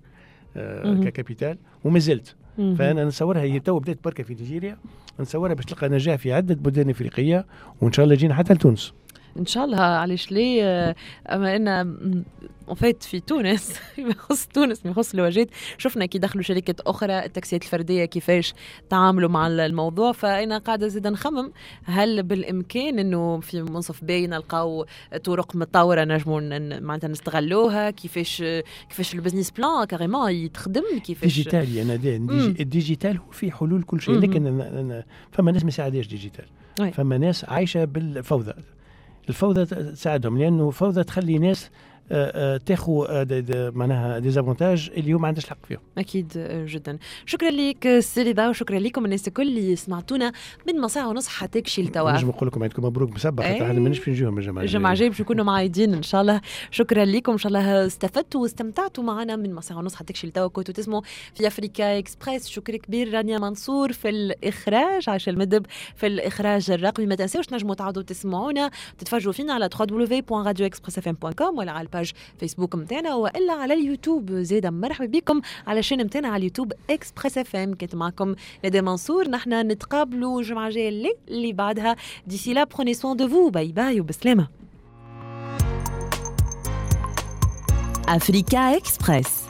ك 1.04 1.11
capital 1.11 1.58
وما 1.84 2.00
زلت. 2.00 2.36
فأنا 2.58 3.06
نصورها 3.06 3.42
هي 3.42 3.60
تو 3.60 3.80
بدأت 3.80 4.04
بركة 4.04 4.24
في 4.24 4.34
نيجيريا 4.34 4.78
نصورها 5.20 5.54
باش 5.54 5.66
تلقى 5.66 5.90
نجاح 5.90 6.16
في 6.16 6.34
عدة 6.34 6.56
بلدان 6.56 6.90
إفريقية 6.90 7.46
وإن 7.82 7.92
شاء 7.92 8.04
الله 8.04 8.14
يجينا 8.14 8.34
حتى 8.34 8.54
لتونس 8.54 8.94
إن 9.38 9.46
شاء 9.46 9.66
الله 9.66 9.80
علاش 9.80 10.32
ليه؟ 10.32 10.96
أما 11.30 11.56
ان 11.56 12.24
فات 12.76 13.04
في 13.04 13.20
تونس 13.20 13.74
ما 13.98 14.10
يخص 14.10 14.48
تونس 14.48 14.86
ما 14.86 14.92
يخص 14.92 15.14
الواجهات. 15.14 15.48
شفنا 15.78 16.06
كي 16.06 16.18
دخلوا 16.20 16.44
شركات 16.44 16.82
أخرى 16.82 17.26
التاكسيات 17.26 17.64
الفردية 17.64 18.06
كيفاش 18.06 18.54
تعاملوا 18.90 19.30
مع 19.30 19.48
الموضوع. 19.48 20.12
فأنا 20.12 20.58
قاعدة 20.58 20.88
زيد 20.88 21.08
نخمم 21.08 21.52
هل 21.84 22.24
بالإمكان 22.24 23.00
إنه 23.00 23.40
في 23.40 23.62
منصف 23.62 24.04
باي 24.04 24.28
نلقاو 24.28 24.86
طرق 25.24 25.56
متطورة 25.56 26.04
نجموا 26.04 26.40
معناتها 26.80 27.08
نستغلوها؟ 27.08 27.90
كيفاش 27.90 28.44
كيفاش 28.90 29.14
ال 29.14 29.18
business 29.18 29.52
plan 29.52 29.86
carrément 29.86 30.32
يتخدم؟ 30.32 30.84
كيفاش؟ 31.04 31.36
digital. 31.36 32.02
digi 32.02 32.62
ال 32.62 32.69
digital 32.69 33.18
هو 33.18 33.32
في 33.32 33.52
حلول 33.52 33.84
كل 33.84 34.02
شيء. 34.02 34.20
لكن 34.20 34.48
أنا 34.48 34.80
أنا 34.80 35.04
فما 35.32 35.52
ناس 35.52 35.64
ما 35.64 35.70
يساعدهاش 35.70 36.08
digital. 36.08 36.46
فما 36.94 37.18
ناس 37.18 37.46
عايشة 37.46 37.86
بالفوضى. 37.86 38.54
الفوضى 39.30 39.66
تساعدهم 39.66 40.38
لأنه 40.38 40.70
فوضى 40.70 41.04
تخلي 41.04 41.38
ناس 41.38 41.70
تاخذ 42.66 43.06
آه، 43.10 43.70
معناها 43.70 44.20
des 44.20 44.38
avantages 44.38 44.92
اللي 44.98 45.14
هو 45.14 45.18
ما 45.20 45.28
عندهاش 45.28 45.46
الحق 45.46 45.66
فيهم. 45.68 45.80
أكيد 45.98 46.28
جدا. 46.68 46.98
شكرا 47.26 47.50
لك 47.50 48.00
سي 48.00 48.32
رضا 48.32 48.50
وشكرا 48.50 48.80
لكم 48.80 49.06
الناس 49.06 49.28
الكل 49.28 49.48
اللي 49.48 49.76
سمعتونا 49.76 50.32
من 50.68 50.80
ما 50.82 50.88
ساعه 50.88 51.10
ونص 51.10 51.28
حتى 51.28 51.62
كشي 51.62 51.82
لتوا. 51.82 52.12
نجم 52.12 52.28
نقول 52.28 52.48
لكم 52.48 52.64
عيدكم 52.64 52.86
مبروك 52.86 53.10
إيه. 53.10 53.18
خاطر 53.18 53.44
إحنا 53.44 53.80
مانيش 53.80 54.00
في 54.00 54.12
نجيهم 54.12 54.38
الجماعة 54.38 54.64
الجمعة 54.64 54.92
الجاية 54.92 55.10
باش 55.10 55.22
نكونوا 55.22 55.46
معايدين 55.46 55.94
إن 55.94 56.04
شاء 56.04 56.22
الله. 56.22 56.42
شكرا 56.72 57.06
لكم 57.06 57.32
إن 57.32 57.38
شاء 57.38 57.48
الله 57.48 57.86
استفدتوا 57.86 58.42
واستمتعتوا 58.42 59.04
معنا 59.04 59.36
من 59.36 59.54
ما 59.54 59.62
ساعة 59.62 59.78
ونص 59.78 59.96
حتى 59.96 60.14
كشي 60.14 60.28
لتوا. 60.28 60.48
كنتوا 60.48 60.74
تسمعوا 60.74 61.02
في 61.34 61.48
Africa 61.48 61.98
Express. 61.98 62.48
شكر 62.48 62.76
كبير 62.76 63.14
رانيا 63.14 63.38
منصور 63.38 63.94
في 63.94 64.10
الإخراج 64.10 65.10
عايشه 65.10 65.30
المدب 65.30 65.66
في 65.96 66.08
الإخراج 66.08 66.72
الرقمي. 66.72 67.06
ما 67.06 67.16
تنساوش 67.16 67.54
نجموا 67.54 67.76
تعودوا 67.76 68.04
تسمعونا 68.04 68.72
تتفرجوا 68.98 69.34
فينا 69.34 69.54
على 69.54 69.70
www.radioexpressfm.com 69.76 71.58
ولا 71.58 71.72
على 71.72 71.88
ال 71.98 72.01
page 72.01 72.12
Facebook 72.40 72.76
نتاعنا 72.76 73.16
وإلا 73.16 73.54
على 73.54 73.74
اليوتيوب. 73.74 74.32
زيد 74.32 74.68
مرحبا 74.68 75.06
بكم 75.06 75.42
على 75.68 75.80
ال 75.80 75.83
chaîne 75.83 76.02
نتاعنا 76.02 76.28
على 76.28 76.38
ال 76.38 76.74
YouTube 76.90 77.38
Express 77.38 77.56
FM 77.56 77.74
كنت 77.78 77.96
معكم 77.96 78.36
ندى 78.66 78.82
منصور. 78.82 79.30
نحن 79.30 79.54
نتقابلوا 79.54 80.42
الجمعة 80.42 80.68
الجاية 80.68 80.90
اللي, 80.90 81.14
اللي 81.28 81.54
بعدها. 81.54 81.96
d'ici 82.28 82.54
là 82.54 82.64
prenez 82.64 82.94
soin 82.94 83.18
de 83.18 83.28
vous 83.28 83.50
bye 83.50 83.72
bye 83.72 84.02
وبسلامة. 84.02 84.48
Africa 88.08 88.80
Express. 88.80 89.47